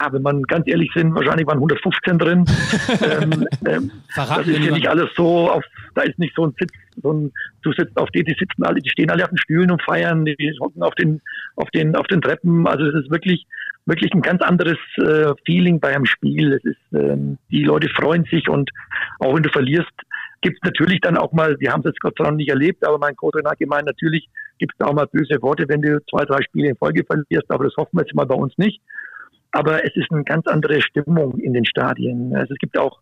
ja, 0.00 0.12
wenn 0.12 0.22
man 0.22 0.42
ganz 0.44 0.66
ehrlich 0.66 0.90
sind, 0.94 1.14
wahrscheinlich 1.14 1.46
waren 1.46 1.58
115 1.58 2.18
drin. 2.18 2.44
ähm, 3.02 3.46
ähm, 3.66 3.90
das 4.14 4.46
ist 4.46 4.58
ja 4.58 4.72
nicht 4.72 4.88
alles 4.88 5.10
so, 5.16 5.50
auf, 5.50 5.64
da 5.94 6.02
ist 6.02 6.18
nicht 6.18 6.34
so 6.34 6.46
ein 6.46 6.54
Sitz, 6.58 6.72
so 7.02 7.12
ein, 7.12 7.32
du 7.62 7.72
sitzt 7.72 7.96
auf 7.96 8.08
die, 8.10 8.24
die 8.24 8.36
sitzen 8.38 8.64
alle, 8.64 8.80
die 8.80 8.90
stehen 8.90 9.10
alle 9.10 9.24
auf 9.24 9.30
den 9.30 9.38
Stühlen 9.38 9.70
und 9.70 9.82
feiern, 9.82 10.24
die 10.24 10.52
hocken 10.60 10.82
auf 10.82 10.94
den, 10.94 11.20
auf 11.56 11.68
den, 11.70 11.94
auf 11.96 12.06
den 12.06 12.22
Treppen. 12.22 12.66
Also 12.66 12.86
es 12.86 12.94
ist 12.94 13.10
wirklich, 13.10 13.46
wirklich 13.86 14.12
ein 14.12 14.22
ganz 14.22 14.42
anderes 14.42 14.78
äh, 14.98 15.32
Feeling 15.44 15.80
bei 15.80 15.94
einem 15.94 16.06
Spiel. 16.06 16.54
Es 16.54 16.64
ist, 16.64 16.94
ähm, 16.94 17.38
die 17.50 17.64
Leute 17.64 17.88
freuen 17.90 18.24
sich 18.24 18.48
und 18.48 18.70
auch 19.18 19.34
wenn 19.34 19.42
du 19.42 19.50
verlierst, 19.50 19.92
gibt 20.42 20.56
es 20.56 20.62
natürlich 20.64 21.00
dann 21.02 21.18
auch 21.18 21.32
mal, 21.32 21.56
wir 21.60 21.70
haben 21.70 21.80
es 21.80 21.90
jetzt 21.90 22.00
Gott 22.00 22.14
sei 22.16 22.24
Dank 22.24 22.38
nicht 22.38 22.48
erlebt, 22.48 22.86
aber 22.86 22.98
mein 22.98 23.14
Co-Trainer 23.14 23.50
hat 23.50 23.58
gemeint, 23.58 23.84
natürlich 23.84 24.26
gibt 24.58 24.72
es 24.78 24.86
auch 24.86 24.94
mal 24.94 25.06
böse 25.06 25.40
Worte, 25.42 25.66
wenn 25.68 25.82
du 25.82 26.00
zwei, 26.08 26.24
drei 26.24 26.40
Spiele 26.42 26.70
in 26.70 26.76
Folge 26.76 27.04
verlierst, 27.04 27.50
aber 27.50 27.64
das 27.64 27.76
hoffen 27.76 27.98
wir 27.98 28.02
jetzt 28.02 28.14
mal 28.14 28.24
bei 28.24 28.34
uns 28.34 28.56
nicht 28.56 28.80
aber 29.52 29.84
es 29.84 29.94
ist 29.96 30.10
eine 30.10 30.24
ganz 30.24 30.46
andere 30.46 30.80
Stimmung 30.80 31.38
in 31.38 31.52
den 31.52 31.64
Stadien. 31.64 32.34
Also 32.34 32.54
es 32.54 32.58
gibt 32.58 32.78
auch 32.78 33.00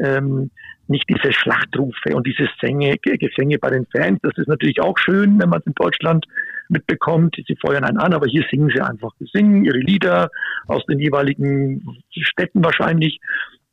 ähm, 0.00 0.50
nicht 0.88 1.08
diese 1.08 1.32
Schlachtrufe 1.32 2.14
und 2.14 2.26
diese 2.26 2.48
Sänge, 2.60 2.96
Gesänge 2.98 3.58
bei 3.58 3.70
den 3.70 3.86
Fans. 3.86 4.18
Das 4.22 4.36
ist 4.36 4.48
natürlich 4.48 4.80
auch 4.80 4.98
schön, 4.98 5.40
wenn 5.40 5.48
man 5.48 5.60
es 5.60 5.66
in 5.66 5.74
Deutschland 5.74 6.26
mitbekommt. 6.68 7.36
Sie 7.46 7.56
feuern 7.56 7.84
einen 7.84 7.98
an, 7.98 8.12
aber 8.12 8.26
hier 8.26 8.44
singen 8.50 8.70
sie 8.74 8.80
einfach. 8.80 9.12
Sie 9.18 9.28
singen 9.32 9.64
ihre 9.64 9.78
Lieder 9.78 10.30
aus 10.66 10.84
den 10.86 10.98
jeweiligen 10.98 12.02
Städten 12.10 12.64
wahrscheinlich. 12.64 13.20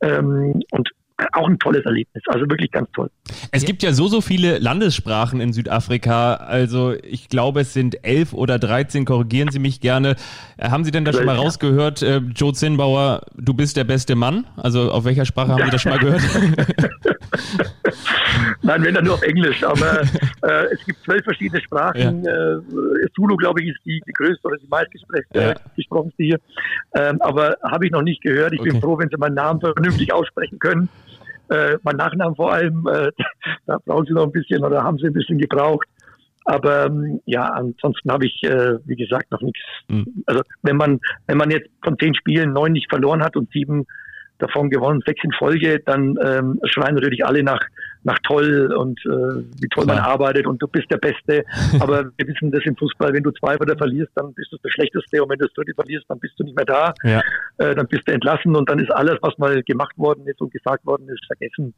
Ähm, 0.02 0.62
und 0.72 0.90
auch 1.34 1.48
ein 1.48 1.60
tolles 1.60 1.86
Erlebnis. 1.86 2.24
Also 2.28 2.50
wirklich 2.50 2.72
ganz 2.72 2.90
toll. 2.92 3.10
Es 3.52 3.66
gibt 3.66 3.84
ja 3.84 3.94
so, 3.94 4.08
so 4.08 4.22
viele 4.22 4.60
Landessprachen 4.60 5.42
in 5.42 5.54
Südafrika. 5.54 6.36
Also 6.36 6.94
ich 7.04 7.30
glaube, 7.30 7.62
es 7.62 7.74
sind 7.74 8.04
elf 8.04 8.34
oder 8.34 8.60
dreizehn, 8.60 9.06
korrigieren 9.06 9.50
Sie 9.50 9.60
mich 9.60 9.82
gerne. 9.82 10.16
Äh, 10.58 10.70
haben 10.70 10.84
Sie 10.84 10.92
denn 10.92 11.06
da 11.06 11.14
schon 11.14 11.26
mal 11.26 11.36
rausgehört, 11.36 12.02
äh, 12.02 12.18
Joe 12.36 12.54
Zinnbauer, 12.54 13.22
du 13.36 13.54
bist 13.54 13.78
der 13.78 13.84
beste 13.84 14.16
Mann? 14.16 14.46
Also 14.58 14.92
auf 14.92 15.06
welcher 15.06 15.26
Sprache 15.26 15.54
haben 15.54 15.66
Sie 15.66 15.72
das 15.72 15.82
schon 15.82 15.92
mal 15.92 16.00
gehört? 16.00 16.22
Nein, 18.64 18.84
wenn 18.84 18.94
dann 18.94 19.06
nur 19.06 19.16
auf 19.16 19.24
Englisch. 19.24 19.64
Aber 19.64 20.02
äh, 20.44 20.66
es 20.72 20.86
gibt 20.86 21.04
zwölf 21.04 21.24
verschiedene 21.24 21.62
Sprachen. 21.62 22.24
Ja. 22.24 22.58
Äh, 22.58 23.10
Zulu, 23.16 23.36
glaube 23.36 23.62
ich, 23.62 23.70
ist 23.70 23.80
die, 23.86 24.02
die 24.06 24.14
größte 24.14 24.48
oder 24.48 24.58
die 24.58 24.68
meistgesprochenste 24.68 26.24
ja. 26.24 26.38
hier. 26.38 26.40
Ähm, 26.96 27.22
aber 27.22 27.58
habe 27.64 27.86
ich 27.86 27.92
noch 27.92 28.02
nicht 28.02 28.22
gehört. 28.22 28.54
Ich 28.54 28.60
okay. 28.60 28.72
bin 28.72 28.82
froh, 28.82 28.98
wenn 28.98 29.10
Sie 29.10 29.18
meinen 29.18 29.36
Namen 29.36 29.60
vernünftig 29.60 30.14
aussprechen 30.14 30.60
können. 30.60 30.90
Äh, 31.52 31.78
mein 31.84 31.98
Nachnamen 31.98 32.36
vor 32.36 32.54
allem, 32.54 32.88
äh, 32.88 33.12
da 33.66 33.78
brauchen 33.86 34.06
sie 34.06 34.14
noch 34.14 34.24
ein 34.24 34.32
bisschen 34.32 34.64
oder 34.64 34.84
haben 34.84 34.98
sie 34.98 35.08
ein 35.08 35.14
bisschen 35.14 35.38
gebraucht. 35.38 35.88
Aber 36.46 36.86
ähm, 36.86 37.22
ja, 37.26 37.44
ansonsten 37.44 38.12
habe 38.12 38.26
ich, 38.26 38.42
äh, 38.44 38.78
wie 38.86 38.96
gesagt, 38.96 39.30
noch 39.32 39.42
nichts. 39.42 39.60
Mhm. 39.90 40.24
Also 40.26 40.42
wenn 40.64 40.78
man, 40.78 41.00
wenn 41.28 41.38
man 41.38 41.52
jetzt 41.52 41.70
von 41.84 41.98
zehn 42.00 42.16
Spielen 42.16 42.54
neun 42.54 42.72
nicht 42.72 42.90
verloren 42.90 43.22
hat 43.22 43.36
und 43.36 43.52
sieben 43.52 43.86
davon 44.40 44.70
gewonnen, 44.70 45.04
sechs 45.06 45.24
in 45.24 45.32
Folge, 45.34 45.82
dann 45.86 46.18
ähm, 46.24 46.60
schreien 46.66 46.96
natürlich 46.96 47.26
alle 47.26 47.44
nach, 47.44 47.62
nach 48.04 48.18
toll 48.24 48.74
und 48.74 49.00
äh, 49.06 49.44
wie 49.62 49.68
toll 49.70 49.86
Klar. 49.86 49.98
man 49.98 50.06
arbeitet 50.06 50.48
und 50.48 50.62
du 50.62 50.68
bist 50.68 50.90
der 50.90 50.98
Beste. 50.98 51.46
Aber 51.80 52.06
wir 52.18 52.28
wissen 52.28 52.52
das 52.52 52.64
im 52.66 52.76
Fußball, 52.76 53.14
wenn 53.14 53.24
du 53.24 53.32
zwei 53.32 53.58
oder 53.58 53.76
verlierst, 53.78 54.12
dann 54.16 54.34
bist 54.34 54.52
du 54.52 54.58
das 54.62 54.72
Schlechteste 54.72 55.22
und 55.24 55.30
wenn 55.30 55.38
du 55.38 55.46
das 55.46 55.54
dritte 55.54 55.74
verlierst, 55.74 56.06
dann 56.08 56.20
bist 56.20 56.34
du 56.38 56.44
nicht 56.44 56.56
mehr 56.56 56.66
da. 56.66 56.94
Ja. 57.04 57.22
Äh, 57.58 57.76
dann 57.76 57.88
bist 57.88 58.08
du 58.08 58.14
entlassen 58.14 58.56
und 58.56 58.70
dann 58.70 58.80
ist 58.80 58.92
alles, 58.92 59.18
was 59.22 59.38
mal 59.38 59.62
gemacht 59.64 59.98
worden 59.98 60.26
ist 60.28 60.42
und 60.42 60.52
gesagt 60.52 60.86
worden 60.86 61.08
ist, 61.10 61.26
vergessen. 61.26 61.74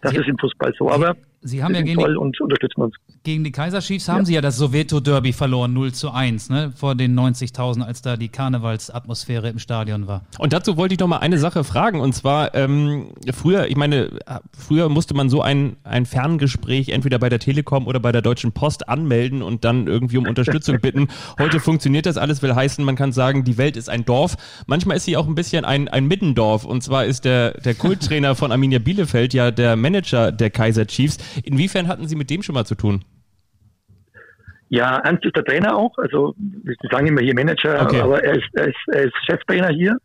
Das 0.00 0.12
Sie, 0.12 0.18
ist 0.18 0.28
im 0.28 0.38
Fußball 0.38 0.72
so. 0.78 0.90
Aber 0.90 1.16
Sie 1.40 1.62
haben 1.62 1.74
ja 1.74 1.82
gegen 1.82 2.00
die, 2.00 2.16
und 2.16 2.40
unterstützen 2.40 2.82
uns. 2.82 2.96
Gegen 3.22 3.44
die 3.44 3.52
Kaiser 3.52 3.80
Chiefs 3.80 4.08
haben 4.08 4.20
ja. 4.20 4.24
Sie 4.24 4.34
ja 4.34 4.40
das 4.40 4.56
Soweto-Derby 4.56 5.32
verloren, 5.32 5.72
0 5.72 5.92
zu 5.92 6.10
1, 6.10 6.50
ne, 6.50 6.72
vor 6.74 6.96
den 6.96 7.18
90.000, 7.18 7.82
als 7.82 8.02
da 8.02 8.16
die 8.16 8.28
Karnevalsatmosphäre 8.28 9.48
im 9.48 9.60
Stadion 9.60 10.08
war. 10.08 10.24
Und 10.38 10.52
dazu 10.52 10.76
wollte 10.76 10.94
ich 10.94 11.00
noch 11.00 11.06
mal 11.06 11.18
eine 11.18 11.38
Sache 11.38 11.62
fragen 11.62 12.00
und 12.00 12.12
zwar 12.12 12.54
ähm, 12.56 13.12
früher, 13.32 13.68
ich 13.68 13.76
meine, 13.76 14.10
früher 14.56 14.88
musste 14.88 15.14
man 15.14 15.30
so 15.30 15.40
ein, 15.40 15.76
ein 15.84 16.06
Ferngespräch 16.06 16.88
entweder 16.88 17.20
bei 17.20 17.28
der 17.28 17.38
Telekom 17.38 17.86
oder 17.86 18.00
bei 18.00 18.10
der 18.10 18.22
Deutschen 18.22 18.50
Post 18.50 18.88
anmelden 18.88 19.42
und 19.42 19.64
dann 19.64 19.86
irgendwie 19.86 20.18
um 20.18 20.26
Unterstützung 20.26 20.80
bitten. 20.82 21.06
Heute 21.38 21.60
funktioniert 21.60 22.06
das 22.06 22.16
alles, 22.16 22.42
will 22.42 22.54
heißen, 22.54 22.84
man 22.84 22.96
kann 22.96 23.12
sagen, 23.12 23.44
die 23.44 23.58
Welt 23.58 23.76
ist 23.76 23.88
ein 23.88 24.04
Dorf. 24.04 24.36
Manchmal 24.66 24.96
ist 24.96 25.04
sie 25.04 25.16
auch 25.16 25.28
ein 25.28 25.36
bisschen 25.36 25.64
ein, 25.64 25.86
ein 25.86 26.06
Mittendorf 26.06 26.64
und 26.64 26.82
zwar 26.82 27.04
ist 27.04 27.24
der, 27.24 27.52
der 27.52 27.74
Kulttrainer 27.74 28.34
von 28.34 28.50
Arminia 28.50 28.80
Bielefeld 28.80 29.34
ja 29.34 29.52
der 29.52 29.76
Manager 29.76 30.32
der 30.32 30.50
Kaiser 30.50 30.86
Chiefs. 30.86 31.18
Inwiefern 31.44 31.88
hatten 31.88 32.06
Sie 32.08 32.16
mit 32.16 32.30
dem 32.30 32.42
schon 32.42 32.54
mal 32.54 32.64
zu 32.64 32.74
tun? 32.74 33.04
Ja, 34.68 34.98
Ernst 34.98 35.24
ist 35.24 35.36
der 35.36 35.44
Trainer 35.44 35.76
auch. 35.76 35.96
Also 35.98 36.34
wir 36.36 36.74
sagen 36.90 37.06
immer 37.06 37.22
hier 37.22 37.34
Manager, 37.34 37.82
okay. 37.82 38.00
aber 38.00 38.22
er 38.22 38.34
ist, 38.34 38.48
er, 38.54 38.68
ist, 38.68 38.76
er 38.92 39.04
ist 39.04 39.14
Cheftrainer 39.26 39.68
hier. 39.68 39.96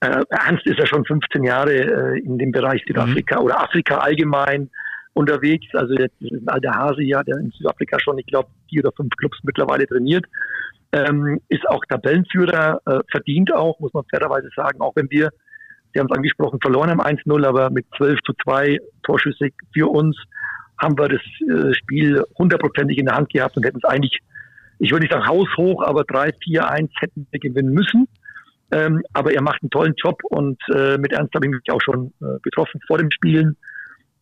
Äh, 0.00 0.20
Ernst 0.28 0.66
ist 0.66 0.78
ja 0.78 0.86
schon 0.86 1.04
15 1.04 1.42
Jahre 1.42 1.72
äh, 1.72 2.18
in 2.18 2.38
dem 2.38 2.52
Bereich 2.52 2.82
Südafrika 2.86 3.38
mhm. 3.38 3.46
oder 3.46 3.62
Afrika 3.62 3.98
allgemein 3.98 4.70
unterwegs. 5.14 5.66
Also 5.72 5.94
jetzt 5.94 6.20
ist 6.20 6.32
ein 6.32 6.48
alter 6.48 6.72
Hase 6.72 7.02
ja, 7.02 7.22
der 7.22 7.38
in 7.38 7.50
Südafrika 7.50 7.98
schon, 7.98 8.18
ich 8.18 8.26
glaube, 8.26 8.50
vier 8.68 8.84
oder 8.84 8.92
fünf 8.92 9.10
Clubs 9.16 9.38
mittlerweile 9.42 9.86
trainiert. 9.86 10.26
Ähm, 10.92 11.40
ist 11.48 11.66
auch 11.68 11.82
Tabellenführer, 11.88 12.80
äh, 12.86 12.98
verdient 13.10 13.52
auch, 13.54 13.80
muss 13.80 13.94
man 13.94 14.04
fairerweise 14.10 14.48
sagen, 14.54 14.80
auch 14.80 14.94
wenn 14.96 15.10
wir 15.10 15.30
Sie 15.94 16.00
haben 16.00 16.08
es 16.10 16.16
angesprochen, 16.16 16.58
verloren 16.60 16.90
am 16.90 17.00
1-0, 17.00 17.46
aber 17.46 17.70
mit 17.70 17.86
12 17.96 18.18
zu 18.26 18.32
2 18.42 18.78
Torschüsse 19.04 19.50
für 19.72 19.88
uns 19.88 20.16
haben 20.84 20.98
wir 20.98 21.08
das 21.08 21.22
äh, 21.48 21.74
Spiel 21.74 22.22
hundertprozentig 22.38 22.98
in 22.98 23.06
der 23.06 23.16
Hand 23.16 23.30
gehabt 23.30 23.56
und 23.56 23.64
hätten 23.64 23.78
es 23.78 23.84
eigentlich, 23.84 24.20
ich 24.78 24.90
würde 24.90 25.04
nicht 25.04 25.12
sagen 25.12 25.26
haushoch, 25.26 25.82
aber 25.82 26.02
3-4-1 26.02 26.90
hätten 27.00 27.26
wir 27.30 27.40
gewinnen 27.40 27.72
müssen. 27.72 28.06
Ähm, 28.70 29.02
aber 29.12 29.32
er 29.32 29.42
macht 29.42 29.62
einen 29.62 29.70
tollen 29.70 29.94
Job 29.96 30.20
und 30.24 30.60
äh, 30.74 30.96
mit 30.98 31.12
Ernst 31.12 31.34
habe 31.34 31.46
ich 31.46 31.52
mich 31.52 31.70
auch 31.70 31.80
schon 31.80 32.12
äh, 32.20 32.38
getroffen 32.42 32.80
vor 32.86 32.98
dem 32.98 33.10
Spielen 33.10 33.56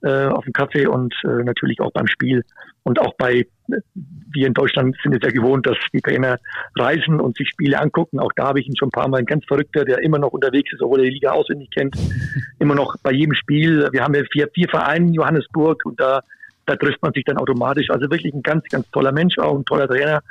äh, 0.03 0.27
auf 0.27 0.45
dem 0.45 0.53
Kaffee 0.53 0.87
und 0.87 1.15
äh, 1.25 1.45
natürlich 1.45 1.81
auch 1.81 1.93
beim 1.93 2.07
Spiel. 2.07 2.45
Und 2.83 3.01
auch 3.01 3.15
bei, 3.17 3.47
wir 3.69 4.47
in 4.47 4.55
Deutschland 4.55 4.97
sind 5.03 5.15
es 5.15 5.21
ja 5.23 5.31
gewohnt, 5.31 5.67
dass 5.67 5.77
die 5.93 6.01
Trainer 6.01 6.39
reisen 6.77 7.21
und 7.21 7.37
sich 7.37 7.49
Spiele 7.49 7.81
angucken. 7.81 8.19
Auch 8.19 8.33
da 8.35 8.49
habe 8.49 8.61
ich 8.61 8.67
ihn 8.67 8.77
schon 8.77 8.89
ein 8.89 8.93
paar 8.93 9.09
Mal 9.09 9.19
ein 9.19 9.27
ganz 9.27 9.45
Verrückter, 9.47 9.85
der 9.85 10.03
immer 10.03 10.19
noch 10.19 10.33
unterwegs 10.33 10.73
ist, 10.73 10.83
obwohl 10.83 11.01
er 11.01 11.05
die 11.05 11.13
Liga 11.13 11.31
auswendig 11.31 11.71
kennt. 11.71 11.97
immer 12.59 12.75
noch 12.75 12.97
bei 13.03 13.13
jedem 13.13 13.35
Spiel. 13.35 13.89
Wir 13.93 14.03
haben 14.03 14.15
ja 14.15 14.23
vier, 14.33 14.49
vier 14.53 14.69
Vereine 14.69 15.07
in 15.07 15.15
Johannesburg 15.15 15.87
und 15.87 16.01
da, 16.01 16.23
da 16.67 16.77
trifft 16.77 17.03
man 17.03 17.13
sich 17.13 17.25
dann 17.25 17.39
automatisch. 17.39 17.91
Also 17.91 18.11
wirklich 18.11 18.33
ein 18.33 18.43
ganz, 18.43 18.65
ganz 18.69 18.89
toller 18.91 19.13
Mensch, 19.13 19.39
auch 19.39 19.57
ein 19.57 19.65
toller 19.65 19.89
Trainer 19.89 20.23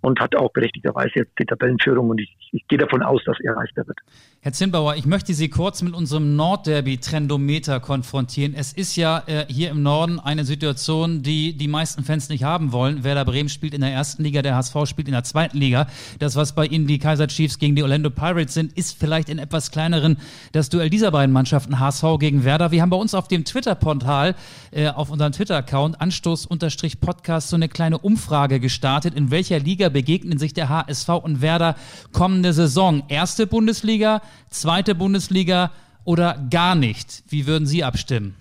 und 0.00 0.20
hat 0.20 0.36
auch 0.36 0.52
berechtigterweise 0.52 1.12
jetzt 1.14 1.32
die 1.38 1.46
Tabellenführung 1.46 2.10
und 2.10 2.20
ich, 2.20 2.36
ich 2.52 2.66
gehe 2.68 2.78
davon 2.78 3.02
aus, 3.02 3.22
dass 3.24 3.38
er 3.40 3.54
Meister 3.54 3.86
wird. 3.86 3.98
Herr 4.44 4.52
Zinnbauer, 4.52 4.96
ich 4.96 5.06
möchte 5.06 5.32
Sie 5.32 5.48
kurz 5.48 5.80
mit 5.80 5.94
unserem 5.94 6.36
Nordderby-Trendometer 6.36 7.80
konfrontieren. 7.80 8.52
Es 8.54 8.74
ist 8.74 8.94
ja 8.94 9.22
äh, 9.24 9.46
hier 9.48 9.70
im 9.70 9.82
Norden 9.82 10.20
eine 10.20 10.44
Situation, 10.44 11.22
die 11.22 11.56
die 11.56 11.66
meisten 11.66 12.04
Fans 12.04 12.28
nicht 12.28 12.44
haben 12.44 12.70
wollen. 12.70 13.04
Werder 13.04 13.24
Bremen 13.24 13.48
spielt 13.48 13.72
in 13.72 13.80
der 13.80 13.90
ersten 13.90 14.22
Liga, 14.22 14.42
der 14.42 14.54
HSV 14.54 14.84
spielt 14.84 15.08
in 15.08 15.14
der 15.14 15.24
zweiten 15.24 15.56
Liga. 15.56 15.86
Das, 16.18 16.36
was 16.36 16.54
bei 16.54 16.66
Ihnen 16.66 16.86
die 16.86 16.98
Kaiser 16.98 17.26
Chiefs 17.26 17.58
gegen 17.58 17.74
die 17.74 17.82
Orlando 17.82 18.10
Pirates 18.10 18.52
sind, 18.52 18.74
ist 18.74 18.98
vielleicht 18.98 19.30
in 19.30 19.38
etwas 19.38 19.70
kleineren 19.70 20.18
das 20.52 20.68
Duell 20.68 20.90
dieser 20.90 21.10
beiden 21.10 21.32
Mannschaften, 21.32 21.80
HSV 21.80 22.04
gegen 22.20 22.44
Werder. 22.44 22.70
Wir 22.70 22.82
haben 22.82 22.90
bei 22.90 22.98
uns 22.98 23.14
auf 23.14 23.28
dem 23.28 23.46
Twitter-Portal, 23.46 24.34
äh, 24.72 24.88
auf 24.88 25.08
unserem 25.08 25.32
Twitter-Account, 25.32 26.02
Anstoß-Podcast, 26.02 27.48
so 27.48 27.56
eine 27.56 27.70
kleine 27.70 27.96
Umfrage 27.96 28.60
gestartet, 28.60 29.14
in 29.14 29.30
welcher 29.30 29.58
Liga 29.58 29.88
begegnen 29.88 30.36
sich 30.36 30.52
der 30.52 30.68
HSV 30.68 31.08
und 31.08 31.40
Werder 31.40 31.76
kommende 32.12 32.52
Saison? 32.52 33.04
Erste 33.08 33.46
Bundesliga, 33.46 34.20
zweite 34.48 34.94
Bundesliga 34.94 35.70
oder 36.04 36.36
gar 36.50 36.74
nicht? 36.74 37.22
Wie 37.28 37.46
würden 37.46 37.66
Sie 37.66 37.84
abstimmen? 37.84 38.36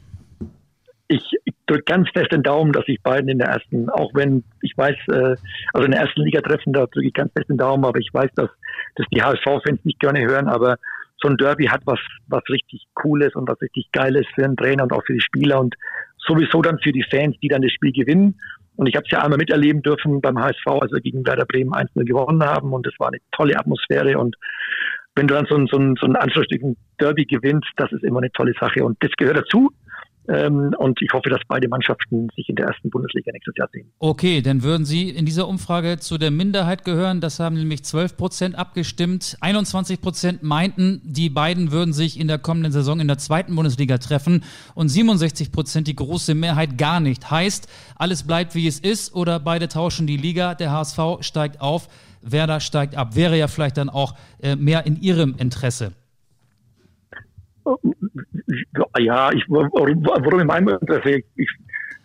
Ich, 1.07 1.23
ich 1.45 1.53
drücke 1.67 1.83
ganz 1.83 2.09
fest 2.09 2.31
den 2.31 2.43
Daumen, 2.43 2.71
dass 2.71 2.85
sich 2.85 3.01
beiden 3.01 3.29
in 3.29 3.37
der 3.37 3.49
ersten, 3.49 3.89
auch 3.89 4.11
wenn 4.13 4.43
ich 4.61 4.73
weiß, 4.75 4.95
äh, 5.09 5.35
also 5.73 5.85
in 5.85 5.91
der 5.91 6.01
ersten 6.01 6.21
Liga 6.21 6.41
treffen, 6.41 6.73
da 6.73 6.85
drücke 6.85 7.07
ich 7.07 7.13
ganz 7.13 7.31
fest 7.33 7.49
den 7.49 7.57
Daumen, 7.57 7.85
aber 7.85 7.99
ich 7.99 8.09
weiß, 8.11 8.31
dass, 8.35 8.49
dass 8.95 9.05
die 9.13 9.21
HSV-Fans 9.21 9.83
nicht 9.83 9.99
gerne 9.99 10.21
hören, 10.21 10.47
aber 10.47 10.77
so 11.21 11.29
ein 11.29 11.37
Derby 11.37 11.65
hat 11.65 11.81
was, 11.85 11.99
was 12.27 12.43
richtig 12.49 12.85
Cooles 12.95 13.33
und 13.35 13.47
was 13.47 13.59
richtig 13.61 13.91
Geiles 13.91 14.25
für 14.35 14.41
den 14.41 14.57
Trainer 14.57 14.83
und 14.83 14.91
auch 14.91 15.03
für 15.05 15.13
die 15.13 15.21
Spieler 15.21 15.59
und 15.59 15.75
sowieso 16.17 16.61
dann 16.61 16.79
für 16.79 16.91
die 16.91 17.05
Fans, 17.09 17.35
die 17.41 17.47
dann 17.47 17.61
das 17.61 17.71
Spiel 17.71 17.91
gewinnen. 17.91 18.39
Und 18.75 18.87
ich 18.87 18.95
habe 18.95 19.05
es 19.05 19.11
ja 19.11 19.21
einmal 19.21 19.37
miterleben 19.37 19.81
dürfen 19.81 20.19
beim 20.21 20.37
HSV, 20.39 20.65
als 20.67 20.91
wir 20.91 21.01
gegen 21.01 21.25
Werder 21.25 21.45
Bremen 21.45 21.73
1 21.73 21.91
gewonnen 21.95 22.43
haben. 22.43 22.73
Und 22.73 22.87
es 22.87 22.93
war 22.99 23.09
eine 23.09 23.19
tolle 23.31 23.57
Atmosphäre. 23.57 24.17
Und 24.17 24.35
wenn 25.16 25.28
du 25.28 25.34
dann 25.34 25.45
so 25.47 25.55
ein, 25.55 25.68
so 25.68 25.78
ein, 25.78 25.95
so 25.99 26.07
ein 26.07 26.16
anschlussstücken 26.16 26.76
Derby 26.99 27.26
gewinnst, 27.26 27.70
das 27.78 27.91
ist 27.91 28.03
immer 28.03 28.20
eine 28.20 28.32
tolle 28.32 28.53
Sache. 28.59 28.84
Und 28.84 28.97
das 29.01 29.11
gehört 29.18 29.38
dazu. 29.38 29.70
Ähm, 30.30 30.74
und 30.78 31.01
ich 31.01 31.11
hoffe, 31.11 31.30
dass 31.30 31.41
beide 31.49 31.68
Mannschaften 31.68 32.30
sich 32.36 32.47
in 32.47 32.55
der 32.55 32.68
ersten 32.68 32.89
Bundesliga 32.89 33.32
nächstes 33.34 33.55
Jahr 33.57 33.68
sehen. 33.74 33.91
Okay, 33.99 34.41
dann 34.41 34.64
würden 34.64 34.86
Sie 34.86 35.09
in 35.09 35.26
dieser 35.26 35.47
Umfrage 35.49 35.99
zu 35.99 36.18
der 36.18 36.32
Minderheit 36.32 36.86
gehören. 36.86 37.20
Das 37.20 37.39
haben 37.39 37.55
nämlich 37.55 37.84
12 37.84 38.16
Prozent 38.16 38.57
abgestimmt. 38.57 39.38
21 39.41 39.99
Prozent 39.99 40.41
meinten, 40.41 41.01
die 41.03 41.30
beiden 41.30 41.72
würden 41.72 41.93
sich 41.93 42.18
in 42.18 42.30
der 42.30 42.38
kommenden 42.38 42.72
Saison 42.72 43.01
in 43.01 43.07
der 43.07 43.18
zweiten 43.18 43.53
Bundesliga 43.53 43.97
treffen. 43.97 44.45
Und 44.76 44.88
67 44.88 45.51
Prozent, 45.51 45.88
die 45.88 45.95
große 45.95 46.36
Mehrheit, 46.36 46.78
gar 46.78 47.01
nicht. 47.01 47.30
Heißt, 47.30 47.68
alles 47.97 48.24
bleibt 48.26 48.55
wie 48.55 48.68
es 48.68 48.80
ist 48.80 49.14
oder 49.14 49.41
beide 49.41 49.68
tauschen 49.68 50.07
die 50.07 50.18
Liga. 50.18 50.55
Der 50.55 50.72
HSV 50.72 50.99
steigt 51.20 51.59
auf, 51.59 51.89
Werder 52.24 52.59
steigt 52.59 52.95
ab. 52.95 53.15
Wäre 53.15 53.38
ja 53.38 53.47
vielleicht 53.47 53.78
dann 53.78 53.89
auch 53.89 54.15
äh, 54.41 54.55
mehr 54.55 54.86
in 54.86 55.01
Ihrem 55.01 55.36
Interesse. 55.38 55.93
Ja, 58.99 59.32
ich, 59.32 59.43
warum 59.47 60.39
in 60.39 60.47
meinem 60.47 60.67
Interesse? 60.69 61.24
Ich, 61.36 61.49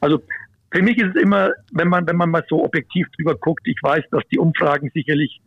also 0.00 0.22
für 0.70 0.82
mich 0.82 0.98
ist 0.98 1.14
es 1.14 1.22
immer, 1.22 1.50
wenn 1.72 1.88
man, 1.88 2.06
wenn 2.06 2.16
man 2.16 2.30
mal 2.30 2.44
so 2.48 2.64
objektiv 2.64 3.06
drüber 3.16 3.34
guckt, 3.34 3.66
ich 3.66 3.78
weiß, 3.82 4.04
dass 4.10 4.22
die 4.30 4.38
Umfragen 4.38 4.90
sicherlich 4.94 5.40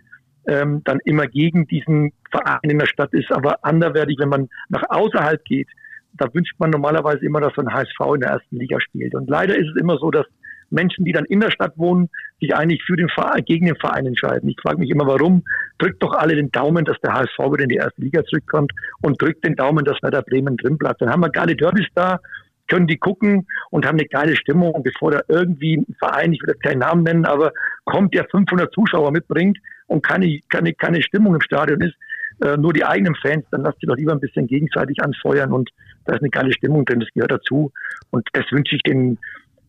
ähm, 0.47 0.82
dann 0.84 0.99
immer 1.05 1.28
gegen 1.28 1.67
diesen 1.67 2.13
Verein 2.32 2.59
in 2.63 2.80
der 2.80 2.88
Stadt 2.88 3.13
ist, 3.13 3.32
aber 3.32 3.63
anderwertig, 3.63 4.17
wenn 4.19 4.30
man 4.30 4.49
nach 4.69 4.84
außerhalb 4.89 5.43
geht, 5.45 5.67
da 6.13 6.34
wünscht 6.34 6.55
man 6.57 6.72
normalerweise 6.72 7.26
immer, 7.26 7.39
dass 7.39 7.53
so 7.55 7.61
ein 7.61 7.72
HSV 7.72 7.99
in 8.15 8.22
der 8.22 8.32
ersten 8.32 8.57
Liga 8.57 8.80
spielt. 8.82 9.15
Und 9.15 9.30
leider 9.30 9.55
ist 9.55 9.69
es 9.69 9.82
immer 9.82 9.97
so, 9.97 10.11
dass 10.11 10.26
Menschen, 10.69 11.05
die 11.05 11.11
dann 11.11 11.26
in 11.26 11.39
der 11.39 11.51
Stadt 11.51 11.78
wohnen, 11.78 12.09
sich 12.41 12.55
eigentlich 12.55 12.83
für 12.83 12.95
den 12.95 13.09
Verein, 13.09 13.45
gegen 13.45 13.67
den 13.67 13.75
Verein 13.75 14.05
entscheiden. 14.05 14.49
Ich 14.49 14.59
frage 14.61 14.79
mich 14.79 14.89
immer, 14.89 15.05
warum? 15.05 15.43
Drückt 15.77 16.03
doch 16.03 16.13
alle 16.13 16.35
den 16.35 16.51
Daumen, 16.51 16.83
dass 16.83 16.99
der 17.01 17.13
HSV 17.13 17.37
wieder 17.37 17.63
in 17.63 17.69
die 17.69 17.75
erste 17.75 18.01
Liga 18.01 18.23
zurückkommt 18.25 18.71
und 19.01 19.21
drückt 19.21 19.45
den 19.45 19.55
Daumen, 19.55 19.85
dass 19.85 20.01
Werder 20.01 20.23
Bremen 20.23 20.57
drin 20.57 20.77
bleibt. 20.77 21.01
Dann 21.01 21.09
haben 21.09 21.21
wir 21.21 21.29
geile 21.29 21.55
Derbys 21.55 21.87
da, 21.95 22.19
können 22.67 22.87
die 22.87 22.97
gucken 22.97 23.47
und 23.69 23.85
haben 23.85 23.99
eine 23.99 24.07
geile 24.07 24.35
Stimmung. 24.35 24.71
Und 24.71 24.83
bevor 24.83 25.11
da 25.11 25.21
irgendwie 25.27 25.77
ein 25.77 25.95
Verein, 25.99 26.33
ich 26.33 26.41
will 26.41 26.49
jetzt 26.49 26.63
keinen 26.63 26.79
Namen 26.79 27.03
nennen, 27.03 27.25
aber 27.25 27.53
kommt, 27.85 28.13
der 28.13 28.25
500 28.29 28.73
Zuschauer 28.73 29.11
mitbringt 29.11 29.57
und 29.87 30.03
keine, 30.03 30.39
keine, 30.49 30.73
keine 30.73 31.01
Stimmung 31.03 31.35
im 31.35 31.41
Stadion 31.41 31.81
ist, 31.81 31.95
äh, 32.41 32.57
nur 32.57 32.73
die 32.73 32.85
eigenen 32.85 33.15
Fans, 33.15 33.45
dann 33.51 33.61
lasst 33.61 33.79
sie 33.81 33.87
doch 33.87 33.97
lieber 33.97 34.13
ein 34.13 34.19
bisschen 34.19 34.47
gegenseitig 34.47 35.03
anfeuern 35.03 35.51
und 35.51 35.69
da 36.05 36.15
ist 36.15 36.21
eine 36.21 36.29
geile 36.29 36.51
Stimmung 36.53 36.85
drin, 36.85 36.99
das 36.99 37.09
gehört 37.13 37.31
dazu. 37.31 37.71
Und 38.09 38.27
das 38.33 38.45
wünsche 38.51 38.75
ich 38.75 38.81
den, 38.81 39.19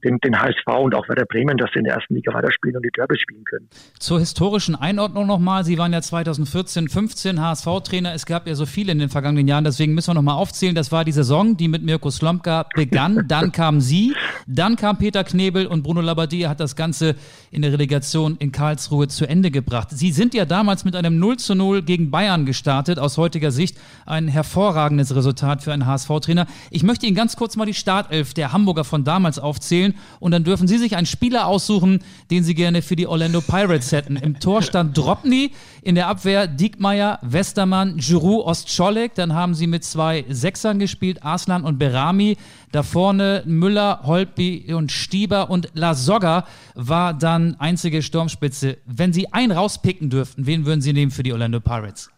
den, 0.05 0.19
den 0.19 0.39
HSV 0.41 0.67
und 0.67 0.95
auch 0.95 1.09
Werder 1.09 1.25
Bremen, 1.25 1.57
dass 1.57 1.71
sie 1.73 1.79
in 1.79 1.85
der 1.85 1.95
ersten 1.95 2.15
Liga 2.15 2.33
weiterspielen 2.35 2.77
und 2.77 2.85
die 2.85 2.91
Derbys 2.91 3.21
spielen 3.21 3.45
können. 3.45 3.69
Zur 3.99 4.19
historischen 4.19 4.75
Einordnung 4.75 5.27
nochmal. 5.27 5.65
Sie 5.65 5.79
waren 5.79 5.93
ja 5.93 6.03
2014, 6.03 6.89
15 6.89 7.41
HSV-Trainer. 7.41 8.13
Es 8.13 8.27
gab 8.27 8.47
ja 8.47 8.55
so 8.55 8.67
viele 8.67 8.93
in 8.93 8.99
den 8.99 9.09
vergangenen 9.09 9.47
Jahren, 9.47 9.65
deswegen 9.65 9.95
müssen 9.95 10.11
wir 10.11 10.15
nochmal 10.15 10.37
aufzählen. 10.37 10.75
Das 10.75 10.91
war 10.91 11.05
die 11.05 11.13
Saison, 11.13 11.57
die 11.57 11.69
mit 11.69 11.83
Mirko 11.83 12.11
Slomka 12.11 12.67
begann. 12.75 13.25
Dann 13.29 13.53
kam 13.53 13.81
Sie, 13.81 14.15
dann 14.47 14.77
kam 14.77 14.99
Peter 14.99 15.25
Knebel 15.25 15.67
und 15.67 15.83
Bruno 15.83 16.01
Labbadia 16.01 16.49
hat 16.49 16.61
das 16.61 16.77
Ganze 16.77 17.15
in 17.51 17.63
der 17.63 17.73
Relegation 17.73 18.37
in 18.39 18.53
Karlsruhe 18.53 19.09
zu 19.09 19.27
Ende 19.27 19.51
gebracht. 19.51 19.89
Sie 19.91 20.13
sind 20.13 20.35
ja 20.35 20.45
damals 20.45 20.85
mit 20.85 20.97
einem 20.97 21.19
0 21.19 21.39
zu 21.39 21.55
0 21.55 21.83
gegen 21.83 22.11
Bayern 22.11 22.45
gestartet. 22.45 22.99
Aus 22.99 23.17
heutiger 23.17 23.51
Sicht 23.51 23.79
ein 24.05 24.29
hervorragendes 24.29 25.15
Resultat 25.15 25.63
für 25.63 25.73
einen 25.73 25.87
HSV-Trainer. 25.87 26.47
Ich 26.71 26.83
möchte 26.83 27.07
Ihnen 27.07 27.17
ganz 27.17 27.37
kurz 27.37 27.57
mal 27.57 27.67
die 27.67 27.75
Startelf 27.75 28.35
der 28.35 28.53
Hamburger 28.53 28.85
von 28.85 29.05
damals 29.05 29.39
aufzählen 29.39 29.92
und 30.21 30.33
dann 30.33 30.45
dürfen 30.45 30.69
Sie 30.69 30.79
sich 30.79 30.97
einen 30.97 31.07
Spieler 31.07 31.47
aussuchen, 31.47 32.01
den 32.31 32.45
Sie 32.45 32.55
gerne 32.55 32.83
für 32.83 32.97
die 32.97 33.07
Orlando 33.07 33.41
Pirates 33.41 33.93
hätten. 33.93 34.17
Im 34.17 34.41
Tor 34.41 34.63
stand 34.63 34.97
Dropny, 34.97 35.53
in 35.83 35.95
der 35.95 36.09
Abwehr 36.09 36.47
Diekmeyer, 36.47 37.19
Westermann, 37.23 37.97
Giroud, 37.97 38.47
Ostscholek. 38.47 39.15
Dann 39.15 39.35
haben 39.35 39.55
Sie 39.55 39.67
mit 39.67 39.85
zwei 39.85 40.25
Sechsern 40.29 40.79
gespielt, 40.79 41.23
Arslan 41.23 41.65
und 41.65 41.79
Berami. 41.79 42.37
Da 42.71 42.83
vorne 42.83 43.43
Müller, 43.47 44.01
Holtby 44.05 44.73
und 44.75 44.93
Stieber 44.93 45.51
und 45.51 45.69
Lasogga 45.75 46.47
war 46.75 47.15
dann 47.15 47.57
einzige 47.59 48.03
Sturmspitze. 48.03 48.79
Wenn 48.87 49.13
Sie 49.13 49.33
einen 49.33 49.53
rauspicken 49.53 50.11
dürften, 50.11 50.47
wen 50.47 50.67
würden 50.67 50.81
Sie 50.81 50.93
nehmen 50.93 51.11
für 51.11 51.23
die 51.23 51.33
Orlando 51.33 51.61
Pirates? 51.61 52.11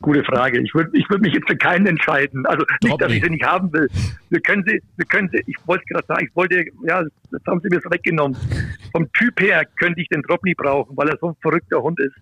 Gute 0.00 0.24
Frage. 0.24 0.60
Ich 0.60 0.74
würde 0.74 0.90
ich 0.92 1.08
würd 1.08 1.22
mich 1.22 1.32
jetzt 1.34 1.48
für 1.48 1.56
keinen 1.56 1.86
entscheiden. 1.86 2.44
Also 2.46 2.64
nicht, 2.82 3.00
dass 3.00 3.12
ich 3.12 3.22
sie 3.22 3.30
nicht 3.30 3.44
haben 3.44 3.72
will. 3.72 3.88
Wir 4.28 4.40
können 4.40 4.64
sie, 4.66 4.80
wir 4.96 5.06
können 5.06 5.30
sie, 5.32 5.42
ich 5.46 5.56
wollte 5.66 5.84
gerade 5.86 6.06
sagen, 6.06 6.26
ich 6.28 6.36
wollte, 6.36 6.64
ja, 6.86 7.02
das 7.30 7.42
haben 7.46 7.60
sie 7.60 7.68
mir 7.70 7.80
so 7.80 7.90
weggenommen. 7.90 8.36
Vom 8.92 9.10
Typ 9.12 9.40
her 9.40 9.64
könnte 9.78 10.00
ich 10.00 10.08
den 10.08 10.22
Drop 10.22 10.44
nie 10.44 10.54
brauchen, 10.54 10.96
weil 10.96 11.08
er 11.08 11.16
so 11.20 11.28
ein 11.28 11.36
verrückter 11.40 11.82
Hund 11.82 11.98
ist, 12.00 12.14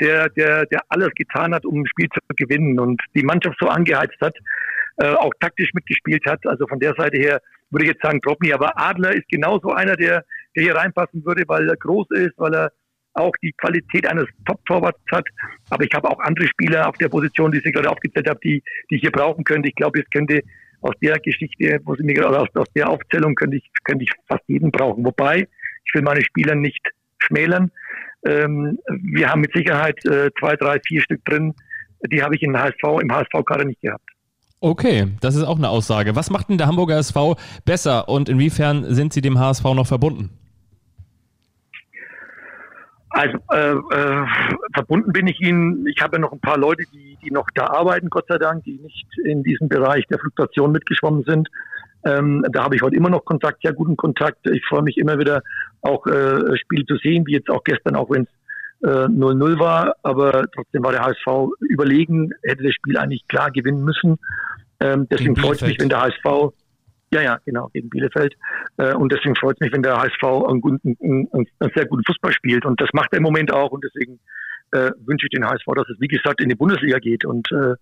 der, 0.00 0.28
der, 0.30 0.66
der 0.66 0.80
alles 0.88 1.10
getan 1.14 1.54
hat, 1.54 1.64
um 1.64 1.80
ein 1.80 1.86
Spiel 1.86 2.08
zu 2.08 2.20
gewinnen 2.36 2.78
und 2.78 3.00
die 3.14 3.22
Mannschaft 3.22 3.56
so 3.60 3.68
angeheizt 3.68 4.20
hat, 4.20 4.34
äh, 4.96 5.08
auch 5.08 5.32
taktisch 5.40 5.72
mitgespielt 5.74 6.24
hat. 6.26 6.44
Also 6.46 6.66
von 6.66 6.80
der 6.80 6.94
Seite 6.94 7.18
her 7.18 7.40
würde 7.70 7.84
ich 7.84 7.92
jetzt 7.92 8.02
sagen 8.02 8.20
Dropny, 8.20 8.52
aber 8.52 8.78
Adler 8.78 9.14
ist 9.14 9.28
genauso 9.28 9.72
einer, 9.72 9.96
der, 9.96 10.24
der 10.56 10.62
hier 10.62 10.74
reinpassen 10.74 11.24
würde, 11.24 11.44
weil 11.46 11.68
er 11.68 11.76
groß 11.76 12.08
ist, 12.10 12.34
weil 12.36 12.54
er 12.54 12.72
auch 13.14 13.32
die 13.42 13.52
Qualität 13.52 14.06
eines 14.06 14.26
Top-Torwarts 14.46 15.00
hat. 15.10 15.26
Aber 15.70 15.84
ich 15.84 15.92
habe 15.94 16.08
auch 16.08 16.18
andere 16.20 16.46
Spieler 16.46 16.88
auf 16.88 16.96
der 16.96 17.08
Position, 17.08 17.52
die 17.52 17.58
ich 17.58 17.72
gerade 17.72 17.90
aufgezählt 17.90 18.28
habe, 18.28 18.40
die, 18.42 18.62
die 18.90 18.96
ich 18.96 19.00
hier 19.00 19.10
brauchen 19.10 19.44
könnte. 19.44 19.68
Ich 19.68 19.74
glaube, 19.74 20.00
es 20.00 20.10
könnte 20.10 20.42
aus 20.80 20.94
der 21.02 21.18
Geschichte, 21.18 21.80
wo 21.84 21.94
sie 21.94 22.04
mir 22.04 22.26
oder 22.26 22.42
aus, 22.42 22.48
aus 22.54 22.68
der 22.74 22.88
Aufzählung 22.88 23.34
könnte 23.34 23.56
ich, 23.56 23.70
könnte 23.84 24.04
ich 24.04 24.10
fast 24.28 24.42
jeden 24.46 24.70
brauchen. 24.70 25.04
Wobei, 25.04 25.46
ich 25.84 25.94
will 25.94 26.02
meine 26.02 26.22
Spieler 26.22 26.54
nicht 26.54 26.80
schmälern. 27.18 27.70
Ähm, 28.24 28.78
wir 29.02 29.30
haben 29.30 29.40
mit 29.40 29.52
Sicherheit 29.54 30.04
äh, 30.06 30.30
zwei, 30.38 30.56
drei, 30.56 30.78
vier 30.86 31.02
Stück 31.02 31.24
drin. 31.24 31.54
Die 32.10 32.22
habe 32.22 32.34
ich 32.34 32.42
in 32.42 32.56
HSV, 32.56 33.02
im 33.02 33.12
HSV-Kader 33.12 33.64
nicht 33.64 33.80
gehabt. 33.82 34.04
Okay, 34.60 35.06
das 35.20 35.36
ist 35.36 35.44
auch 35.44 35.56
eine 35.56 35.70
Aussage. 35.70 36.16
Was 36.16 36.30
macht 36.30 36.50
denn 36.50 36.58
der 36.58 36.66
Hamburger 36.66 36.98
SV 36.98 37.36
besser 37.64 38.08
und 38.08 38.28
inwiefern 38.28 38.84
sind 38.94 39.12
Sie 39.12 39.22
dem 39.22 39.38
HSV 39.38 39.64
noch 39.64 39.86
verbunden? 39.86 40.39
Also 43.10 43.38
äh, 43.52 43.72
äh, 43.72 44.26
verbunden 44.72 45.12
bin 45.12 45.26
ich 45.26 45.40
Ihnen. 45.40 45.86
Ich 45.88 46.00
habe 46.00 46.16
ja 46.16 46.20
noch 46.20 46.32
ein 46.32 46.40
paar 46.40 46.58
Leute, 46.58 46.84
die, 46.92 47.18
die 47.22 47.30
noch 47.30 47.46
da 47.54 47.66
arbeiten, 47.66 48.08
Gott 48.08 48.26
sei 48.28 48.38
Dank, 48.38 48.64
die 48.64 48.78
nicht 48.78 49.06
in 49.24 49.42
diesem 49.42 49.68
Bereich 49.68 50.06
der 50.06 50.18
Fluktuation 50.20 50.70
mitgeschwommen 50.70 51.24
sind. 51.24 51.48
Ähm, 52.04 52.46
da 52.52 52.64
habe 52.64 52.76
ich 52.76 52.82
heute 52.82 52.96
immer 52.96 53.10
noch 53.10 53.24
Kontakt, 53.24 53.62
sehr 53.62 53.72
guten 53.72 53.96
Kontakt. 53.96 54.46
Ich 54.48 54.64
freue 54.66 54.82
mich 54.82 54.96
immer 54.96 55.18
wieder, 55.18 55.42
auch 55.82 56.06
äh, 56.06 56.56
Spiele 56.56 56.86
zu 56.86 56.96
sehen, 56.96 57.26
wie 57.26 57.32
jetzt 57.32 57.50
auch 57.50 57.64
gestern, 57.64 57.96
auch 57.96 58.10
wenn 58.10 58.22
es 58.22 58.28
0-0 58.82 59.58
war. 59.58 59.94
Aber 60.02 60.46
trotzdem 60.54 60.82
war 60.82 60.92
der 60.92 61.02
HSV 61.02 61.50
überlegen, 61.60 62.30
hätte 62.42 62.62
das 62.62 62.74
Spiel 62.74 62.96
eigentlich 62.96 63.26
klar 63.28 63.50
gewinnen 63.50 63.84
müssen. 63.84 64.18
Ähm, 64.80 65.06
deswegen 65.10 65.36
freut 65.36 65.56
es 65.56 65.62
mich, 65.62 65.78
wenn 65.78 65.90
der 65.90 66.00
HSV 66.00 66.54
ja, 67.12 67.22
ja, 67.22 67.38
genau, 67.44 67.68
gegen 67.72 67.90
Bielefeld. 67.90 68.36
Äh, 68.76 68.94
und 68.94 69.12
deswegen 69.12 69.34
freut 69.34 69.56
es 69.56 69.60
mich, 69.60 69.72
wenn 69.72 69.82
der 69.82 69.96
HSV 69.96 70.22
einen, 70.22 70.60
guten, 70.60 70.96
einen, 71.02 71.28
einen, 71.32 71.72
sehr 71.74 71.86
guten 71.86 72.04
Fußball 72.04 72.32
spielt. 72.32 72.64
Und 72.64 72.80
das 72.80 72.90
macht 72.92 73.12
er 73.12 73.18
im 73.18 73.24
Moment 73.24 73.52
auch. 73.52 73.72
Und 73.72 73.84
deswegen 73.84 74.20
äh, 74.72 74.92
wünsche 75.04 75.26
ich 75.26 75.30
den 75.30 75.44
HSV, 75.44 75.66
dass 75.74 75.88
es, 75.88 76.00
wie 76.00 76.08
gesagt, 76.08 76.40
in 76.40 76.48
die 76.48 76.54
Bundesliga 76.54 76.98
geht. 76.98 77.24
Und 77.24 77.50
äh, 77.50 77.74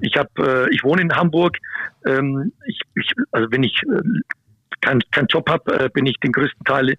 ich 0.00 0.16
habe, 0.16 0.30
äh, 0.38 0.74
ich 0.74 0.82
wohne 0.84 1.02
in 1.02 1.12
Hamburg. 1.12 1.58
Ähm, 2.06 2.52
ich, 2.66 2.80
ich, 2.94 3.12
also 3.30 3.48
wenn 3.50 3.62
ich 3.62 3.78
äh, 3.82 4.02
keinen 4.82 5.00
kein 5.10 5.26
Job 5.26 5.48
habe, 5.48 5.84
äh, 5.84 5.88
bin 5.88 6.06
ich 6.06 6.18
den 6.20 6.32
größten 6.32 6.64
Teil 6.64 6.94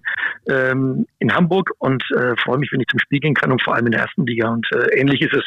ähm, 0.47 1.05
in 1.19 1.33
Hamburg 1.33 1.69
und 1.79 2.03
äh, 2.15 2.35
freue 2.37 2.57
mich, 2.57 2.71
wenn 2.71 2.81
ich 2.81 2.87
zum 2.87 2.99
Spiel 2.99 3.19
gehen 3.19 3.35
kann 3.35 3.51
und 3.51 3.61
vor 3.61 3.75
allem 3.75 3.85
in 3.85 3.91
der 3.91 4.01
ersten 4.01 4.25
Liga. 4.25 4.49
Und 4.49 4.65
äh, 4.73 4.99
ähnlich 4.99 5.21
ist 5.21 5.33
es, 5.33 5.43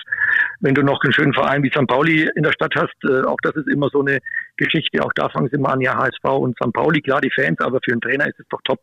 wenn 0.61 0.75
du 0.75 0.83
noch 0.83 1.03
einen 1.03 1.13
schönen 1.13 1.35
Verein 1.35 1.63
wie 1.63 1.71
St. 1.71 1.87
Pauli 1.87 2.31
in 2.37 2.43
der 2.43 2.53
Stadt 2.53 2.75
hast. 2.77 2.95
Äh, 3.09 3.27
auch 3.27 3.39
das 3.43 3.57
ist 3.57 3.69
immer 3.69 3.89
so 3.91 4.01
eine 4.01 4.21
Geschichte. 4.57 5.03
Auch 5.03 5.13
da 5.15 5.29
fangen 5.29 5.49
sie 5.51 5.57
immer 5.57 5.71
an, 5.71 5.81
ja, 5.81 5.97
HSV 5.97 6.25
und 6.25 6.57
St. 6.57 6.73
Pauli, 6.73 7.01
klar, 7.01 7.21
die 7.21 7.31
Fans, 7.31 7.59
aber 7.61 7.81
für 7.85 7.93
einen 7.93 8.01
Trainer 8.01 8.27
ist 8.27 8.39
es 8.39 8.47
doch 8.51 8.61
top, 8.65 8.81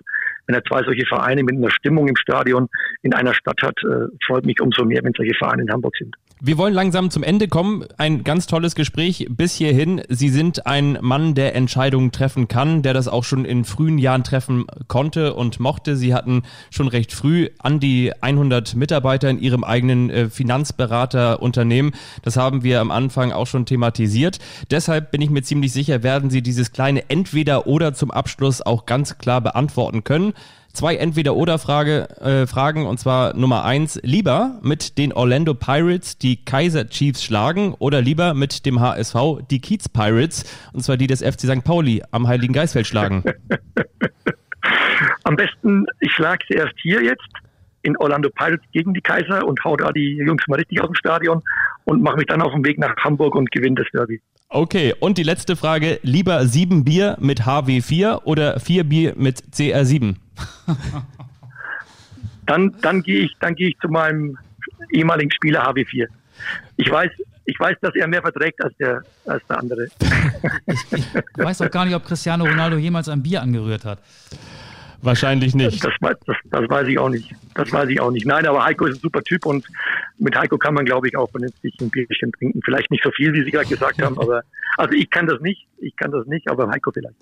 wenn 0.48 0.56
er 0.56 0.64
zwei 0.66 0.84
solche 0.84 1.06
Vereine 1.06 1.44
mit 1.44 1.56
einer 1.56 1.72
Stimmung 1.72 2.08
im 2.08 2.18
Stadion 2.18 2.68
in 3.02 3.14
einer 3.14 3.34
Stadt 3.34 3.62
hat. 3.62 3.78
Äh, 3.84 4.08
freut 4.26 4.46
mich 4.46 4.60
umso 4.60 4.84
mehr, 4.84 5.02
wenn 5.04 5.14
solche 5.16 5.36
Vereine 5.36 5.64
in 5.64 5.72
Hamburg 5.72 5.96
sind. 5.98 6.16
Wir 6.46 6.58
wollen 6.58 6.74
langsam 6.74 7.10
zum 7.10 7.24
Ende 7.24 7.48
kommen. 7.48 7.86
Ein 7.98 8.26
ganz 8.26 8.48
tolles 8.48 8.76
Gespräch 8.76 9.28
bis 9.30 9.54
hierhin. 9.54 10.02
Sie 10.10 10.28
sind 10.28 10.68
ein 10.68 10.98
Mann, 11.00 11.36
der 11.36 11.56
Entscheidungen 11.56 12.12
treffen 12.12 12.50
kann, 12.50 12.82
der 12.82 12.94
das 12.94 13.08
auch 13.08 13.24
schon 13.24 13.46
in 13.46 13.64
frühen 13.64 13.98
Jahren 13.98 14.26
treffen 14.26 14.66
konnte 14.90 15.36
und 15.36 15.62
mochte. 15.62 15.96
Sie 15.96 16.14
hatten 16.14 16.44
schon 16.70 16.90
recht 16.90 17.14
früh 17.14 17.48
an 17.60 17.80
die 17.80 18.12
100 18.20 18.76
Mitarbeiter 18.76 19.30
in 19.30 19.40
Ihrem 19.40 19.64
eigenen 19.64 20.10
äh, 20.10 20.30
Finanzberaterunternehmen. 20.30 21.94
Das 22.24 22.36
haben 22.36 22.62
wir 22.62 22.82
am 22.82 22.92
Anfang 22.92 23.32
auch 23.32 23.48
schon 23.48 23.66
thematisiert. 23.66 24.40
Deshalb 24.70 25.12
bin 25.12 25.22
ich 25.22 25.30
mir 25.30 25.44
ziemlich 25.44 25.72
sicher, 25.72 26.04
werden 26.04 26.30
Sie 26.30 26.42
dieses 26.42 26.74
kleine 26.74 27.10
Entweder-Oder 27.10 27.94
zum 27.94 28.12
Abschluss 28.12 28.62
auch 28.62 28.86
ganz 28.86 29.18
klar 29.18 29.40
beantworten 29.40 30.04
können 30.04 30.34
zwei 30.74 30.96
Entweder-Oder-Frage, 30.96 32.10
äh, 32.20 32.48
Fragen 32.48 32.88
und 32.88 33.00
zwar 33.00 33.36
Nummer 33.36 33.64
eins, 33.64 34.00
lieber 34.04 34.60
mit 34.64 34.98
den 34.98 35.14
Orlando 35.14 35.54
Pirates 35.54 36.18
die 36.18 36.44
Kaiser 36.44 36.90
Chiefs 36.90 37.24
schlagen 37.24 37.76
oder 37.78 38.02
lieber 38.02 38.34
mit 38.34 38.66
dem 38.66 38.80
HSV 38.80 39.16
die 39.50 39.60
Kiez 39.60 39.88
Pirates 39.88 40.46
und 40.74 40.82
zwar 40.82 40.98
die 40.98 41.08
des 41.08 41.22
FC 41.22 41.42
St. 41.42 41.64
Pauli 41.64 42.04
am 42.12 42.28
Heiligen 42.28 42.54
Geistfeld 42.54 42.88
schlagen? 42.88 43.24
Am 45.26 45.36
besten, 45.36 45.86
ich 46.00 46.12
schlage 46.12 46.44
sie 46.50 46.56
erst 46.56 46.74
hier 46.82 47.04
jetzt 47.04 47.28
in 47.84 47.96
Orlando 47.98 48.30
Pirates 48.30 48.66
gegen 48.72 48.94
die 48.94 49.02
Kaiser 49.02 49.46
und 49.46 49.64
hau 49.64 49.76
da 49.76 49.92
die 49.92 50.18
Jungs 50.18 50.48
mal 50.48 50.56
richtig 50.56 50.82
aus 50.82 50.88
dem 50.88 50.96
Stadion 50.96 51.42
und 51.86 52.02
mache 52.02 52.18
mich 52.18 52.28
dann 52.28 52.42
auf 52.42 52.54
den 52.54 52.66
Weg 52.66 52.80
nach 52.80 52.96
Hamburg 52.98 53.36
und 53.36 53.52
gewinne 53.52 53.76
das 53.76 53.88
Derby. 53.94 54.22
Okay, 54.56 54.94
und 55.00 55.18
die 55.18 55.24
letzte 55.24 55.56
Frage, 55.56 56.00
lieber 56.04 56.46
sieben 56.46 56.84
Bier 56.84 57.18
mit 57.20 57.42
HW4 57.42 58.22
oder 58.24 58.60
vier 58.60 58.84
Bier 58.84 59.14
mit 59.18 59.42
CR7? 59.52 60.14
dann 62.46 62.76
dann 62.82 63.02
gehe 63.02 63.22
ich, 63.22 63.32
dann 63.40 63.56
gehe 63.56 63.70
ich 63.70 63.80
zu 63.80 63.88
meinem 63.88 64.38
ehemaligen 64.92 65.32
Spieler 65.32 65.68
HW4. 65.68 66.06
Ich 66.78 66.92
weiß, 66.92 67.10
ich 67.46 67.60
weiß, 67.60 67.78
dass 67.82 67.96
er 67.96 68.08
mehr 68.08 68.22
verträgt 68.22 68.64
als 68.64 68.78
der, 68.78 69.02
als 69.26 69.42
der 69.50 69.58
andere. 69.58 69.88
ich, 70.68 70.80
ich 70.92 71.04
weiß 71.36 71.64
auch 71.64 71.72
gar 71.72 71.86
nicht, 71.86 71.96
ob 71.96 72.06
Cristiano 72.06 72.46
Ronaldo 72.46 72.78
jemals 72.78 73.10
ein 73.10 73.24
Bier 73.24 73.42
angerührt 73.42 73.86
hat. 73.86 73.98
Wahrscheinlich 75.04 75.54
nicht. 75.54 75.84
Das, 75.84 75.92
das, 76.00 76.38
das, 76.50 76.70
weiß 76.70 76.88
ich 76.88 76.98
auch 76.98 77.10
nicht. 77.10 77.30
Das 77.56 77.72
weiß 77.72 77.90
ich 77.90 78.00
auch 78.00 78.10
nicht. 78.10 78.26
Nein, 78.26 78.48
aber 78.48 78.64
Heiko 78.64 78.86
ist 78.86 78.98
ein 78.98 79.02
super 79.02 79.22
Typ 79.22 79.46
und 79.46 79.66
mit 80.18 80.36
Heiko 80.36 80.58
kann 80.58 80.74
man, 80.74 80.86
glaube 80.86 81.10
ich, 81.10 81.18
auch 81.18 81.30
vernünftig 81.30 81.76
ein 81.82 81.90
Bierchen 81.90 82.32
trinken. 82.32 82.62
Vielleicht 82.64 82.90
nicht 82.90 83.04
so 83.04 83.12
viel, 83.12 83.34
wie 83.34 83.44
Sie 83.44 83.52
gerade 83.52 83.68
gesagt 83.68 84.02
haben, 84.02 84.18
aber 84.18 84.44
also 84.78 84.94
ich 84.94 85.10
kann 85.10 85.28
das 85.28 85.42
nicht. 85.42 85.68
Ich 85.80 85.96
kann 85.98 86.12
das 86.12 86.26
nicht, 86.28 86.50
aber 86.50 86.70
Heiko 86.70 86.92
vielleicht. 86.92 87.16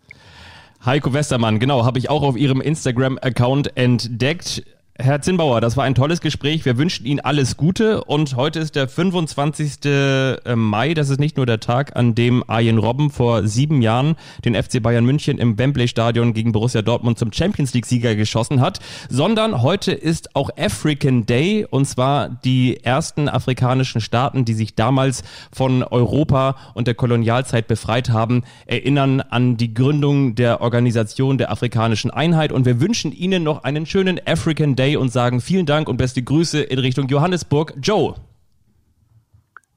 Heiko 0.86 1.14
Westermann, 1.14 1.60
genau, 1.60 1.84
habe 1.84 1.98
ich 1.98 2.10
auch 2.10 2.22
auf 2.22 2.38
Ihrem 2.38 2.62
Instagram-Account 2.62 3.76
entdeckt. 3.76 4.64
Herr 5.04 5.20
Zinnbauer, 5.20 5.62
das 5.62 5.78
war 5.78 5.84
ein 5.84 5.96
tolles 5.96 6.22
Gespräch. 6.22 6.64
Wir 6.64 6.78
wünschen 6.78 7.08
Ihnen 7.08 7.20
alles 7.20 7.58
Gute 7.58 8.04
und 8.04 8.36
heute 8.36 8.60
ist 8.60 8.76
der 8.76 8.88
25. 8.88 9.84
Äh, 9.86 10.56
Mai. 10.56 10.94
Das 10.94 11.10
ist 11.10 11.20
nicht 11.20 11.38
nur 11.38 11.48
der 11.48 11.60
Tag, 11.60 11.96
an 11.96 12.14
dem 12.14 12.44
Arjen 12.48 12.78
Robben 12.78 13.10
vor 13.10 13.48
sieben 13.48 13.82
Jahren 13.82 14.16
den 14.46 14.54
FC 14.54 14.80
Bayern 14.80 15.04
München 15.04 15.40
im 15.40 15.58
Wembley 15.58 15.88
Stadion 15.88 16.34
gegen 16.34 16.52
Borussia 16.52 16.84
Dortmund 16.84 17.18
zum 17.18 17.34
Champions 17.34 17.74
League 17.74 17.88
Sieger 17.88 18.16
geschossen 18.16 18.62
hat, 18.62 18.80
sondern 19.10 19.64
heute 19.64 19.92
ist 19.92 20.36
auch 20.36 20.52
African 20.56 21.26
Day 21.26 21.66
und 21.68 21.88
zwar 21.88 22.30
die 22.30 22.84
ersten 22.84 23.28
afrikanischen 23.28 24.02
Staaten, 24.02 24.46
die 24.46 24.54
sich 24.54 24.76
damals 24.76 25.24
von 25.52 25.82
Europa 25.82 26.58
und 26.76 26.86
der 26.86 26.94
Kolonialzeit 26.94 27.68
befreit 27.68 28.12
haben, 28.12 28.44
erinnern 28.68 29.22
an 29.22 29.58
die 29.58 29.74
Gründung 29.74 30.36
der 30.36 30.62
Organisation 30.62 31.40
der 31.40 31.52
Afrikanischen 31.52 32.12
Einheit 32.12 32.52
und 32.52 32.66
wir 32.66 32.80
wünschen 32.80 33.12
Ihnen 33.12 33.42
noch 33.42 33.64
einen 33.64 33.88
schönen 33.88 34.20
African 34.28 34.76
Day 34.76 34.91
und 34.98 35.10
sagen 35.10 35.42
vielen 35.42 35.66
Dank 35.66 35.90
und 35.90 35.98
beste 35.98 36.22
Grüße 36.22 36.62
in 36.62 36.80
Richtung 36.80 37.08
Johannesburg. 37.08 37.74
Joe. 37.82 38.16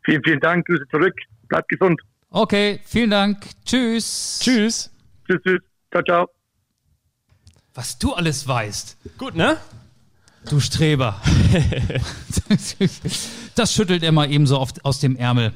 Vielen, 0.05 0.23
vielen 0.25 0.41
Dank. 0.41 0.67
Grüße 0.67 0.85
zurück. 0.91 1.15
Bleibt 1.49 1.69
gesund. 1.69 2.01
Okay, 2.31 2.81
vielen 2.85 3.11
Dank. 3.11 3.47
Tschüss. 3.65 4.41
Tschüss. 4.43 4.91
Tschüss, 5.27 5.41
tschüss. 5.43 5.61
Ciao, 5.91 6.03
ciao. 6.03 6.29
Was 7.75 7.99
du 7.99 8.13
alles 8.13 8.47
weißt. 8.47 8.97
Gut, 9.19 9.35
ne? 9.35 9.57
Du 10.49 10.61
Streber. 10.61 11.21
das 13.55 13.73
schüttelt 13.73 14.03
er 14.03 14.13
mal 14.13 14.31
eben 14.31 14.47
so 14.47 14.59
oft 14.61 14.85
aus 14.85 15.01
dem 15.01 15.17
Ärmel. 15.17 15.53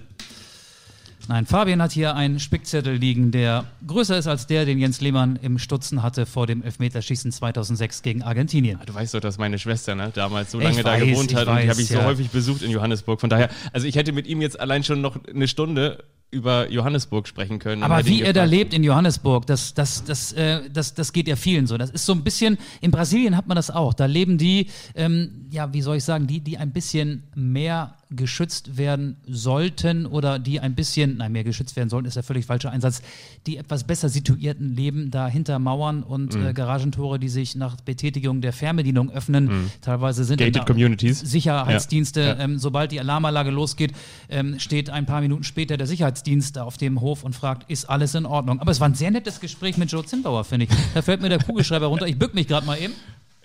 Nein, 1.28 1.44
Fabian 1.44 1.82
hat 1.82 1.92
hier 1.92 2.16
einen 2.16 2.40
Spickzettel 2.40 2.94
liegen, 2.94 3.30
der 3.32 3.66
größer 3.86 4.16
ist 4.16 4.26
als 4.26 4.46
der, 4.46 4.64
den 4.64 4.78
Jens 4.78 5.02
Lehmann 5.02 5.38
im 5.42 5.58
Stutzen 5.58 6.02
hatte 6.02 6.24
vor 6.24 6.46
dem 6.46 6.62
Elfmeterschießen 6.62 7.32
2006 7.32 8.00
gegen 8.00 8.22
Argentinien. 8.22 8.80
Du 8.86 8.94
weißt 8.94 9.12
doch, 9.12 9.20
dass 9.20 9.36
meine 9.36 9.58
Schwester 9.58 9.94
ne, 9.94 10.10
damals 10.14 10.52
so 10.52 10.58
lange 10.58 10.78
ich 10.78 10.82
da 10.82 10.92
weiß, 10.92 11.02
gewohnt 11.04 11.34
hat 11.34 11.46
und 11.48 11.58
die 11.62 11.68
habe 11.68 11.82
ich 11.82 11.90
ja. 11.90 12.00
so 12.00 12.06
häufig 12.06 12.30
besucht 12.30 12.62
in 12.62 12.70
Johannesburg. 12.70 13.20
Von 13.20 13.28
daher, 13.28 13.50
also 13.74 13.86
ich 13.86 13.96
hätte 13.96 14.12
mit 14.12 14.26
ihm 14.26 14.40
jetzt 14.40 14.58
allein 14.58 14.84
schon 14.84 15.02
noch 15.02 15.18
eine 15.26 15.48
Stunde 15.48 16.02
über 16.30 16.70
Johannesburg 16.70 17.26
sprechen 17.26 17.58
können. 17.58 17.82
Aber 17.82 18.04
wie 18.06 18.22
er 18.22 18.32
da 18.32 18.44
lebt 18.44 18.74
in 18.74 18.84
Johannesburg, 18.84 19.46
das, 19.46 19.72
das, 19.74 20.04
das, 20.04 20.32
äh, 20.32 20.68
das, 20.70 20.94
das 20.94 21.12
geht 21.12 21.26
ja 21.26 21.36
vielen 21.36 21.66
so. 21.66 21.78
Das 21.78 21.90
ist 21.90 22.04
so 22.04 22.12
ein 22.12 22.22
bisschen, 22.22 22.58
in 22.80 22.90
Brasilien 22.90 23.36
hat 23.36 23.48
man 23.48 23.56
das 23.56 23.70
auch. 23.70 23.94
Da 23.94 24.06
leben 24.06 24.36
die, 24.36 24.68
ähm, 24.94 25.46
ja, 25.50 25.72
wie 25.72 25.80
soll 25.80 25.96
ich 25.96 26.04
sagen, 26.04 26.26
die, 26.26 26.40
die 26.40 26.58
ein 26.58 26.72
bisschen 26.72 27.24
mehr 27.34 27.96
geschützt 28.10 28.76
werden 28.78 29.16
sollten 29.26 30.06
oder 30.06 30.38
die 30.38 30.60
ein 30.60 30.74
bisschen, 30.74 31.18
nein, 31.18 31.32
mehr 31.32 31.44
geschützt 31.44 31.76
werden 31.76 31.90
sollten, 31.90 32.06
ist 32.06 32.14
der 32.14 32.22
völlig 32.22 32.46
falsche 32.46 32.70
Einsatz, 32.70 33.02
die 33.46 33.58
etwas 33.58 33.84
besser 33.84 34.08
situierten 34.08 34.74
leben 34.74 35.10
da 35.10 35.28
hinter 35.28 35.58
Mauern 35.58 36.02
und 36.02 36.34
mhm. 36.34 36.46
äh, 36.46 36.52
Garagentore, 36.54 37.18
die 37.18 37.28
sich 37.28 37.54
nach 37.54 37.76
Betätigung 37.80 38.40
der 38.40 38.52
Fernbedienung 38.52 39.10
öffnen. 39.10 39.44
Mhm. 39.46 39.70
Teilweise 39.82 40.24
sind 40.24 40.38
Gated 40.38 40.66
Communities. 40.66 41.20
Sicherheitsdienste, 41.20 42.20
ja. 42.20 42.38
Ähm, 42.38 42.58
sobald 42.58 42.92
die 42.92 43.00
Alarmanlage 43.00 43.50
losgeht, 43.50 43.92
ähm, 44.28 44.58
steht 44.58 44.90
ein 44.90 45.06
paar 45.06 45.20
Minuten 45.20 45.44
später 45.44 45.76
der 45.76 45.86
Sicherheitsdienst 45.86 46.56
da 46.56 46.64
auf 46.64 46.78
dem 46.78 47.00
Hof 47.00 47.24
und 47.24 47.34
fragt, 47.34 47.70
ist 47.70 47.84
alles 47.90 48.14
in 48.14 48.24
Ordnung? 48.26 48.60
Aber 48.60 48.70
es 48.70 48.80
war 48.80 48.88
ein 48.88 48.94
sehr 48.94 49.10
nettes 49.10 49.40
Gespräch 49.40 49.76
mit 49.76 49.92
Joe 49.92 50.04
Zimbauer, 50.04 50.44
finde 50.44 50.66
ich. 50.66 50.70
Da 50.94 51.02
fällt 51.02 51.20
mir 51.20 51.28
der 51.28 51.38
Kugelschreiber 51.38 51.86
runter. 51.86 52.06
Ich 52.06 52.18
bück 52.18 52.34
mich 52.34 52.48
gerade 52.48 52.66
mal 52.66 52.78
eben. 52.78 52.94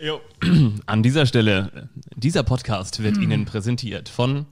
Jo. 0.04 0.20
An 0.86 1.01
dieser 1.01 1.26
Stelle, 1.26 1.88
dieser 2.14 2.43
Podcast 2.43 3.01
wird 3.01 3.16
hm. 3.16 3.24
Ihnen 3.24 3.45
präsentiert 3.45 4.10
von 4.10 4.45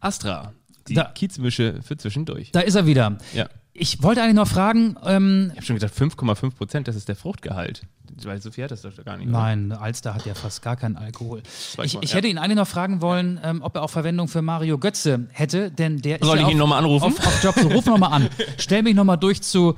Astra. 0.00 0.52
Die 0.88 0.94
da, 0.94 1.04
Kiezmische 1.04 1.80
für 1.80 1.96
zwischendurch. 1.96 2.50
Da 2.50 2.58
ist 2.58 2.74
er 2.74 2.86
wieder. 2.86 3.16
Ja. 3.32 3.48
Ich 3.72 4.02
wollte 4.02 4.20
eigentlich 4.20 4.34
noch 4.34 4.48
fragen. 4.48 4.96
Ähm, 5.04 5.50
ich 5.52 5.58
habe 5.58 5.66
schon 5.66 5.76
gesagt, 5.76 5.94
5,5 5.96 6.56
Prozent, 6.56 6.88
das 6.88 6.96
ist 6.96 7.08
der 7.08 7.14
Fruchtgehalt. 7.14 7.82
Weil 8.24 8.40
so 8.40 8.50
viel 8.50 8.64
hat 8.64 8.70
das 8.70 8.82
doch 8.82 8.90
gar 9.04 9.16
nicht. 9.16 9.30
Nein, 9.30 9.72
oder? 9.72 9.82
Alster 9.82 10.14
hat 10.14 10.26
ja 10.26 10.34
fast 10.34 10.62
gar 10.62 10.76
keinen 10.76 10.96
Alkohol. 10.96 11.42
Ich, 11.82 11.98
ich 12.00 12.10
ja. 12.10 12.16
hätte 12.16 12.28
ihn 12.28 12.38
eigentlich 12.38 12.56
noch 12.56 12.68
fragen 12.68 13.00
wollen, 13.00 13.40
ähm, 13.42 13.62
ob 13.62 13.76
er 13.76 13.82
auch 13.82 13.90
Verwendung 13.90 14.28
für 14.28 14.42
Mario 14.42 14.78
Götze 14.78 15.26
hätte, 15.32 15.70
denn 15.70 16.00
der 16.00 16.18
Soll 16.18 16.20
ist. 16.20 16.26
Soll 16.28 16.38
ja 16.38 16.46
ich 16.46 16.52
ihn 16.52 16.58
nochmal 16.58 16.78
anrufen? 16.78 17.04
Auf, 17.04 17.26
auf 17.26 17.44
Job, 17.44 17.54
so 17.60 17.68
ruf 17.68 17.86
nochmal 17.86 18.12
an. 18.12 18.28
Stell 18.58 18.82
mich 18.82 18.94
nochmal 18.94 19.18
durch 19.18 19.42
zu 19.42 19.74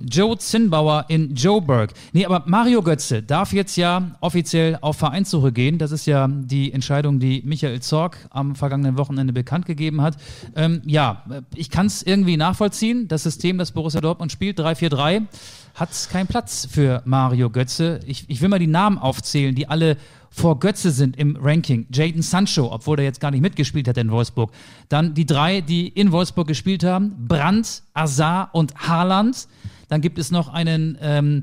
Joe 0.00 0.36
Zinnbauer 0.38 1.06
in 1.08 1.34
Joburg. 1.34 1.92
Nee, 2.12 2.26
aber 2.26 2.42
Mario 2.46 2.82
Götze 2.82 3.22
darf 3.22 3.52
jetzt 3.52 3.76
ja 3.76 4.12
offiziell 4.20 4.78
auf 4.80 4.96
Vereinssuche 4.96 5.52
gehen. 5.52 5.78
Das 5.78 5.92
ist 5.92 6.06
ja 6.06 6.28
die 6.28 6.72
Entscheidung, 6.72 7.20
die 7.20 7.42
Michael 7.44 7.80
Zorg 7.80 8.18
am 8.30 8.56
vergangenen 8.56 8.98
Wochenende 8.98 9.32
bekannt 9.32 9.66
gegeben 9.66 10.02
hat. 10.02 10.16
Ähm, 10.56 10.82
ja, 10.84 11.24
ich 11.54 11.70
kann 11.70 11.86
es 11.86 12.02
irgendwie 12.02 12.36
nachvollziehen. 12.36 13.08
Das 13.08 13.22
System, 13.22 13.58
das 13.58 13.72
Borussia 13.72 14.00
Dortmund 14.00 14.32
spielt, 14.32 14.58
3-4-3, 14.58 15.26
hat 15.74 15.90
keinen 16.10 16.26
Platz 16.26 16.66
für 16.70 17.02
Mario 17.04 17.50
Götze. 17.50 18.00
Ich, 18.06 18.24
ich 18.28 18.40
will 18.40 18.48
mal 18.48 18.58
die 18.58 18.66
Namen 18.66 18.96
aufzählen, 18.98 19.54
die 19.54 19.68
alle 19.68 19.96
vor 20.30 20.58
Götze 20.58 20.90
sind 20.90 21.16
im 21.16 21.36
Ranking. 21.40 21.86
Jaden 21.92 22.22
Sancho, 22.22 22.72
obwohl 22.72 22.98
er 22.98 23.04
jetzt 23.04 23.20
gar 23.20 23.30
nicht 23.30 23.40
mitgespielt 23.40 23.86
hat 23.88 23.96
in 23.98 24.10
Wolfsburg. 24.10 24.52
Dann 24.88 25.14
die 25.14 25.26
drei, 25.26 25.60
die 25.60 25.86
in 25.88 26.10
Wolfsburg 26.12 26.46
gespielt 26.48 26.82
haben. 26.84 27.14
Brandt, 27.28 27.82
Azar 27.92 28.50
und 28.52 28.74
Haaland. 28.76 29.46
Dann 29.88 30.00
gibt 30.00 30.18
es 30.18 30.30
noch 30.30 30.48
einen 30.48 30.98
ähm, 31.00 31.42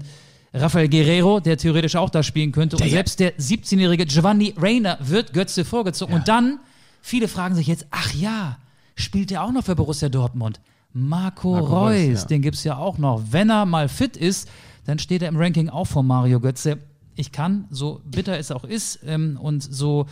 Rafael 0.53 0.89
Guerrero, 0.89 1.39
der 1.39 1.57
theoretisch 1.57 1.95
auch 1.95 2.09
da 2.09 2.23
spielen 2.23 2.51
könnte. 2.51 2.75
Und 2.75 2.81
Der- 2.83 2.89
selbst 2.89 3.19
der 3.21 3.37
17-jährige 3.37 4.05
Giovanni 4.05 4.53
Reina 4.57 4.97
wird 4.99 5.31
Götze 5.33 5.63
vorgezogen. 5.63 6.13
Und 6.13 6.27
dann, 6.27 6.59
viele 7.01 7.27
fragen 7.29 7.55
sich 7.55 7.67
jetzt, 7.67 7.87
ach 7.91 8.13
ja, 8.13 8.57
spielt 8.95 9.29
der 9.29 9.43
auch 9.43 9.51
noch 9.53 9.63
für 9.63 9.75
Borussia 9.75 10.09
Dortmund? 10.09 10.59
Marco, 10.93 11.51
Marco 11.51 11.65
Reus, 11.65 11.93
Reus, 11.93 12.21
ja. 12.21 12.27
den 12.27 12.41
gibt's 12.41 12.63
ja 12.63 12.77
auch 12.77 12.97
noch. 12.97 13.23
Wenn 13.31 13.49
er 13.49 13.65
mal 13.65 13.87
fit 13.87 14.17
ist, 14.17 14.49
dann 14.85 14.99
steht 14.99 15.21
er 15.21 15.29
im 15.29 15.37
Ranking 15.37 15.69
auch 15.69 15.85
vor 15.85 16.03
Mario 16.03 16.39
Götze. 16.39 16.79
Ich 17.15 17.31
kann, 17.31 17.65
so 17.69 18.01
bitter 18.05 18.37
es 18.37 18.51
auch 18.51 18.63
ist 18.63 18.99
ähm, 19.05 19.37
und 19.41 19.61
so 19.61 20.07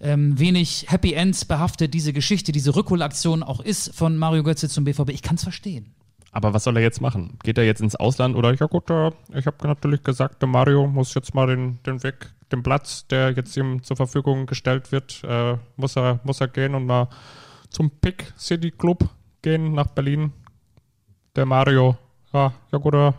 ähm, 0.00 0.38
wenig 0.38 0.86
Happy 0.88 1.12
Ends 1.12 1.44
behaftet 1.44 1.94
diese 1.94 2.12
Geschichte, 2.12 2.52
diese 2.52 2.76
Rückholaktion 2.76 3.42
auch 3.42 3.60
ist 3.60 3.94
von 3.94 4.16
Mario 4.16 4.42
Götze 4.42 4.68
zum 4.68 4.84
BVB, 4.84 5.10
ich 5.10 5.22
kann 5.22 5.36
es 5.36 5.42
verstehen. 5.42 5.94
Aber 6.32 6.52
was 6.52 6.64
soll 6.64 6.76
er 6.76 6.82
jetzt 6.82 7.00
machen? 7.00 7.38
Geht 7.42 7.56
er 7.56 7.64
jetzt 7.64 7.80
ins 7.80 7.96
Ausland 7.96 8.36
oder 8.36 8.52
ja 8.54 8.66
gut, 8.66 8.90
äh, 8.90 9.10
ich 9.34 9.46
habe 9.46 9.66
natürlich 9.66 10.02
gesagt, 10.02 10.42
der 10.42 10.48
Mario 10.48 10.86
muss 10.86 11.14
jetzt 11.14 11.34
mal 11.34 11.46
den, 11.46 11.78
den 11.84 12.02
Weg, 12.02 12.30
den 12.52 12.62
Platz, 12.62 13.06
der 13.06 13.30
jetzt 13.30 13.56
ihm 13.56 13.82
zur 13.82 13.96
Verfügung 13.96 14.44
gestellt 14.44 14.92
wird, 14.92 15.22
äh, 15.24 15.56
muss 15.76 15.96
er 15.96 16.20
muss 16.24 16.40
er 16.40 16.48
gehen 16.48 16.74
und 16.74 16.86
mal 16.86 17.08
zum 17.70 17.90
Pick 17.90 18.34
City 18.38 18.70
Club 18.70 19.08
gehen 19.46 19.74
nach 19.74 19.86
Berlin. 19.86 20.32
Der 21.36 21.46
Mario, 21.46 21.96
ja, 22.32 22.52
ja 22.72 22.78
gut, 22.78 22.94
äh, 22.94 23.12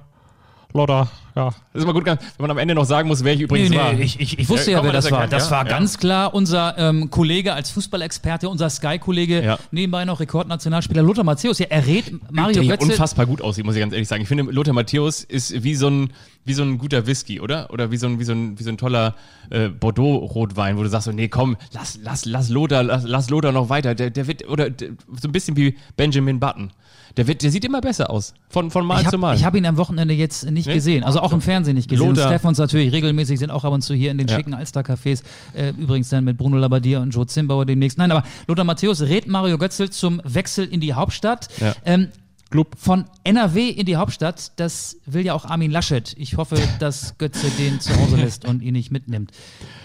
Loda, 0.74 1.08
ja. 1.38 1.46
Das 1.46 1.56
ist 1.74 1.84
immer 1.84 1.94
gut, 1.94 2.06
wenn 2.06 2.18
man 2.40 2.52
am 2.52 2.58
Ende 2.58 2.76
noch 2.76 2.86
sagen 2.86 3.08
muss, 3.08 3.24
wer 3.24 3.34
ich 3.34 3.42
übrigens 3.42 3.74
war. 3.76 3.94
ich, 3.94 4.20
ich, 4.20 4.40
ich 4.40 4.50
wusste 4.50 4.72
Ja, 4.72 4.80
ja, 4.80 4.84
wer 4.84 4.92
das 4.92 5.06
das 5.06 5.12
war. 5.12 5.22
erkennen, 5.22 5.40
Das 5.40 5.52
war 5.52 5.66
Ja. 5.66 5.70
ganz 5.72 5.98
klar 5.98 6.34
unser 6.34 6.78
ähm, 6.78 7.10
Kollege 7.10 7.54
als 7.54 7.70
Fußballexperte, 7.72 8.50
unser 8.50 8.70
Sky-Kollege, 8.70 9.44
Ja. 9.44 9.60
nebenbei 9.72 10.04
noch 10.06 10.20
Rekordnationalspieler 10.20 11.02
Lothar 11.04 11.24
Matthäus. 11.24 11.60
Ja, 11.60 11.68
er 11.70 11.86
rät 11.88 12.12
Mario 12.32 12.62
der 12.64 12.78
Götze. 12.78 12.92
unfassbar 12.92 13.26
gut 13.26 13.42
aussieht, 13.42 13.66
muss 13.66 13.76
ich 13.76 13.82
ganz 13.82 13.94
ehrlich 13.94 14.08
sagen. 14.08 14.22
Ich 14.24 14.28
finde, 14.28 14.44
Lothar 14.52 14.74
Matthäus 14.74 15.24
ist 15.24 15.64
wie 15.64 15.76
so 15.76 15.88
ein, 15.90 16.12
wie 16.46 16.54
so 16.54 16.64
ein 16.64 16.78
guter 16.78 17.06
Whisky, 17.08 17.40
oder? 17.42 17.70
Oder 17.72 17.92
wie 17.92 17.98
so 17.98 18.08
ein, 18.08 18.20
wie 18.20 18.24
so 18.24 18.32
ein, 18.34 18.58
wie 18.58 18.64
so 18.64 18.70
ein 18.70 18.78
toller 18.78 19.16
äh, 19.50 19.70
Bordeaux-Rotwein, 19.70 20.78
wo 20.78 20.84
du 20.84 20.90
sagst 20.90 21.06
so, 21.06 21.12
nee, 21.12 21.28
komm, 21.28 21.58
lass, 21.74 22.00
lass, 22.02 22.26
lass 22.26 22.50
Lothar, 22.50 22.84
lass, 22.84 23.04
lass 23.06 23.30
Lothar 23.30 23.52
noch 23.52 23.70
weiter. 23.70 23.96
Der, 23.96 24.10
der 24.10 24.28
wird, 24.28 24.48
oder 24.50 24.70
der, 24.70 24.90
so 25.22 25.28
ein 25.28 25.32
bisschen 25.32 25.56
wie 25.58 25.76
Benjamin 25.96 26.40
Button. 26.40 26.72
Der 27.16 27.26
wird, 27.28 27.42
der 27.42 27.50
sieht 27.52 27.66
immer 27.66 27.82
besser 27.82 28.10
aus. 28.12 28.34
Von, 28.50 28.70
von 28.70 28.86
Mal 28.86 28.98
Ich 28.98 29.02
zu 29.02 29.08
habe 29.08 29.18
Mal. 29.18 29.42
hab 29.42 29.56
ihn 29.56 29.66
am 29.66 29.78
Wochenende 29.78 30.14
jetzt 30.14 30.50
nicht 30.52 30.68
Nee? 30.68 30.76
gesehen. 30.76 31.04
Also 31.04 31.22
auch 31.28 31.34
im 31.34 31.42
Fernsehen 31.42 31.76
nicht 31.76 31.90
gesehen. 31.90 32.10
Lothar. 32.10 32.26
Und 32.26 32.32
Stefans 32.34 32.58
natürlich 32.58 32.92
regelmäßig 32.94 33.40
sind 33.40 33.52
auch 33.52 33.64
ab 33.64 33.74
und 33.74 33.82
zu 33.82 33.94
hier 33.94 34.12
in 34.12 34.18
den 34.18 34.28
Ja. 34.28 34.36
schicken 34.36 34.54
Alster-Cafés. 34.54 35.24
Äh, 35.54 35.70
übrigens 35.78 36.10
dann 36.10 36.24
mit 36.24 36.38
Bruno 36.38 36.58
Labbadia 36.58 37.00
und 37.02 37.12
Joe 37.12 37.28
Zimbauer 37.28 37.66
demnächst. 37.66 37.98
Nein, 37.98 38.12
aber 38.12 38.24
Lothar 38.48 38.66
Matthäus 38.66 39.02
rät 39.02 39.28
Mario 39.28 39.58
Götzel 39.58 39.90
zum 39.90 40.22
Wechsel 40.24 40.66
in 40.66 40.80
die 40.80 40.94
Hauptstadt. 40.94 41.48
Ja. 41.60 41.74
Ähm, 41.86 42.10
Club. 42.50 42.76
von 42.80 43.04
NRW 43.26 43.68
in 43.70 43.86
die 43.86 43.98
Hauptstadt, 43.98 44.54
das 44.56 44.96
will 45.06 45.26
ja 45.26 45.34
auch 45.34 45.44
Armin 45.44 45.70
Laschet. 45.70 46.16
Ich 46.18 46.38
hoffe, 46.38 46.56
dass 46.80 47.18
Götze 47.18 47.50
den 47.60 47.82
zu 47.82 47.94
Hause 48.00 48.16
lässt 48.24 48.46
und 48.46 48.62
ihn 48.62 48.72
nicht 48.74 48.90
mitnimmt. 48.90 49.32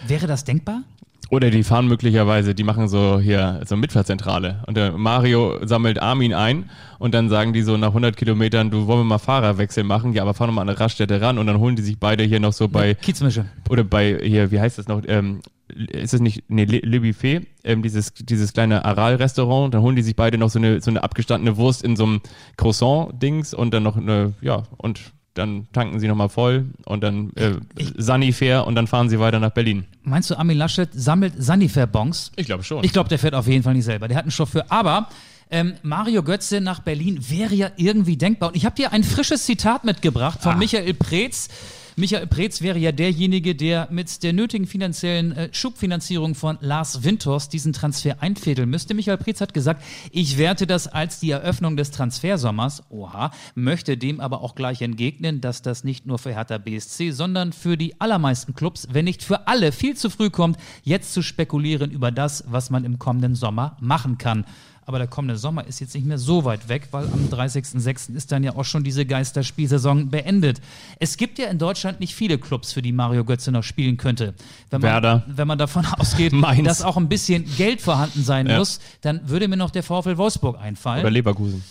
Wäre 0.06 0.28
das 0.28 0.44
denkbar? 0.44 0.82
Oder 1.32 1.50
die 1.50 1.62
fahren 1.62 1.88
möglicherweise, 1.88 2.54
die 2.54 2.62
machen 2.62 2.88
so 2.88 3.18
hier 3.18 3.62
so 3.64 3.74
Mitfahrzentrale. 3.74 4.62
Und 4.66 4.76
der 4.76 4.92
Mario 4.92 5.66
sammelt 5.66 5.98
Armin 5.98 6.34
ein 6.34 6.68
und 6.98 7.14
dann 7.14 7.30
sagen 7.30 7.54
die 7.54 7.62
so 7.62 7.78
nach 7.78 7.88
100 7.88 8.18
Kilometern, 8.18 8.70
du 8.70 8.86
wollen 8.86 9.00
wir 9.00 9.04
mal 9.04 9.18
Fahrerwechsel 9.18 9.82
machen? 9.82 10.12
Ja, 10.12 10.24
aber 10.24 10.34
fahr 10.34 10.46
noch 10.46 10.52
mal 10.52 10.60
an 10.60 10.68
eine 10.68 10.78
Raststätte 10.78 11.22
ran 11.22 11.38
und 11.38 11.46
dann 11.46 11.58
holen 11.58 11.74
die 11.74 11.80
sich 11.80 11.98
beide 11.98 12.22
hier 12.22 12.38
noch 12.38 12.52
so 12.52 12.68
bei, 12.68 12.92
Kiezmische. 12.92 13.46
oder 13.70 13.82
bei 13.82 14.20
hier, 14.22 14.50
wie 14.50 14.60
heißt 14.60 14.76
das 14.76 14.88
noch? 14.88 15.00
Ähm, 15.06 15.40
ist 15.68 16.12
es 16.12 16.20
nicht, 16.20 16.44
nee, 16.48 16.66
Le 16.66 17.00
Buffet, 17.00 17.46
ähm, 17.64 17.82
dieses, 17.82 18.12
dieses 18.12 18.52
kleine 18.52 18.84
Aral-Restaurant, 18.84 19.72
dann 19.72 19.80
holen 19.80 19.96
die 19.96 20.02
sich 20.02 20.14
beide 20.14 20.36
noch 20.36 20.50
so 20.50 20.58
eine, 20.58 20.82
so 20.82 20.90
eine 20.90 21.02
abgestandene 21.02 21.56
Wurst 21.56 21.82
in 21.82 21.96
so 21.96 22.04
einem 22.04 22.20
Croissant-Dings 22.58 23.54
und 23.54 23.72
dann 23.72 23.84
noch 23.84 23.96
eine, 23.96 24.34
ja, 24.42 24.64
und 24.76 25.00
dann 25.34 25.66
tanken 25.72 25.98
sie 25.98 26.08
nochmal 26.08 26.28
voll 26.28 26.66
und 26.84 27.02
dann 27.02 27.32
äh, 27.36 27.52
Sunnyfair 27.96 28.66
und 28.66 28.74
dann 28.74 28.86
fahren 28.86 29.08
sie 29.08 29.18
weiter 29.18 29.40
nach 29.40 29.50
Berlin. 29.50 29.84
Meinst 30.02 30.30
du, 30.30 30.36
Armin 30.36 30.58
Laschet 30.58 30.88
sammelt 30.92 31.34
Sanifair-Bons? 31.38 32.32
Ich 32.36 32.46
glaube 32.46 32.64
schon. 32.64 32.84
Ich 32.84 32.92
glaube, 32.92 33.08
der 33.08 33.18
fährt 33.18 33.34
auf 33.34 33.46
jeden 33.46 33.62
Fall 33.62 33.74
nicht 33.74 33.84
selber. 33.84 34.08
Der 34.08 34.16
hat 34.16 34.24
einen 34.24 34.30
Chauffeur. 34.30 34.66
Aber 34.68 35.08
ähm, 35.50 35.74
Mario 35.82 36.22
Götze 36.22 36.60
nach 36.60 36.80
Berlin 36.80 37.18
wäre 37.28 37.54
ja 37.54 37.70
irgendwie 37.76 38.16
denkbar. 38.16 38.50
Und 38.50 38.56
ich 38.56 38.64
habe 38.64 38.74
dir 38.76 38.92
ein 38.92 39.04
frisches 39.04 39.44
Zitat 39.44 39.84
mitgebracht 39.84 40.42
von 40.42 40.58
Michael 40.58 40.94
Preetz. 40.94 41.48
Michael 41.96 42.26
Preetz 42.26 42.62
wäre 42.62 42.78
ja 42.78 42.90
derjenige, 42.90 43.54
der 43.54 43.88
mit 43.90 44.22
der 44.22 44.32
nötigen 44.32 44.66
finanziellen 44.66 45.32
äh, 45.32 45.48
Schubfinanzierung 45.52 46.34
von 46.34 46.56
Lars 46.62 47.04
Windhorst 47.04 47.52
diesen 47.52 47.74
Transfer 47.74 48.22
einfädeln 48.22 48.70
müsste. 48.70 48.94
Michael 48.94 49.18
Preetz 49.18 49.42
hat 49.42 49.52
gesagt, 49.52 49.84
ich 50.10 50.38
werte 50.38 50.66
das 50.66 50.88
als 50.88 51.20
die 51.20 51.30
Eröffnung 51.30 51.76
des 51.76 51.90
Transfersommers, 51.90 52.84
oha, 52.88 53.30
möchte 53.54 53.98
dem 53.98 54.20
aber 54.20 54.40
auch 54.40 54.54
gleich 54.54 54.80
entgegnen, 54.80 55.42
dass 55.42 55.60
das 55.60 55.84
nicht 55.84 56.06
nur 56.06 56.18
für 56.18 56.34
Hertha 56.34 56.56
BSC, 56.56 57.10
sondern 57.10 57.52
für 57.52 57.76
die 57.76 58.00
allermeisten 58.00 58.54
Clubs, 58.54 58.88
wenn 58.90 59.04
nicht 59.04 59.22
für 59.22 59.46
alle, 59.46 59.70
viel 59.70 59.94
zu 59.94 60.08
früh 60.08 60.30
kommt, 60.30 60.56
jetzt 60.84 61.12
zu 61.12 61.20
spekulieren 61.20 61.90
über 61.90 62.10
das, 62.10 62.44
was 62.48 62.70
man 62.70 62.84
im 62.84 62.98
kommenden 62.98 63.34
Sommer 63.34 63.76
machen 63.80 64.16
kann. 64.16 64.46
Aber 64.92 64.98
der 64.98 65.08
kommende 65.08 65.38
Sommer 65.38 65.66
ist 65.66 65.80
jetzt 65.80 65.94
nicht 65.94 66.04
mehr 66.06 66.18
so 66.18 66.44
weit 66.44 66.68
weg, 66.68 66.88
weil 66.90 67.04
am 67.06 67.30
30.06. 67.30 68.14
ist 68.14 68.30
dann 68.30 68.44
ja 68.44 68.54
auch 68.54 68.66
schon 68.66 68.84
diese 68.84 69.06
Geisterspielsaison 69.06 70.10
beendet. 70.10 70.60
Es 70.98 71.16
gibt 71.16 71.38
ja 71.38 71.46
in 71.46 71.56
Deutschland 71.56 71.98
nicht 71.98 72.14
viele 72.14 72.36
Clubs, 72.36 72.74
für 72.74 72.82
die 72.82 72.92
Mario 72.92 73.24
Götze 73.24 73.50
noch 73.52 73.62
spielen 73.62 73.96
könnte. 73.96 74.34
Wenn 74.68 74.82
man, 74.82 74.90
Werder. 74.90 75.22
Wenn 75.28 75.48
man 75.48 75.56
davon 75.56 75.86
ausgeht, 75.98 76.34
Mainz. 76.34 76.68
dass 76.68 76.82
auch 76.82 76.98
ein 76.98 77.08
bisschen 77.08 77.46
Geld 77.56 77.80
vorhanden 77.80 78.22
sein 78.22 78.46
Ja. 78.46 78.58
muss, 78.58 78.80
dann 79.00 79.26
würde 79.30 79.48
mir 79.48 79.56
noch 79.56 79.70
der 79.70 79.82
VfL 79.82 80.18
Wolfsburg 80.18 80.60
einfallen. 80.60 81.00
Oder 81.00 81.10
Leverkusen. 81.10 81.64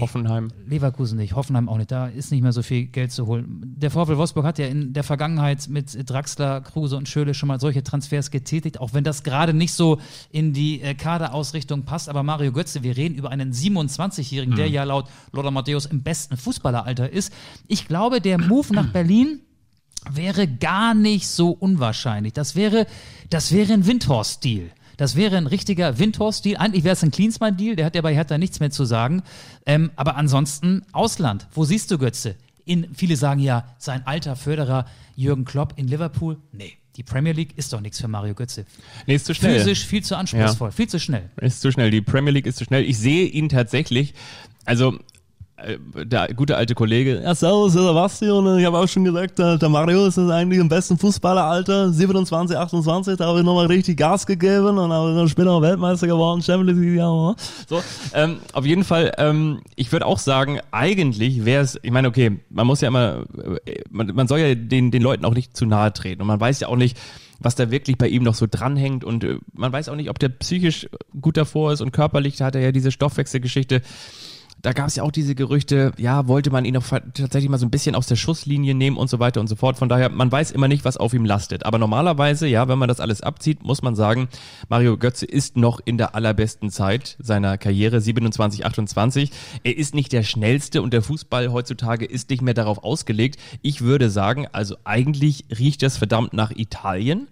Hoffenheim. 0.00 0.50
Leverkusen 0.66 1.18
nicht, 1.18 1.34
Hoffenheim 1.34 1.68
auch 1.68 1.76
nicht. 1.76 1.90
Da 1.90 2.06
ist 2.06 2.30
nicht 2.30 2.42
mehr 2.42 2.52
so 2.52 2.62
viel 2.62 2.86
Geld 2.86 3.12
zu 3.12 3.26
holen. 3.26 3.74
Der 3.76 3.90
VfL 3.90 4.16
Wolfsburg 4.16 4.44
hat 4.44 4.58
ja 4.58 4.66
in 4.66 4.92
der 4.92 5.04
Vergangenheit 5.04 5.68
mit 5.68 6.08
Draxler, 6.08 6.60
Kruse 6.60 6.96
und 6.96 7.08
Schöle 7.08 7.34
schon 7.34 7.48
mal 7.48 7.60
solche 7.60 7.82
Transfers 7.82 8.30
getätigt, 8.30 8.80
auch 8.80 8.94
wenn 8.94 9.04
das 9.04 9.22
gerade 9.22 9.54
nicht 9.54 9.72
so 9.72 9.98
in 10.30 10.52
die 10.52 10.80
äh, 10.80 10.94
Kaderausrichtung 10.94 11.84
passt. 11.84 12.08
Aber 12.08 12.22
Mario 12.22 12.52
Götze, 12.52 12.82
wir 12.82 12.96
reden 12.96 13.14
über 13.14 13.30
einen 13.30 13.52
27-Jährigen, 13.52 14.56
der 14.56 14.68
ja 14.68 14.84
laut 14.84 15.06
Lothar 15.32 15.50
Matthäus 15.50 15.86
im 15.86 16.02
besten 16.02 16.36
Fußballeralter 16.36 17.10
ist. 17.10 17.32
Ich 17.66 17.88
glaube, 17.88 18.20
der 18.20 18.38
Move 18.38 18.74
nach 18.74 18.92
Berlin 18.92 19.40
wäre 20.10 20.46
gar 20.46 20.94
nicht 20.94 21.28
so 21.28 21.50
unwahrscheinlich. 21.50 22.32
Das 22.32 22.56
wäre, 22.56 22.86
das 23.30 23.52
wäre 23.52 23.72
ein 23.72 23.86
Windhorst-Deal. 23.86 24.70
Das 24.98 25.16
wäre 25.16 25.38
ein 25.38 25.46
richtiger 25.46 25.98
Windhorst-Deal. 25.98 26.58
Eigentlich 26.58 26.84
wäre 26.84 26.92
es 26.92 27.02
ein 27.02 27.12
Klinsmann-Deal, 27.12 27.76
der 27.76 27.86
hat 27.86 27.94
ja 27.94 28.02
bei 28.02 28.14
Hertha 28.14 28.36
nichts 28.36 28.60
mehr 28.60 28.70
zu 28.70 28.84
sagen. 28.84 29.22
Ähm, 29.64 29.90
aber 29.96 30.16
ansonsten 30.16 30.82
Ausland. 30.92 31.46
Wo 31.54 31.64
siehst 31.64 31.90
du 31.90 31.96
Götze? 31.96 32.34
In, 32.64 32.94
viele 32.94 33.16
sagen 33.16 33.40
ja, 33.40 33.64
sein 33.78 34.06
alter 34.06 34.36
Förderer 34.36 34.84
Jürgen 35.16 35.44
Klopp 35.44 35.74
in 35.76 35.86
Liverpool. 35.88 36.36
Nee, 36.52 36.74
die 36.96 37.04
Premier 37.04 37.32
League 37.32 37.56
ist 37.56 37.72
doch 37.72 37.80
nichts 37.80 38.00
für 38.00 38.08
Mario 38.08 38.34
Götze. 38.34 38.66
Nee, 39.06 39.14
ist 39.14 39.24
zu 39.24 39.34
schnell. 39.34 39.58
Physisch 39.58 39.86
viel 39.86 40.02
zu 40.02 40.16
anspruchsvoll, 40.16 40.72
viel 40.72 40.88
zu 40.88 40.98
schnell. 40.98 41.30
Ist 41.40 41.60
zu 41.60 41.70
schnell. 41.70 41.92
Die 41.92 42.00
Premier 42.00 42.32
League 42.32 42.46
ist 42.46 42.58
zu 42.58 42.64
schnell. 42.64 42.84
Ich 42.84 42.98
sehe 42.98 43.26
ihn 43.26 43.48
tatsächlich, 43.48 44.14
also 44.64 44.98
der 46.04 46.32
gute 46.34 46.56
alte 46.56 46.74
Kollege, 46.74 47.20
Ja, 47.22 47.34
servus, 47.34 47.72
Sebastian. 47.72 48.58
Ich 48.58 48.64
habe 48.64 48.78
auch 48.78 48.86
schon 48.86 49.04
gesagt, 49.04 49.38
der, 49.38 49.68
Mario 49.68 50.06
ist 50.06 50.18
eigentlich 50.18 50.60
im 50.60 50.68
besten 50.68 50.96
Fußballeralter, 50.98 51.92
27, 51.92 52.56
28. 52.56 53.16
Da 53.16 53.26
habe 53.26 53.40
ich 53.40 53.44
nochmal 53.44 53.66
richtig 53.66 53.96
Gas 53.96 54.24
gegeben 54.24 54.78
und 54.78 54.92
habe 54.92 55.14
dann 55.14 55.28
später 55.28 55.46
noch 55.46 55.62
Weltmeister 55.62 56.06
geworden, 56.06 56.42
Champions 56.42 56.78
League. 56.78 56.98
Ja, 56.98 57.34
so, 57.68 57.82
ähm, 58.14 58.38
auf 58.52 58.64
jeden 58.66 58.84
Fall, 58.84 59.12
ähm, 59.18 59.60
ich 59.74 59.90
würde 59.90 60.06
auch 60.06 60.18
sagen, 60.18 60.60
eigentlich 60.70 61.44
wäre 61.44 61.64
es, 61.64 61.78
ich 61.82 61.90
meine, 61.90 62.08
okay, 62.08 62.38
man 62.50 62.66
muss 62.66 62.80
ja 62.80 62.88
immer, 62.88 63.24
äh, 63.66 63.82
man, 63.90 64.14
man 64.14 64.28
soll 64.28 64.38
ja 64.38 64.54
den, 64.54 64.92
den 64.92 65.02
Leuten 65.02 65.24
auch 65.24 65.34
nicht 65.34 65.56
zu 65.56 65.66
nahe 65.66 65.92
treten 65.92 66.20
und 66.22 66.28
man 66.28 66.40
weiß 66.40 66.60
ja 66.60 66.68
auch 66.68 66.76
nicht, 66.76 66.96
was 67.40 67.54
da 67.54 67.70
wirklich 67.70 67.98
bei 67.98 68.08
ihm 68.08 68.22
noch 68.22 68.34
so 68.34 68.46
dranhängt 68.48 69.04
und 69.04 69.24
äh, 69.24 69.38
man 69.52 69.72
weiß 69.72 69.88
auch 69.88 69.96
nicht, 69.96 70.10
ob 70.10 70.18
der 70.20 70.28
psychisch 70.28 70.88
gut 71.20 71.36
davor 71.36 71.72
ist 71.72 71.80
und 71.80 71.92
körperlich, 71.92 72.40
hat 72.42 72.54
er 72.54 72.60
ja 72.60 72.72
diese 72.72 72.92
Stoffwechselgeschichte. 72.92 73.82
Da 74.60 74.72
gab 74.72 74.88
es 74.88 74.96
ja 74.96 75.02
auch 75.04 75.12
diese 75.12 75.34
Gerüchte, 75.34 75.92
ja, 75.98 76.26
wollte 76.26 76.50
man 76.50 76.64
ihn 76.64 76.74
noch 76.74 76.82
fa- 76.82 77.00
tatsächlich 77.00 77.48
mal 77.48 77.58
so 77.58 77.66
ein 77.66 77.70
bisschen 77.70 77.94
aus 77.94 78.06
der 78.08 78.16
Schusslinie 78.16 78.74
nehmen 78.74 78.96
und 78.96 79.08
so 79.08 79.18
weiter 79.20 79.40
und 79.40 79.46
so 79.46 79.54
fort. 79.56 79.76
Von 79.78 79.88
daher, 79.88 80.08
man 80.08 80.32
weiß 80.32 80.50
immer 80.50 80.66
nicht, 80.68 80.84
was 80.84 80.96
auf 80.96 81.14
ihm 81.14 81.24
lastet. 81.24 81.64
Aber 81.64 81.78
normalerweise, 81.78 82.46
ja, 82.48 82.66
wenn 82.68 82.78
man 82.78 82.88
das 82.88 82.98
alles 83.00 83.20
abzieht, 83.20 83.62
muss 83.62 83.82
man 83.82 83.94
sagen, 83.94 84.28
Mario 84.68 84.96
Götze 84.96 85.26
ist 85.26 85.56
noch 85.56 85.80
in 85.84 85.96
der 85.96 86.14
allerbesten 86.14 86.70
Zeit 86.70 87.16
seiner 87.20 87.56
Karriere, 87.56 88.00
27, 88.00 88.66
28. 88.66 89.30
Er 89.62 89.76
ist 89.76 89.94
nicht 89.94 90.12
der 90.12 90.24
schnellste 90.24 90.82
und 90.82 90.92
der 90.92 91.02
Fußball 91.02 91.52
heutzutage 91.52 92.04
ist 92.04 92.30
nicht 92.30 92.42
mehr 92.42 92.54
darauf 92.54 92.82
ausgelegt. 92.82 93.38
Ich 93.62 93.82
würde 93.82 94.10
sagen, 94.10 94.46
also 94.50 94.76
eigentlich 94.84 95.44
riecht 95.56 95.82
das 95.82 95.96
verdammt 95.98 96.32
nach 96.32 96.50
Italien. 96.50 97.28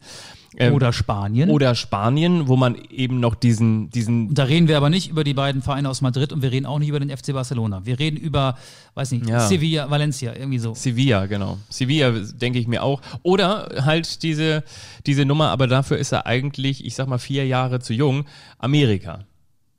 Ähm, 0.58 0.74
Oder 0.74 0.92
Spanien. 0.92 1.50
oder 1.50 1.74
Spanien, 1.74 2.48
wo 2.48 2.56
man 2.56 2.76
eben 2.90 3.20
noch 3.20 3.34
diesen, 3.34 3.90
diesen 3.90 4.32
da 4.34 4.44
reden 4.44 4.68
wir 4.68 4.76
aber 4.78 4.88
nicht 4.88 5.10
über 5.10 5.22
die 5.22 5.34
beiden 5.34 5.60
Vereine 5.60 5.88
aus 5.90 6.00
Madrid 6.00 6.32
und 6.32 6.40
wir 6.40 6.50
reden 6.50 6.64
auch 6.64 6.78
nicht 6.78 6.88
über 6.88 6.98
den 6.98 7.14
FC 7.14 7.32
Barcelona. 7.34 7.84
Wir 7.84 7.98
reden 7.98 8.16
über, 8.16 8.56
weiß 8.94 9.12
nicht, 9.12 9.28
Ja. 9.28 9.40
Sevilla, 9.40 9.90
Valencia, 9.90 10.32
irgendwie 10.34 10.58
so. 10.58 10.74
Sevilla, 10.74 11.26
genau. 11.26 11.58
Sevilla 11.68 12.10
denke 12.10 12.58
ich 12.58 12.66
mir 12.68 12.82
auch. 12.82 13.02
Oder 13.22 13.82
halt 13.84 14.22
diese, 14.22 14.64
diese 15.04 15.26
Nummer, 15.26 15.48
aber 15.50 15.66
dafür 15.66 15.98
ist 15.98 16.12
er 16.12 16.26
eigentlich, 16.26 16.84
ich 16.86 16.94
sag 16.94 17.06
mal, 17.06 17.18
vier 17.18 17.46
Jahre 17.46 17.80
zu 17.80 17.92
jung, 17.92 18.24
Amerika. 18.58 19.24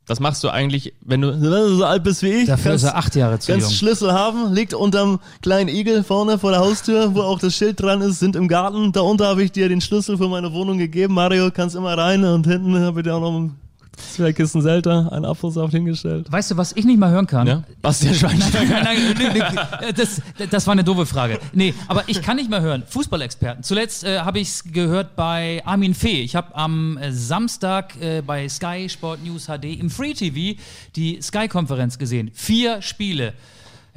Das 0.07 0.21
machst 0.21 0.41
du 0.43 0.49
eigentlich, 0.49 0.93
wenn 1.01 1.19
du. 1.21 1.33
Wenn 1.33 1.51
du 1.51 1.75
so 1.75 1.83
alt 1.83 2.03
bist 2.03 2.23
wie 2.23 2.29
ich, 2.29 2.47
Dafür 2.47 2.73
ist 2.73 2.83
kannst, 2.83 2.95
er 2.95 2.97
acht 2.97 3.15
Jahre 3.15 3.39
zu 3.39 3.51
kannst 3.51 3.67
jung. 3.69 3.77
Schlüssel 3.77 4.13
haben, 4.13 4.53
liegt 4.53 4.73
unterm 4.73 5.19
kleinen 5.41 5.67
Igel 5.67 6.01
vorne 6.03 6.39
vor 6.39 6.51
der 6.51 6.61
Haustür, 6.61 7.13
wo 7.13 7.21
auch 7.21 7.39
das 7.39 7.53
Schild 7.53 7.81
dran 7.81 8.01
ist, 8.01 8.19
sind 8.19 8.37
im 8.37 8.47
Garten. 8.47 8.93
Darunter 8.93 9.27
habe 9.27 9.43
ich 9.43 9.51
dir 9.51 9.67
den 9.67 9.81
Schlüssel 9.81 10.17
für 10.17 10.29
meine 10.29 10.53
Wohnung 10.53 10.77
gegeben. 10.77 11.13
Mario, 11.13 11.51
kannst 11.51 11.75
immer 11.75 11.97
rein 11.97 12.23
und 12.23 12.47
hinten 12.47 12.79
habe 12.79 13.01
ich 13.01 13.03
dir 13.03 13.15
auch 13.15 13.19
noch 13.19 13.49
zwei 13.97 14.33
Kisten 14.33 14.61
Selter, 14.61 15.11
einen 15.11 15.25
Apfelsaft 15.25 15.73
hingestellt. 15.73 16.31
Weißt 16.31 16.51
du, 16.51 16.57
was 16.57 16.73
ich 16.73 16.85
nicht 16.85 16.99
mal 16.99 17.11
hören 17.11 17.27
kann? 17.27 17.47
Ja? 17.47 17.63
Bastian 17.81 18.13
Schweinsteiger. 18.13 18.83
Nein, 18.83 18.97
nein, 19.17 19.37
nein, 19.37 19.55
nein, 19.55 19.93
das, 19.95 20.21
das 20.49 20.67
war 20.67 20.73
eine 20.73 20.83
doofe 20.83 21.05
Frage. 21.05 21.39
Nee, 21.53 21.73
aber 21.87 22.03
ich 22.07 22.21
kann 22.21 22.37
nicht 22.37 22.49
mehr 22.49 22.61
hören. 22.61 22.83
Fußballexperten. 22.87 23.63
Zuletzt 23.63 24.03
äh, 24.03 24.19
habe 24.19 24.39
ich 24.39 24.49
es 24.49 24.63
gehört 24.63 25.15
bei 25.15 25.61
Armin 25.65 25.93
Fee. 25.93 26.21
Ich 26.21 26.35
habe 26.35 26.55
am 26.55 26.97
äh, 26.97 27.11
Samstag 27.11 27.99
äh, 28.01 28.21
bei 28.21 28.47
Sky 28.47 28.87
Sport 28.89 29.23
News 29.23 29.47
HD 29.47 29.79
im 29.79 29.89
Free 29.89 30.13
TV 30.13 30.59
die 30.95 31.21
Sky-Konferenz 31.21 31.97
gesehen. 31.97 32.31
Vier 32.33 32.81
Spiele. 32.81 33.33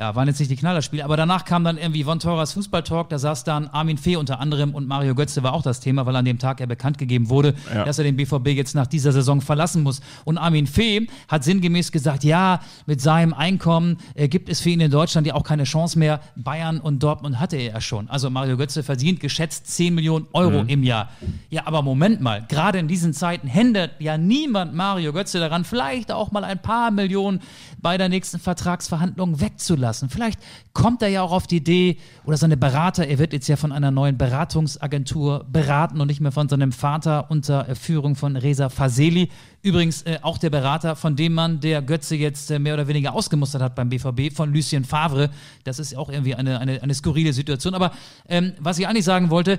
Ja, 0.00 0.14
waren 0.14 0.28
jetzt 0.28 0.38
nicht 0.38 0.50
die 0.50 0.56
Knallerspiele, 0.56 1.04
aber 1.04 1.18
danach 1.18 1.44
kam 1.44 1.62
dann 1.62 1.76
irgendwie 1.76 2.04
Von 2.04 2.20
Torras 2.20 2.54
Fußballtalk, 2.54 3.10
da 3.10 3.18
saß 3.18 3.44
dann 3.44 3.68
Armin 3.68 3.98
Fee 3.98 4.16
unter 4.16 4.40
anderem 4.40 4.74
und 4.74 4.88
Mario 4.88 5.14
Götze 5.14 5.42
war 5.42 5.52
auch 5.52 5.60
das 5.62 5.78
Thema, 5.80 6.06
weil 6.06 6.16
an 6.16 6.24
dem 6.24 6.38
Tag 6.38 6.58
er 6.62 6.66
bekannt 6.66 6.96
gegeben 6.96 7.28
wurde, 7.28 7.54
Ja. 7.74 7.84
dass 7.84 7.98
er 7.98 8.04
den 8.04 8.16
BVB 8.16 8.46
jetzt 8.56 8.74
nach 8.74 8.86
dieser 8.86 9.12
Saison 9.12 9.42
verlassen 9.42 9.82
muss. 9.82 10.00
Und 10.24 10.38
Armin 10.38 10.66
Fee 10.66 11.06
hat 11.28 11.44
sinngemäß 11.44 11.92
gesagt, 11.92 12.24
ja, 12.24 12.60
mit 12.86 13.02
seinem 13.02 13.34
Einkommen 13.34 13.98
äh, 14.14 14.26
gibt 14.28 14.48
es 14.48 14.60
für 14.60 14.70
ihn 14.70 14.80
in 14.80 14.90
Deutschland 14.90 15.26
ja 15.26 15.34
auch 15.34 15.44
keine 15.44 15.64
Chance 15.64 15.98
mehr. 15.98 16.20
Bayern 16.34 16.80
und 16.80 17.02
Dortmund 17.02 17.38
hatte 17.38 17.56
er 17.58 17.74
ja 17.74 17.80
schon. 17.82 18.08
Also 18.08 18.30
Mario 18.30 18.56
Götze 18.56 18.82
verdient 18.82 19.20
geschätzt 19.20 19.66
10 19.66 19.94
Millionen 19.94 20.26
Euro 20.32 20.62
im 20.66 20.82
Jahr. 20.82 21.10
Ja, 21.50 21.66
aber 21.66 21.82
Moment 21.82 22.22
mal, 22.22 22.42
gerade 22.48 22.78
in 22.78 22.88
diesen 22.88 23.12
Zeiten 23.12 23.46
hindert 23.48 23.90
ja 24.00 24.16
niemand 24.16 24.74
Mario 24.74 25.12
Götze 25.12 25.40
daran, 25.40 25.64
vielleicht 25.66 26.10
auch 26.10 26.32
mal 26.32 26.44
ein 26.44 26.62
paar 26.62 26.90
Millionen 26.90 27.40
bei 27.82 27.98
der 27.98 28.08
nächsten 28.08 28.38
Vertragsverhandlung 28.38 29.42
wegzulassen. 29.42 29.89
Vielleicht 30.08 30.40
kommt 30.72 31.02
er 31.02 31.08
ja 31.08 31.22
auch 31.22 31.32
auf 31.32 31.46
die 31.46 31.56
Idee, 31.56 31.98
oder 32.24 32.36
seine 32.36 32.56
Berater, 32.56 33.06
er 33.06 33.18
wird 33.18 33.32
jetzt 33.32 33.48
ja 33.48 33.56
von 33.56 33.72
einer 33.72 33.90
neuen 33.90 34.18
Beratungsagentur 34.18 35.44
beraten 35.50 36.00
und 36.00 36.06
nicht 36.06 36.20
mehr 36.20 36.32
von 36.32 36.48
seinem 36.48 36.72
Vater 36.72 37.30
unter 37.30 37.74
Führung 37.74 38.16
von 38.16 38.36
Reza 38.36 38.68
Faseli. 38.68 39.30
Übrigens 39.62 40.02
äh, 40.02 40.18
auch 40.22 40.38
der 40.38 40.50
Berater 40.50 40.96
von 40.96 41.16
dem 41.16 41.34
Mann, 41.34 41.60
der 41.60 41.82
Götze 41.82 42.16
jetzt 42.16 42.50
äh, 42.50 42.58
mehr 42.58 42.74
oder 42.74 42.88
weniger 42.88 43.12
ausgemustert 43.12 43.60
hat 43.60 43.74
beim 43.74 43.90
BVB, 43.90 44.34
von 44.34 44.52
Lucien 44.52 44.84
Favre. 44.84 45.30
Das 45.64 45.78
ist 45.78 45.96
auch 45.96 46.08
irgendwie 46.08 46.34
eine, 46.34 46.60
eine, 46.60 46.82
eine 46.82 46.94
skurrile 46.94 47.32
Situation. 47.32 47.74
Aber 47.74 47.92
ähm, 48.28 48.52
was 48.58 48.78
ich 48.78 48.88
eigentlich 48.88 49.04
sagen 49.04 49.28
wollte, 49.28 49.58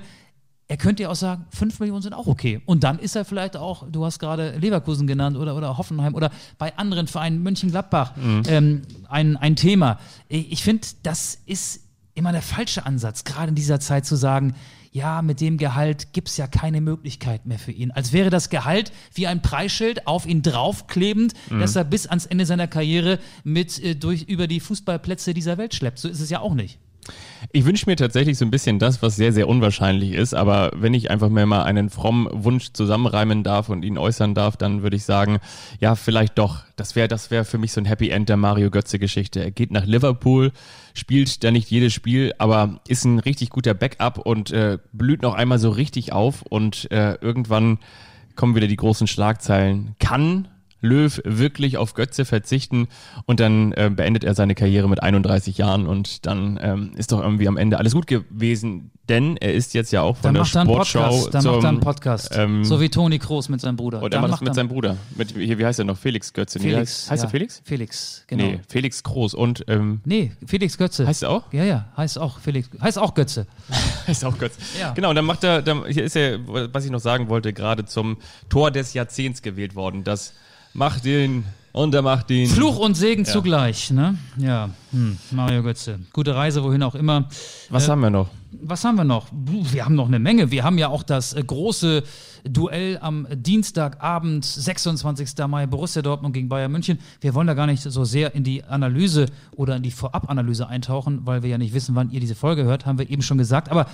er 0.72 0.78
könnte 0.78 1.02
ja 1.02 1.10
auch 1.10 1.16
sagen, 1.16 1.44
5 1.50 1.80
Millionen 1.80 2.00
sind 2.00 2.14
auch 2.14 2.26
okay. 2.26 2.62
Und 2.64 2.82
dann 2.82 2.98
ist 2.98 3.14
er 3.14 3.26
vielleicht 3.26 3.58
auch, 3.58 3.86
du 3.90 4.06
hast 4.06 4.18
gerade 4.18 4.56
Leverkusen 4.56 5.06
genannt 5.06 5.36
oder, 5.36 5.54
oder 5.54 5.76
Hoffenheim 5.76 6.14
oder 6.14 6.30
bei 6.56 6.74
anderen 6.78 7.08
Vereinen, 7.08 7.42
Mönchengladbach, 7.42 8.14
ähm, 8.48 8.80
ein, 9.06 9.36
ein 9.36 9.54
Thema. 9.54 9.98
Ich 10.28 10.64
finde, 10.64 10.88
das 11.02 11.38
ist 11.44 11.82
immer 12.14 12.32
der 12.32 12.40
falsche 12.40 12.86
Ansatz, 12.86 13.24
gerade 13.24 13.50
in 13.50 13.54
dieser 13.54 13.80
Zeit 13.80 14.06
zu 14.06 14.16
sagen, 14.16 14.54
ja, 14.92 15.20
mit 15.20 15.42
dem 15.42 15.58
Gehalt 15.58 16.14
gibt 16.14 16.28
es 16.28 16.38
ja 16.38 16.46
keine 16.46 16.80
Möglichkeit 16.80 17.44
mehr 17.44 17.58
für 17.58 17.72
ihn. 17.72 17.90
Als 17.90 18.14
wäre 18.14 18.30
das 18.30 18.48
Gehalt 18.48 18.92
wie 19.12 19.26
ein 19.26 19.42
Preisschild 19.42 20.06
auf 20.06 20.24
ihn 20.24 20.40
draufklebend, 20.40 21.34
dass 21.50 21.76
er 21.76 21.84
bis 21.84 22.06
ans 22.06 22.24
Ende 22.24 22.46
seiner 22.46 22.66
Karriere 22.66 23.18
mit 23.44 23.78
äh, 23.82 23.94
durch, 23.94 24.22
über 24.22 24.46
die 24.46 24.60
Fußballplätze 24.60 25.34
dieser 25.34 25.58
Welt 25.58 25.74
schleppt. 25.74 25.98
So 25.98 26.08
ist 26.08 26.20
es 26.20 26.30
ja 26.30 26.40
auch 26.40 26.54
nicht. 26.54 26.78
Ich 27.50 27.64
wünsche 27.64 27.86
mir 27.86 27.96
tatsächlich 27.96 28.38
so 28.38 28.44
ein 28.44 28.50
bisschen 28.50 28.78
das, 28.78 29.02
was 29.02 29.16
sehr, 29.16 29.32
sehr 29.32 29.48
unwahrscheinlich 29.48 30.12
ist. 30.12 30.34
Aber 30.34 30.70
wenn 30.74 30.94
ich 30.94 31.10
einfach 31.10 31.28
mir 31.28 31.44
mal 31.44 31.64
einen 31.64 31.90
frommen 31.90 32.28
Wunsch 32.30 32.72
zusammenreimen 32.72 33.42
darf 33.42 33.68
und 33.68 33.84
ihn 33.84 33.98
äußern 33.98 34.34
darf, 34.34 34.56
dann 34.56 34.82
würde 34.82 34.96
ich 34.96 35.04
sagen, 35.04 35.38
ja, 35.80 35.94
vielleicht 35.94 36.38
doch. 36.38 36.64
Das 36.76 36.96
wäre 36.96 37.08
das 37.08 37.30
wäre 37.30 37.44
für 37.44 37.58
mich 37.58 37.72
so 37.72 37.80
ein 37.80 37.84
Happy 37.84 38.10
End 38.10 38.28
der 38.28 38.36
Mario 38.36 38.70
Götze-Geschichte. 38.70 39.40
Er 39.40 39.50
geht 39.50 39.70
nach 39.70 39.84
Liverpool, 39.84 40.52
spielt 40.94 41.42
da 41.44 41.50
nicht 41.50 41.70
jedes 41.70 41.92
Spiel, 41.92 42.32
aber 42.38 42.80
ist 42.88 43.04
ein 43.04 43.18
richtig 43.18 43.50
guter 43.50 43.74
Backup 43.74 44.18
und 44.18 44.50
äh, 44.52 44.78
blüht 44.92 45.22
noch 45.22 45.34
einmal 45.34 45.58
so 45.58 45.70
richtig 45.70 46.12
auf 46.12 46.42
und 46.42 46.90
äh, 46.90 47.14
irgendwann 47.20 47.78
kommen 48.36 48.54
wieder 48.54 48.68
die 48.68 48.76
großen 48.76 49.06
Schlagzeilen. 49.06 49.94
Kann 49.98 50.48
Löw 50.82 51.20
wirklich 51.24 51.78
auf 51.78 51.94
Götze 51.94 52.24
verzichten 52.24 52.88
und 53.24 53.40
dann 53.40 53.72
äh, 53.72 53.90
beendet 53.94 54.24
er 54.24 54.34
seine 54.34 54.54
Karriere 54.54 54.88
mit 54.88 55.02
31 55.02 55.56
Jahren 55.56 55.86
und 55.86 56.26
dann 56.26 56.58
ähm, 56.60 56.92
ist 56.96 57.12
doch 57.12 57.20
irgendwie 57.22 57.48
am 57.48 57.56
Ende 57.56 57.78
alles 57.78 57.94
gut 57.94 58.06
gewesen, 58.06 58.90
denn 59.08 59.36
er 59.36 59.54
ist 59.54 59.74
jetzt 59.74 59.92
ja 59.92 60.02
auch 60.02 60.16
von 60.16 60.34
Dann 60.34 60.34
der 60.34 60.42
er 60.42 60.64
Sportschau 60.64 61.00
Podcast. 61.00 61.34
Dann 61.34 61.42
zum, 61.42 61.52
macht 61.54 61.64
er 61.64 61.68
einen 61.68 61.80
Podcast. 61.80 62.30
ähm, 62.36 62.64
so 62.64 62.80
wie 62.80 62.88
Toni 62.88 63.18
Kroos 63.18 63.48
mit 63.48 63.60
seinem 63.60 63.76
Bruder. 63.76 64.02
oder 64.02 64.20
macht 64.20 64.24
das 64.24 64.30
macht 64.32 64.40
mit 64.42 64.50
er- 64.50 64.54
seinem 64.54 64.68
Bruder. 64.68 64.96
Mit, 65.16 65.30
hier, 65.32 65.58
wie 65.58 65.64
heißt 65.64 65.78
er 65.78 65.84
noch? 65.84 65.96
Felix 65.96 66.32
Götze. 66.32 66.58
Nee, 66.58 66.70
Felix. 66.70 66.80
heißt 67.02 67.10
heißt 67.10 67.22
ja. 67.22 67.28
er 67.28 67.30
Felix? 67.30 67.62
Felix, 67.64 68.24
genau. 68.26 68.44
Nee, 68.44 68.60
Felix 68.68 69.02
Groß 69.02 69.34
und 69.34 69.64
ähm, 69.68 70.00
Nee, 70.04 70.32
Felix 70.46 70.76
Götze. 70.76 71.06
heißt 71.06 71.22
er 71.22 71.30
auch? 71.30 71.52
Ja, 71.52 71.64
ja, 71.64 71.86
heißt 71.96 72.18
auch 72.18 72.38
Felix. 72.40 72.68
Heißt 72.80 72.98
auch 72.98 73.14
Götze. 73.14 73.46
Heißt 74.06 74.24
auch 74.24 74.36
Götze. 74.36 74.58
Ja. 74.80 74.90
Genau, 74.94 75.10
und 75.10 75.14
dann 75.14 75.24
macht 75.24 75.44
er, 75.44 75.62
dann, 75.62 75.86
hier 75.86 76.02
ist 76.02 76.16
er, 76.16 76.40
was 76.74 76.84
ich 76.84 76.90
noch 76.90 76.98
sagen 76.98 77.28
wollte, 77.28 77.52
gerade 77.52 77.84
zum 77.84 78.16
Tor 78.48 78.72
des 78.72 78.94
Jahrzehnts 78.94 79.42
gewählt 79.42 79.76
worden. 79.76 80.02
Das 80.02 80.32
macht 80.74 81.04
ihn 81.06 81.44
und 81.72 81.94
er 81.94 82.02
macht 82.02 82.30
ihn. 82.30 82.48
Fluch 82.48 82.78
und 82.78 82.94
Segen 82.94 83.24
zugleich, 83.24 83.90
ne? 83.90 84.18
Ja, 84.36 84.70
hm. 84.90 85.16
Mario 85.30 85.62
Götze. 85.62 85.98
Gute 86.12 86.34
Reise, 86.34 86.62
wohin 86.62 86.82
auch 86.82 86.94
immer. 86.94 87.28
Was 87.70 87.88
haben 87.88 88.00
wir 88.00 88.10
noch? 88.10 88.28
Was 88.60 88.84
haben 88.84 88.96
wir 88.96 89.04
noch? 89.04 89.28
Wir 89.32 89.86
haben 89.86 89.94
noch 89.94 90.06
eine 90.06 90.18
Menge. 90.18 90.50
Wir 90.50 90.62
haben 90.62 90.76
ja 90.76 90.88
auch 90.88 91.02
das 91.02 91.32
äh, 91.32 91.42
große 91.42 92.02
Duell 92.44 92.98
am 93.00 93.26
Dienstagabend, 93.30 94.44
26. 94.44 95.30
Mai, 95.48 95.66
Borussia 95.66 96.02
Dortmund 96.02 96.34
gegen 96.34 96.48
Bayern 96.50 96.70
München. 96.70 96.98
Wir 97.20 97.34
wollen 97.34 97.46
da 97.46 97.54
gar 97.54 97.66
nicht 97.66 97.82
so 97.82 98.04
sehr 98.04 98.34
in 98.34 98.44
die 98.44 98.62
Analyse 98.64 99.26
oder 99.56 99.76
in 99.76 99.82
die 99.82 99.90
Vorabanalyse 99.90 100.68
eintauchen, 100.68 101.20
weil 101.24 101.42
wir 101.42 101.48
ja 101.50 101.58
nicht 101.58 101.72
wissen, 101.72 101.94
wann 101.94 102.10
ihr 102.10 102.20
diese 102.20 102.34
Folge 102.34 102.64
hört, 102.64 102.84
haben 102.84 102.98
wir 102.98 103.08
eben 103.08 103.22
schon 103.22 103.38
gesagt. 103.38 103.70
Aber 103.70 103.86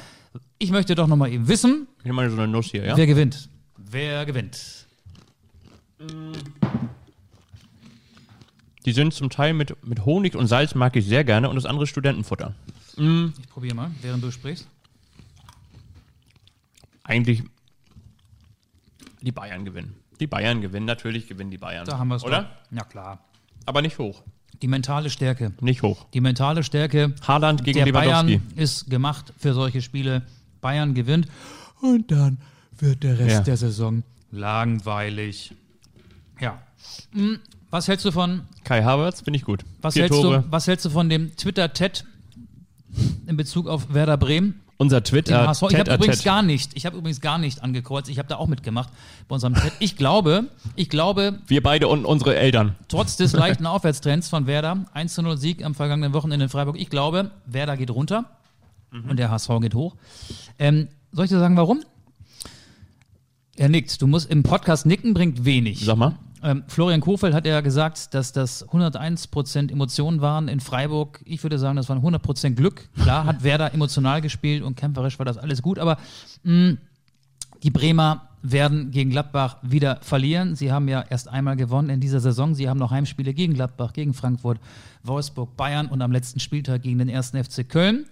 ich 0.59 0.73
möchte 0.73 0.97
doch 0.97 1.07
noch 1.07 1.17
mal 1.17 1.31
eben 1.31 1.47
wissen, 1.47 1.87
Ich 1.99 2.05
nehme 2.07 2.17
mal 2.17 2.31
so 2.31 2.37
eine 2.37 2.49
Nuss 2.49 2.67
hier, 2.67 2.85
ja? 2.85 2.97
wer 2.97 3.07
gewinnt. 3.07 3.49
Wer 3.77 4.27
gewinnt? 4.27 4.88
Die 8.85 8.93
sind 8.93 9.13
zum 9.13 9.31
Teil 9.31 9.53
mit, 9.55 9.77
mit 9.87 10.05
Honig 10.05 10.37
und 10.37 10.47
Salz 10.47 10.75
mag 10.75 10.97
ich 10.97 11.05
sehr 11.07 11.25
gerne 11.25 11.49
und 11.49 11.57
das 11.57 11.67
andere 11.67 11.85
ist 11.85 11.91
Studentenfutter. 11.91 12.55
Ich 12.97 13.49
probiere 13.51 13.75
mal, 13.75 13.91
während 14.03 14.23
du 14.25 14.31
sprichst. 14.31 14.67
Eigentlich 17.05 17.43
die 19.21 19.33
Bayern 19.33 19.65
gewinnen. 19.65 19.95
Die 20.21 20.27
Bayern 20.27 20.61
gewinnen, 20.61 20.87
natürlich 20.87 21.27
gewinnen 21.29 21.51
die 21.51 21.59
Bayern. 21.59 21.87
Da 21.87 21.99
haben 21.99 22.09
wir 22.09 22.17
es 22.17 22.25
Oder? 22.25 22.43
Doch. 22.71 22.77
Ja, 22.79 22.85
klar. 22.85 23.19
Aber 23.67 23.83
nicht 23.83 23.99
hoch. 23.99 24.23
Die 24.63 24.69
mentale 24.69 25.11
Stärke. 25.11 25.53
Nicht 25.61 25.83
hoch. 25.83 26.07
Die 26.15 26.21
mentale 26.21 26.65
Stärke 26.65 27.15
Haaland 27.27 27.63
gegen 27.65 27.79
der 27.79 27.87
Lewandowski. 27.87 28.39
Bayern 28.39 28.53
ist 28.57 28.91
gemacht 28.91 29.33
für 29.39 29.55
solche 29.55 29.83
Spiele. 29.83 30.23
Bayern 30.61 30.95
gewinnt 30.95 31.29
und 31.81 32.11
dann 32.11 32.39
wird 32.73 33.05
der 33.05 33.19
Rest 33.19 33.31
Ja. 33.37 33.41
der 33.43 33.57
Saison 33.57 34.03
langweilig. 34.33 35.53
Hm, 37.13 37.39
Was 37.71 37.89
hältst 37.89 38.05
du 38.05 38.13
von 38.13 38.43
Kai 38.65 38.83
Havertz 38.83 39.21
finde 39.23 39.37
ich 39.39 39.45
gut. 39.45 39.65
was 39.83 39.95
Vier 39.95 40.05
hältst 40.05 40.21
Tore. 40.21 40.39
du 40.43 40.45
was 40.53 40.67
hältst 40.67 40.85
du 40.87 40.91
von 40.91 41.09
dem 41.09 41.35
Twitter 41.37 41.73
Ted 41.73 42.05
in 43.27 43.37
Bezug 43.37 43.67
auf 43.69 43.93
Werder 43.95 44.17
Bremen? 44.17 44.61
Unser 44.81 45.03
Twitter. 45.03 45.51
Ich 45.51 45.75
habe 45.77 45.93
übrigens 45.95 46.23
gar 46.23 46.41
nicht, 46.43 46.71
ich 46.77 46.87
habe 46.87 46.97
übrigens 46.97 47.21
gar 47.21 47.37
nicht 47.39 47.65
angekreuzt. 47.65 48.09
Ich 48.09 48.19
habe 48.19 48.29
da 48.29 48.37
auch 48.37 48.47
mitgemacht 48.47 48.91
bei 49.27 49.35
unserem 49.35 49.55
Chat. 49.55 49.73
Ich 49.81 49.97
glaube, 49.97 50.45
ich 50.77 50.89
glaube, 50.89 51.41
Wir 51.49 51.65
beide 51.65 51.89
und 51.89 52.05
unsere 52.05 52.37
Eltern. 52.37 52.77
trotz 52.87 53.17
des 53.17 53.33
leichten 53.35 53.67
Aufwärtstrends 53.67 54.29
von 54.29 54.47
Werder, 54.47 54.85
1 54.93 55.15
zu 55.15 55.23
0 55.23 55.37
Sieg 55.37 55.65
am 55.65 55.75
vergangenen 55.75 56.13
Wochenende 56.13 56.45
in 56.45 56.49
Freiburg, 56.49 56.79
ich 56.79 56.91
glaube, 56.91 57.33
Werder 57.47 57.77
geht 57.77 57.91
runter 57.91 58.25
Mhm. 58.93 59.11
und 59.11 59.17
der 59.19 59.31
HSV 59.31 59.51
geht 59.61 59.75
hoch. 59.75 59.97
Ähm, 60.61 60.89
soll 61.13 61.25
ich 61.25 61.31
dir 61.31 61.41
sagen, 61.41 61.57
warum? 61.57 61.83
Er 63.57 63.69
nickt. 63.69 64.01
Du 64.01 64.07
musst 64.07 64.31
im 64.31 64.43
Podcast 64.45 64.87
nicken, 64.87 65.13
bringt 65.13 65.45
wenig. 65.45 65.85
Sag 65.85 65.97
mal. 65.97 66.15
Ähm, 66.43 66.65
Florian 66.69 67.01
Kofeld 67.01 67.35
hat 67.35 67.47
ja 67.47 67.61
gesagt, 67.61 68.15
dass 68.15 68.33
das 68.33 68.67
101% 68.69 69.73
Emotionen 69.73 70.21
waren 70.21 70.49
in 70.49 70.61
Freiburg. 70.61 71.21
Ich 71.25 71.43
würde 71.43 71.59
sagen, 71.59 71.77
das 71.77 71.89
waren 71.89 72.01
100% 72.01 72.51
Glück. 72.51 72.89
Klar 73.01 73.25
hat 73.25 73.43
Werder 73.43 73.75
emotional 73.75 74.21
gespielt 74.21 74.63
und 74.63 74.77
kämpferisch 74.77 75.19
war 75.19 75.27
das 75.27 75.39
alles 75.39 75.63
gut, 75.63 75.79
aber 75.79 75.99
mh, 76.45 76.77
die 77.63 77.71
Bremer 77.71 78.29
werden 78.41 78.93
gegen 78.93 79.11
Gladbach 79.11 79.57
wieder 79.63 79.99
verlieren. 80.01 80.55
Sie 80.55 80.71
haben 80.71 80.87
ja 80.87 81.03
erst 81.03 81.29
einmal 81.29 81.57
gewonnen 81.57 81.91
in 81.91 82.01
dieser 82.01 82.21
Saison. 82.21 82.55
Sie 82.55 82.69
haben 82.69 82.79
noch 82.79 82.93
Heimspiele 82.93 83.35
gegen 83.35 83.55
Gladbach, 83.55 83.93
gegen 83.93 84.15
Frankfurt, 84.15 84.61
Wolfsburg, 85.03 85.57
Bayern 85.57 85.87
und 85.87 86.03
am 86.03 86.13
letzten 86.13 86.39
Spieltag 86.39 86.83
gegen 86.83 86.99
den 86.99 87.09
ersten 87.09 87.43
FC 87.43 87.69
Köln. 87.69 88.07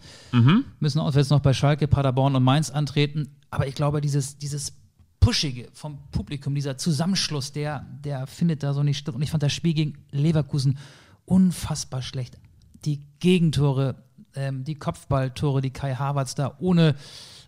Müssen 0.81 0.99
auswärts 0.99 1.31
noch 1.31 1.41
bei 1.41 1.53
Schalke, 1.53 1.87
Paderborn 1.87 2.35
und 2.35 2.43
Mainz 2.43 2.71
antreten. 2.71 3.29
Aber 3.51 3.69
ich 3.69 3.77
glaube, 3.77 4.01
dieses, 4.01 4.37
dieses 4.37 4.73
Pushige 5.27 5.67
vom 5.73 5.99
Publikum, 6.13 6.55
dieser 6.55 6.79
Zusammenschluss, 6.79 7.51
der, 7.51 7.85
der 8.05 8.29
findet 8.29 8.63
da 8.63 8.73
so 8.73 8.85
nicht 8.85 8.99
statt. 8.99 9.13
Und 9.13 9.23
ich 9.23 9.31
fand 9.33 9.43
das 9.43 9.53
Spiel 9.53 9.75
gegen 9.75 9.99
Leverkusen 10.13 10.79
unfassbar 11.25 12.01
schlecht. 12.01 12.39
Die 12.85 13.01
Gegentore, 13.19 13.97
ähm, 14.37 14.63
die 14.63 14.77
Kopfballtore, 14.77 15.63
die 15.63 15.73
Kai 15.73 15.97
Havertz 15.97 16.37
da 16.37 16.55
ohne, 16.61 16.95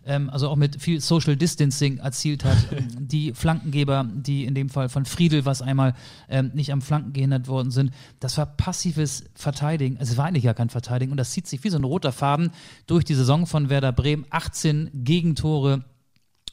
ähm, 0.05 0.29
also 0.29 0.49
auch 0.49 0.57
mit 0.57 0.81
viel 0.81 0.99
Social 0.99 1.37
Distancing 1.37 1.99
erzielt 1.99 2.43
hat. 2.43 2.57
Die 2.99 3.33
Flankengeber, 3.33 4.05
die 4.13 4.43
in 4.43 4.55
dem 4.55 4.67
Fall 4.67 4.89
von 4.89 5.05
Friedel, 5.05 5.45
was 5.45 5.61
einmal 5.61 5.93
ähm, 6.27 6.51
nicht 6.53 6.73
am 6.73 6.81
Flanken 6.81 7.13
gehindert 7.13 7.47
worden 7.47 7.71
sind, 7.71 7.93
das 8.19 8.37
war 8.37 8.45
passives 8.45 9.23
Verteidigen. 9.35 9.95
Es 10.01 10.17
war 10.17 10.25
eigentlich 10.25 10.43
gar 10.43 10.53
kein 10.53 10.69
Verteidigen 10.69 11.11
und 11.11 11.17
das 11.17 11.31
zieht 11.31 11.47
sich 11.47 11.63
wie 11.63 11.69
so 11.69 11.77
ein 11.77 11.85
roter 11.85 12.11
Faden 12.11 12.51
durch 12.87 13.05
die 13.05 13.15
Saison 13.15 13.45
von 13.45 13.69
Werder 13.69 13.93
Bremen. 13.93 14.25
18 14.31 14.89
Gegentore 15.05 15.85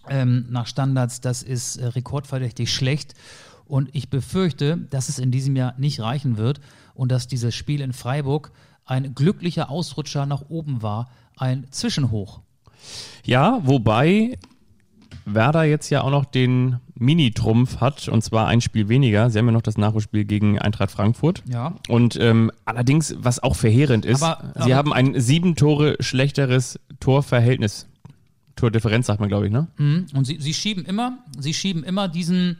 ähm, 0.09 0.47
nach 0.51 0.67
Standards, 0.67 1.21
das 1.21 1.43
ist 1.43 1.77
äh, 1.77 1.87
rekordverdächtig 1.87 2.73
schlecht. 2.73 3.15
Und 3.67 3.89
ich 3.93 4.11
befürchte, 4.11 4.77
dass 4.91 5.09
es 5.09 5.19
in 5.19 5.31
diesem 5.33 5.57
Jahr 5.57 5.75
nicht 5.77 6.01
reichen 6.01 6.37
wird 6.37 6.61
und 6.95 7.11
dass 7.11 7.27
dieses 7.27 7.55
Spiel 7.55 7.81
in 7.81 7.93
Freiburg 7.93 8.53
ein 8.85 9.15
glücklicher 9.15 9.71
Ausrutscher 9.71 10.25
nach 10.27 10.43
oben 10.49 10.83
war, 10.83 11.09
ein 11.37 11.67
Zwischenhoch. 11.71 12.41
Ja, 13.25 13.59
wobei 13.65 14.39
Werder 15.25 15.65
jetzt 15.65 15.91
ja 15.91 16.03
auch 16.03 16.11
noch 16.11 16.25
den 16.25 16.77
Mini-Trumpf 16.95 17.79
hat, 17.79 18.07
und 18.09 18.23
zwar 18.23 18.47
ein 18.47 18.61
Spiel 18.61 18.89
weniger. 18.89 19.29
Sie 19.29 19.39
haben 19.39 19.47
ja 19.47 19.53
noch 19.53 19.63
das 19.63 19.77
Nachholspiel 19.77 20.25
gegen 20.25 20.59
Eintracht 20.61 20.93
Frankfurt. 20.93 21.43
Ja. 21.51 21.75
Und 21.89 22.17
ähm, 22.21 22.53
allerdings, 22.65 23.17
was 23.19 23.43
auch 23.43 23.57
verheerend 23.57 24.05
ist, 24.07 24.23
Aber- 24.23 24.53
sie 24.55 24.61
aber- 24.73 24.75
haben 24.77 24.93
ein 24.93 25.21
sieben 25.21 25.57
Tore 25.57 25.97
schlechteres 25.99 26.79
Torverhältnis. 27.01 27.89
Tordifferenz 28.57 29.07
sagt 29.07 29.21
man, 29.21 29.29
glaube 29.29 29.47
ich, 29.47 29.53
ne? 29.53 29.69
Mhm. 29.77 30.07
Und 30.15 30.25
sie, 30.25 30.39
sie 30.41 30.55
schieben 30.55 30.85
immer, 30.85 31.19
sie 31.39 31.55
schieben 31.55 31.85
immer 31.85 32.09
diesen, 32.09 32.59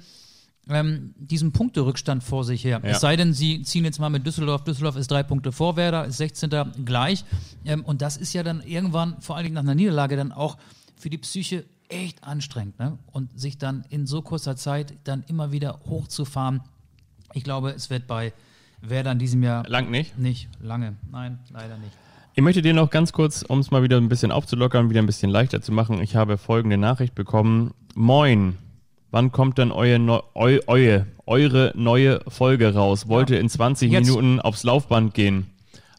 ähm, 0.69 1.15
diesen 1.19 1.53
Punkterückstand 1.53 2.23
vor 2.23 2.45
sich 2.45 2.65
her. 2.65 2.81
Ja. 2.85 2.91
Es 2.91 3.01
sei 3.01 3.17
denn, 3.17 3.33
sie 3.33 3.63
ziehen 3.63 3.85
jetzt 3.85 3.99
mal 3.99 4.11
mit 4.11 4.27
Düsseldorf. 4.27 4.63
Düsseldorf 4.65 4.97
ist 4.97 5.11
drei 5.11 5.23
Punkte 5.23 5.53
vor 5.53 5.77
Werder, 5.77 6.05
ist 6.05 6.19
16. 6.19 6.51
gleich. 6.85 7.25
Ähm, 7.65 7.85
und 7.85 8.03
das 8.03 8.19
ist 8.19 8.35
ja 8.35 8.43
dann 8.43 8.63
irgendwann, 8.63 9.21
vor 9.21 9.37
allen 9.37 9.45
Dingen 9.45 9.55
nach 9.55 9.63
einer 9.63 9.75
Niederlage, 9.75 10.17
dann 10.17 10.33
auch 10.33 10.59
für 10.97 11.09
die 11.09 11.19
Psyche 11.19 11.65
echt 11.89 12.23
anstrengend. 12.25 12.79
Ne? 12.79 12.99
Und 13.07 13.39
sich 13.39 13.57
dann 13.57 13.85
in 13.89 14.07
so 14.07 14.21
kurzer 14.21 14.57
Zeit 14.57 14.95
dann 15.05 15.25
immer 15.29 15.51
wieder 15.51 15.81
hochzufahren. 15.87 16.61
Ich 17.33 17.43
glaube, 17.43 17.71
es 17.71 17.89
wird 17.91 18.07
bei 18.07 18.33
Werder 18.83 19.13
in 19.13 19.19
diesem 19.19 19.43
Jahr 19.43 19.67
Lang 19.69 19.91
nicht. 19.91 20.19
nicht 20.19 20.49
lange. 20.61 20.97
Nein, 21.11 21.39
leider 21.51 21.79
nicht. 21.79 21.93
Ich 22.39 22.43
möchte 22.43 22.61
dir 22.61 22.75
noch 22.75 22.91
ganz 22.91 23.15
kurz, 23.15 23.41
um 23.41 23.61
es 23.61 23.71
mal 23.71 23.83
wieder 23.83 23.97
ein 23.97 24.11
bisschen 24.11 24.31
aufzulockern, 24.31 24.91
wieder 24.91 25.01
ein 25.01 25.07
bisschen 25.07 25.31
leichter 25.31 25.63
zu 25.63 25.73
machen. 25.73 26.03
Ich 26.03 26.17
habe 26.17 26.37
folgende 26.37 26.77
Nachricht 26.77 27.15
bekommen. 27.15 27.73
Moin. 27.95 28.59
Wann 29.11 29.33
kommt 29.33 29.57
denn 29.57 29.73
euer 29.73 29.99
Neu 29.99 30.21
eu 30.35 30.59
eue, 30.67 31.07
eure 31.25 31.73
neue 31.75 32.21
Folge 32.29 32.75
raus? 32.75 33.09
Wollte 33.09 33.37
in 33.37 33.49
20 33.49 33.91
Jetzt. 33.91 34.09
Minuten 34.09 34.39
aufs 34.39 34.65
Laufband 34.65 35.15
gehen. 35.15 35.47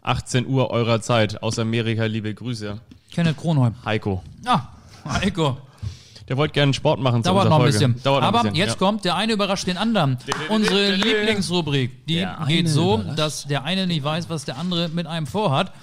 18 0.04 0.46
Uhr 0.46 0.70
eurer 0.70 1.02
Zeit. 1.02 1.42
Aus 1.42 1.58
Amerika, 1.58 2.06
liebe 2.06 2.32
Grüße. 2.32 2.80
Kenneth 3.12 3.38
Kronholm. 3.38 3.74
Heiko. 3.84 4.22
Ah, 4.46 4.68
Heiko. 5.10 5.58
Der 6.30 6.38
wollte 6.38 6.54
gerne 6.54 6.72
Sport 6.76 7.00
machen 7.00 7.24
zu 7.24 7.32
Dauert 7.32 7.46
noch 7.50 7.56
ein 7.56 7.62
Folge. 7.62 7.72
bisschen. 7.72 8.04
Dauert 8.04 8.22
noch 8.22 8.28
Aber 8.28 8.40
ein 8.42 8.44
bisschen, 8.44 8.58
jetzt 8.58 8.74
ja. 8.74 8.76
kommt, 8.76 9.06
der 9.06 9.16
eine 9.16 9.34
überrascht 9.34 9.66
den 9.66 9.78
anderen. 9.78 10.20
Unsere 10.50 10.92
Lieblingsrubrik, 10.94 12.06
die 12.06 12.28
geht 12.48 12.70
so, 12.70 13.02
dass 13.16 13.46
der 13.46 13.64
eine 13.64 13.88
nicht 13.88 14.04
weiß, 14.04 14.30
was 14.30 14.46
der 14.46 14.60
andere 14.60 14.90
mit 14.90 15.08
einem 15.08 15.26
vorhat. 15.26 15.74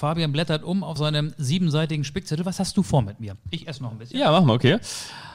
Fabian 0.00 0.32
blättert 0.32 0.64
um 0.64 0.82
auf 0.82 0.96
seinem 0.96 1.34
siebenseitigen 1.36 2.04
Spickzettel. 2.04 2.46
Was 2.46 2.58
hast 2.58 2.74
du 2.76 2.82
vor 2.82 3.02
mit 3.02 3.20
mir? 3.20 3.36
Ich 3.50 3.68
esse 3.68 3.82
noch 3.82 3.92
ein 3.92 3.98
bisschen. 3.98 4.18
Ja, 4.18 4.32
machen 4.32 4.46
wir, 4.46 4.54
okay. 4.54 4.78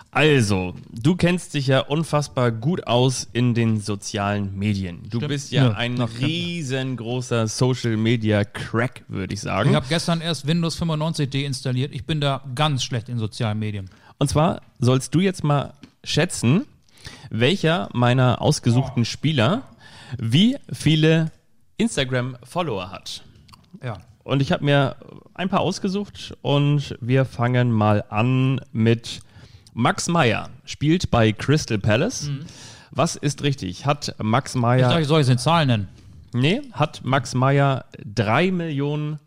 Also, 0.09 0.73
du 0.89 1.15
kennst 1.15 1.53
dich 1.53 1.67
ja 1.67 1.81
unfassbar 1.81 2.51
gut 2.51 2.87
aus 2.87 3.27
in 3.31 3.53
den 3.53 3.79
sozialen 3.79 4.57
Medien. 4.57 5.03
Du 5.09 5.19
bist 5.19 5.51
ja, 5.51 5.65
Ja, 5.65 5.71
ein 5.73 6.01
riesengroßer 6.01 7.47
Social 7.47 7.95
Media 7.95 8.43
Crack, 8.43 9.03
würde 9.07 9.35
ich 9.35 9.41
sagen. 9.41 9.69
Ich 9.69 9.75
habe 9.75 9.85
gestern 9.87 10.19
erst 10.19 10.47
Windows 10.47 10.75
95 10.75 11.29
deinstalliert. 11.29 11.93
Ich 11.93 12.05
bin 12.05 12.19
da 12.19 12.43
ganz 12.55 12.83
schlecht 12.83 13.07
in 13.07 13.19
sozialen 13.19 13.59
Medien. 13.59 13.89
Und 14.17 14.29
zwar 14.29 14.61
sollst 14.79 15.13
du 15.13 15.19
jetzt 15.19 15.43
mal 15.43 15.73
schätzen, 16.03 16.65
welcher 17.29 17.89
meiner 17.93 18.41
ausgesuchten 18.41 19.05
Spieler 19.05 19.61
wie 20.17 20.57
viele 20.71 21.31
Instagram-Follower 21.77 22.89
hat. 22.89 23.23
Ja. 23.83 23.99
Und 24.25 24.41
ich 24.41 24.51
habe 24.51 24.65
mir 24.65 24.95
ein 25.35 25.49
paar 25.49 25.59
ausgesucht 25.61 26.35
und 26.41 26.97
wir 26.99 27.25
fangen 27.25 27.71
mal 27.71 28.03
an 28.09 28.59
mit 28.71 29.21
Max 29.75 30.07
Meyer. 30.07 30.49
Spielt 30.65 31.11
bei 31.11 31.31
Crystal 31.31 31.77
Palace. 31.77 32.31
Was 32.89 33.15
ist 33.15 33.43
richtig? 33.43 33.85
Hat 33.85 34.15
Max 34.21 34.55
Ich 34.55 34.61
Meyer. 34.61 34.99
ich 34.99 35.07
soll 35.07 35.19
jetzt 35.19 35.29
in 35.29 35.37
Zahlen 35.37 35.67
nennen. 35.67 35.87
Nee, 36.33 36.61
hat 36.71 37.01
Max 37.05 37.35
Meyer 37.35 37.85
3 38.03 38.51
Millionen 38.51 39.19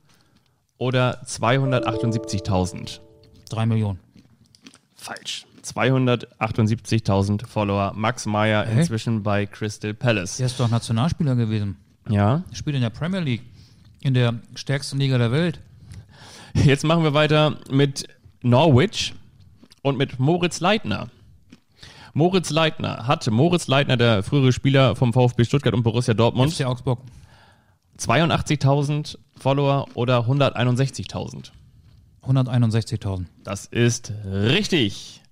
oder 0.78 1.22
278.000? 1.24 2.98
Drei 3.48 3.66
Millionen. 3.66 4.00
Falsch. 4.96 5.46
278.000 5.64 7.46
Follower. 7.46 7.92
Max 7.94 8.26
Meyer 8.26 8.66
Hä? 8.66 8.80
inzwischen 8.80 9.22
bei 9.22 9.46
Crystal 9.46 9.94
Palace. 9.94 10.38
Der 10.38 10.46
ist 10.46 10.58
doch 10.58 10.68
Nationalspieler 10.68 11.36
gewesen. 11.36 11.76
Ja. 12.08 12.42
Er 12.50 12.56
spielt 12.56 12.74
in 12.76 12.82
der 12.82 12.90
Premier 12.90 13.20
League. 13.20 13.42
In 14.00 14.14
der 14.14 14.34
stärksten 14.54 14.98
Liga 14.98 15.18
der 15.18 15.32
Welt. 15.32 15.60
Jetzt 16.54 16.84
machen 16.84 17.02
wir 17.02 17.14
weiter 17.14 17.56
mit 17.70 18.06
Norwich 18.42 19.14
und 19.82 19.98
mit 19.98 20.18
Moritz 20.18 20.60
Leitner. 20.60 21.08
Moritz 22.14 22.50
Leitner 22.50 23.06
hat 23.06 23.30
Moritz 23.30 23.68
Leitner, 23.68 23.96
der 23.96 24.22
frühere 24.22 24.52
Spieler 24.52 24.96
vom 24.96 25.12
VfB 25.12 25.44
Stuttgart 25.44 25.74
und 25.74 25.82
Borussia 25.82 26.14
Dortmund, 26.14 26.52
FC 26.52 26.64
Augsburg. 26.64 27.00
82.000 27.98 29.18
Follower 29.36 29.86
oder 29.94 30.20
161.000? 30.20 31.50
161.000. 32.26 33.26
Das 33.42 33.66
ist 33.66 34.12
richtig. 34.24 35.22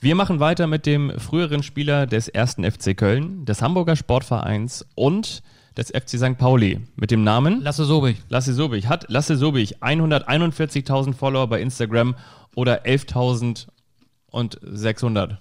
Wir 0.00 0.14
machen 0.14 0.40
weiter 0.40 0.66
mit 0.66 0.86
dem 0.86 1.18
früheren 1.18 1.62
Spieler 1.62 2.06
des 2.06 2.28
ersten 2.28 2.68
FC 2.68 2.96
Köln, 2.96 3.44
des 3.44 3.60
Hamburger 3.60 3.96
Sportvereins 3.96 4.86
und 4.94 5.42
des 5.76 5.90
FC 5.90 6.10
St. 6.18 6.38
Pauli 6.38 6.80
mit 6.96 7.10
dem 7.10 7.24
Namen 7.24 7.60
Lasse 7.62 7.84
Sobig. 7.84 8.16
Lasse 8.28 8.54
Sobich. 8.54 8.86
Hat 8.88 9.06
Lasse 9.08 9.36
Sobich 9.36 9.78
141.000 9.82 11.14
Follower 11.14 11.46
bei 11.46 11.60
Instagram 11.60 12.14
oder 12.54 12.84
11.600? 12.84 15.36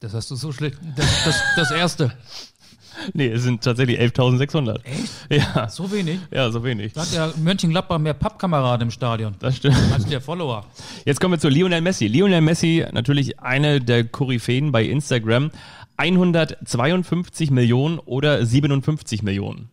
Das 0.00 0.14
hast 0.14 0.30
du 0.30 0.36
so 0.36 0.52
schlecht. 0.52 0.78
Das, 0.96 1.24
das, 1.24 1.42
das 1.56 1.70
erste. 1.70 2.12
Nee, 3.14 3.28
es 3.28 3.42
sind 3.42 3.64
tatsächlich 3.64 3.98
11.600. 3.98 4.80
Echt? 4.84 5.12
Ja. 5.30 5.68
So 5.68 5.90
wenig. 5.90 6.20
Ja, 6.30 6.50
so 6.50 6.62
wenig. 6.62 6.92
Da 6.92 7.00
hat 7.00 7.12
ja 7.12 7.32
Mönchengladbach 7.42 7.98
mehr 7.98 8.12
Pappkameraden 8.12 8.88
im 8.88 8.90
Stadion 8.90 9.34
Das 9.40 9.56
stimmt. 9.56 9.76
als 9.92 10.04
der 10.06 10.20
Follower. 10.20 10.66
Jetzt 11.04 11.20
kommen 11.20 11.32
wir 11.32 11.38
zu 11.38 11.48
Lionel 11.48 11.80
Messi. 11.80 12.06
Lionel 12.06 12.42
Messi, 12.42 12.84
natürlich 12.92 13.40
eine 13.40 13.80
der 13.80 14.04
Koryphäen 14.04 14.72
bei 14.72 14.84
Instagram. 14.84 15.50
152 15.96 17.50
Millionen 17.50 17.98
oder 17.98 18.44
57 18.44 19.22
Millionen? 19.22 19.70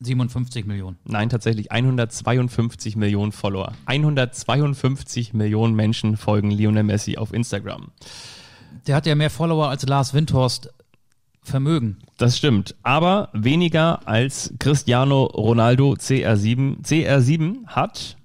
57 0.00 0.64
Millionen. 0.66 0.96
Nein, 1.04 1.28
tatsächlich 1.28 1.72
152 1.72 2.96
Millionen 2.96 3.32
Follower. 3.32 3.72
152 3.86 5.34
Millionen 5.34 5.74
Menschen 5.74 6.16
folgen 6.16 6.50
Lionel 6.50 6.84
Messi 6.84 7.16
auf 7.16 7.32
Instagram. 7.32 7.90
Der 8.86 8.94
hat 8.94 9.06
ja 9.06 9.14
mehr 9.14 9.30
Follower 9.30 9.68
als 9.68 9.84
Lars 9.86 10.14
Windhorst 10.14 10.72
Vermögen. 11.42 11.98
Das 12.18 12.36
stimmt, 12.36 12.74
aber 12.82 13.30
weniger 13.32 14.06
als 14.06 14.52
Cristiano 14.58 15.24
Ronaldo 15.24 15.92
CR7. 15.94 16.82
CR7 16.84 17.66
hat 17.66 18.16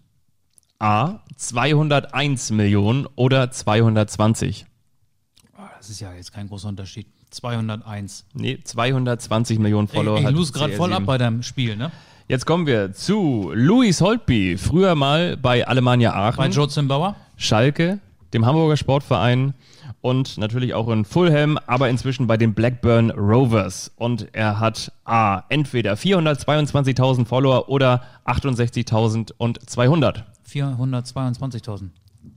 A 0.80 1.22
201 1.38 2.52
Millionen 2.52 3.08
oder 3.16 3.50
220. 3.50 4.66
Das 5.84 5.90
ist 5.90 6.00
ja 6.00 6.14
jetzt 6.14 6.32
kein 6.32 6.48
großer 6.48 6.70
Unterschied. 6.70 7.08
201. 7.32 8.24
Nee, 8.36 8.58
220 8.64 9.60
Millionen 9.60 9.90
Ich, 9.90 9.94
Follower 9.94 10.18
ich 10.18 10.26
hat 10.26 10.34
lose 10.34 10.54
gerade 10.54 10.72
voll 10.76 10.92
CR7. 10.92 10.96
ab 10.96 11.04
bei 11.06 11.18
deinem 11.18 11.44
Spiel, 11.44 11.76
ne? 11.76 11.92
Jetzt 12.30 12.46
kommen 12.46 12.66
wir 12.66 12.94
zu 12.94 13.52
Luis 13.54 14.00
Holtby, 14.00 14.58
früher 14.58 14.96
mal 14.96 15.36
bei 15.36 15.68
Alemannia 15.68 16.14
Aachen, 16.14 16.38
Bei 16.38 16.48
Joe 16.48 16.70
Zimbauer. 16.70 17.18
Schalke, 17.36 18.00
dem 18.34 18.46
Hamburger 18.46 18.78
Sportverein 18.78 19.56
und 20.00 20.38
natürlich 20.38 20.74
auch 20.74 20.88
in 20.88 21.04
Fulham, 21.04 21.60
aber 21.68 21.90
inzwischen 21.90 22.28
bei 22.28 22.38
den 22.38 22.54
Blackburn 22.54 23.12
Rovers. 23.12 23.92
Und 23.98 24.30
er 24.32 24.62
hat 24.62 24.90
A, 25.04 25.44
entweder 25.50 25.96
422.000 25.96 27.26
Follower 27.26 27.68
oder 27.68 28.04
68.200. 28.24 30.24
422.000. 30.50 31.90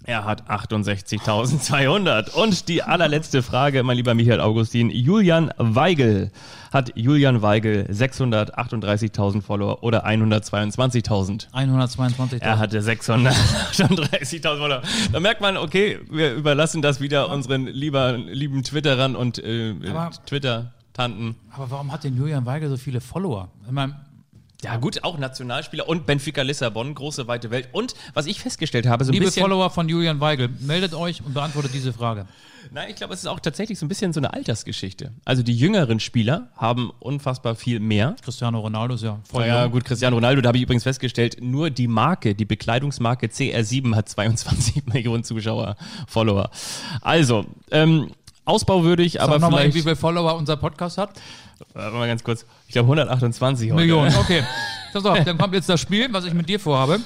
Er 0.09 0.25
hat 0.25 0.49
68.200. 0.49 2.31
Und 2.31 2.69
die 2.69 2.85
allerletzte 2.85 3.43
Frage, 3.43 3.83
mein 3.83 3.97
lieber 3.97 4.15
Michael 4.15 4.41
Augustin. 4.41 4.89
Julian 4.89 5.53
Weigel. 5.59 6.31
Hat 6.73 6.93
Julian 6.95 7.43
Weigel 7.43 7.89
638.000 7.91 9.43
Follower 9.43 9.83
oder 9.83 10.07
122.000? 10.07 11.51
122.000. 11.53 12.41
Er 12.41 12.59
hatte 12.61 12.81
638.000 12.81 14.59
Follower. 14.59 14.83
Da 15.11 15.19
merkt 15.19 15.41
man, 15.41 15.57
okay, 15.57 15.99
wir 16.09 16.35
überlassen 16.35 16.83
das 16.83 17.01
wieder 17.01 17.29
unseren 17.29 17.67
lieber, 17.67 18.17
lieben 18.17 18.63
Twitterern 18.63 19.17
und 19.17 19.39
äh, 19.41 19.75
Twitter-Tanten. 20.27 21.35
Aber 21.51 21.69
warum 21.73 21.91
hat 21.91 22.05
denn 22.05 22.17
Julian 22.17 22.47
Weigel 22.47 22.69
so 22.69 22.77
viele 22.77 23.01
Follower? 23.01 23.49
Ich 23.67 23.73
meine, 23.73 23.97
Ja 24.63 24.77
gut, 24.77 25.05
auch 25.05 25.19
Nationalspieler 25.19 25.89
und 25.89 26.07
Benfica 26.07 26.43
Lissabon, 26.43 26.95
große 26.95 27.29
weite 27.29 27.51
Welt. 27.51 27.69
Und 27.73 27.95
was 28.15 28.27
ich 28.27 28.41
festgestellt 28.41 28.87
habe, 28.87 29.05
so 29.05 29.11
ein 29.11 29.15
liebe 29.15 29.27
bisschen... 29.27 29.43
Follower 29.43 29.71
von 29.71 29.89
Julian 29.89 30.21
Weigel, 30.21 30.49
meldet 30.61 30.95
euch 30.95 31.23
und 31.25 31.35
beantwortet 31.35 31.73
diese 31.75 31.93
Frage. 31.93 32.27
Nein, 32.73 32.89
ich 32.91 32.97
glaube, 32.97 33.15
es 33.15 33.21
ist 33.21 33.27
auch 33.27 33.39
tatsächlich 33.39 33.79
so 33.79 33.87
ein 33.87 33.89
bisschen 33.89 34.13
so 34.13 34.19
eine 34.19 34.33
Altersgeschichte. 34.33 35.13
Also 35.25 35.43
die 35.43 35.55
jüngeren 35.55 36.01
Spieler 36.01 36.49
haben 36.57 36.91
unfassbar 36.99 37.55
viel 37.55 37.81
mehr. 37.81 38.17
Cristiano 38.23 38.59
Ronaldo 38.59 38.95
ist 38.95 39.05
ja 39.05 39.21
voll 39.31 39.47
Ja, 39.47 39.65
jung. 39.65 39.73
gut, 39.73 39.85
Cristiano 39.85 40.17
Ronaldo, 40.17 40.41
da 40.41 40.49
habe 40.49 40.57
ich 40.59 40.65
übrigens 40.65 40.83
festgestellt, 40.83 41.37
nur 41.41 41.71
die 41.71 41.87
Marke, 41.87 42.35
die 42.35 42.45
Bekleidungsmarke 42.45 43.27
CR7 43.27 43.95
hat 43.95 44.09
22 44.09 44.87
Millionen 44.93 45.23
Zuschauer, 45.23 45.77
Follower. 46.09 46.51
Also, 47.03 47.47
ähm, 47.71 48.11
ausbauwürdig, 48.47 49.21
aber 49.21 49.39
nochmal, 49.39 49.61
vielleicht, 49.63 49.77
wie 49.77 49.83
viele 49.83 49.97
Follower 49.97 50.35
unser 50.37 50.57
Podcast 50.57 50.97
hat? 50.99 51.11
warte 51.75 51.95
mal 51.97 52.07
ganz 52.07 52.23
kurz, 52.25 52.45
ich 52.67 52.73
glaube 52.73 52.87
128 52.87 53.71
heute. 53.71 53.81
Millionen, 53.81 54.15
okay. 54.21 54.43
Pass 54.93 55.05
auf, 55.05 55.23
dann 55.25 55.37
kommt 55.39 55.55
jetzt 55.55 55.69
das 55.69 55.81
Spiel, 55.81 56.09
was 56.13 56.25
ich 56.25 56.33
mit 56.35 56.49
dir 56.49 56.59
vorhabe. 56.61 57.01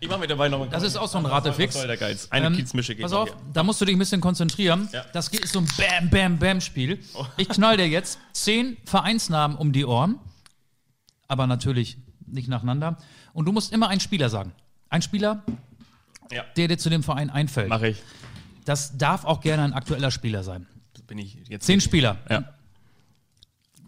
Ich 0.00 0.08
mache 0.08 0.20
mir 0.20 0.26
dabei 0.26 0.48
noch 0.50 0.58
mal 0.58 0.68
Das 0.68 0.82
ist 0.82 0.96
auch 0.96 1.08
so 1.08 1.16
ein 1.18 1.24
Ratefix. 1.24 1.76
Voll 1.76 1.86
der 1.86 1.96
Geiz. 1.96 2.28
Eine 2.30 2.48
Ähm, 2.48 2.56
Kiezmische 2.56 2.94
geht 2.94 3.02
Pass 3.02 3.12
noch 3.12 3.20
auf, 3.20 3.28
hier. 3.28 3.36
da 3.54 3.62
musst 3.62 3.80
du 3.80 3.84
dich 3.86 3.96
ein 3.96 3.98
bisschen 3.98 4.20
konzentrieren. 4.20 4.88
Ja. 4.92 5.04
Das 5.14 5.28
ist 5.28 5.52
so 5.52 5.60
ein 5.60 5.68
Bam, 5.78 6.10
Bam, 6.10 6.38
Bam-Spiel. 6.38 6.98
Ich 7.38 7.48
knall 7.48 7.76
dir 7.78 7.88
jetzt 7.88 8.18
zehn 8.32 8.76
Vereinsnamen 8.84 9.56
um 9.56 9.72
die 9.72 9.86
Ohren, 9.86 10.16
aber 11.26 11.46
natürlich 11.46 11.96
nicht 12.26 12.48
nacheinander. 12.48 12.98
Und 13.32 13.46
du 13.46 13.52
musst 13.52 13.72
immer 13.72 13.88
einen 13.88 14.00
Spieler 14.00 14.28
sagen. 14.28 14.52
Ein 14.90 15.00
Spieler, 15.02 15.42
Ja, 16.30 16.44
der 16.56 16.68
dir 16.68 16.76
zu 16.78 16.90
dem 16.90 17.02
Verein 17.02 17.30
einfällt. 17.30 17.68
mache 17.70 17.88
ich. 17.88 18.02
Das 18.66 18.98
darf 18.98 19.24
auch 19.24 19.40
gerne 19.40 19.62
ein 19.62 19.72
aktueller 19.72 20.10
Spieler 20.10 20.42
sein. 20.42 20.66
Bin 21.08 21.18
ich 21.18 21.36
jetzt. 21.48 21.66
Zehn 21.66 21.80
Spieler. 21.80 22.18
Ja. 22.30 22.44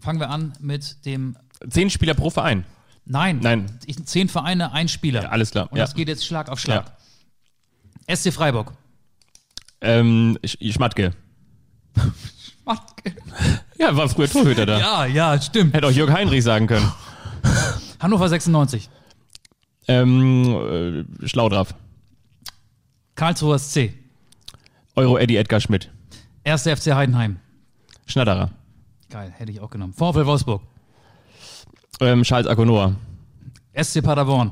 Fangen 0.01 0.19
wir 0.19 0.29
an 0.29 0.53
mit 0.59 1.05
dem. 1.05 1.37
Zehn 1.69 1.89
Spieler 1.89 2.13
pro 2.15 2.29
Verein. 2.29 2.65
Nein, 3.05 3.39
Nein. 3.41 3.79
Zehn 4.05 4.27
Vereine, 4.29 4.73
ein 4.73 4.87
Spieler. 4.87 5.23
Ja, 5.23 5.29
alles 5.29 5.51
klar. 5.51 5.71
Und 5.71 5.77
Ja. 5.77 5.83
das 5.85 5.93
geht 5.95 6.07
jetzt 6.07 6.25
Schlag 6.25 6.49
auf 6.49 6.59
Schlag. 6.59 6.91
SC 8.07 8.31
Freiburg. 8.33 8.73
Ähm, 9.81 10.37
Sch- 10.43 10.73
Schmatke. 10.73 11.13
Ja, 13.77 13.95
war 13.95 14.07
früher 14.09 14.29
Torhüter 14.29 14.65
da. 14.65 14.79
Ja, 14.79 15.05
ja, 15.05 15.41
stimmt. 15.41 15.73
Hätte 15.73 15.87
auch 15.87 15.91
Jörg 15.91 16.11
Heinrich 16.11 16.43
sagen 16.43 16.67
können. 16.67 16.91
Hannover 17.99 18.29
96. 18.29 18.89
Ähm, 19.87 21.05
äh, 21.21 21.27
Schlaudraff. 21.27 21.73
Karlsruher 23.15 23.57
SC. 23.59 23.93
Euro 24.95 25.17
Eddie 25.17 25.37
Edgar 25.37 25.59
Schmidt. 25.59 25.89
1. 26.43 26.63
FC 26.63 26.93
Heidenheim. 26.93 27.39
Schnatterer. 28.05 28.51
Geil, 29.09 29.33
hätte 29.37 29.51
ich 29.51 29.59
auch 29.59 29.69
genommen. 29.69 29.93
VfL 29.93 30.25
Wolfsburg. 30.25 30.61
Ähm, 31.99 32.23
Charles 32.23 32.47
Akonoa. 32.47 32.95
SC 33.73 34.01
Paderborn. 34.01 34.51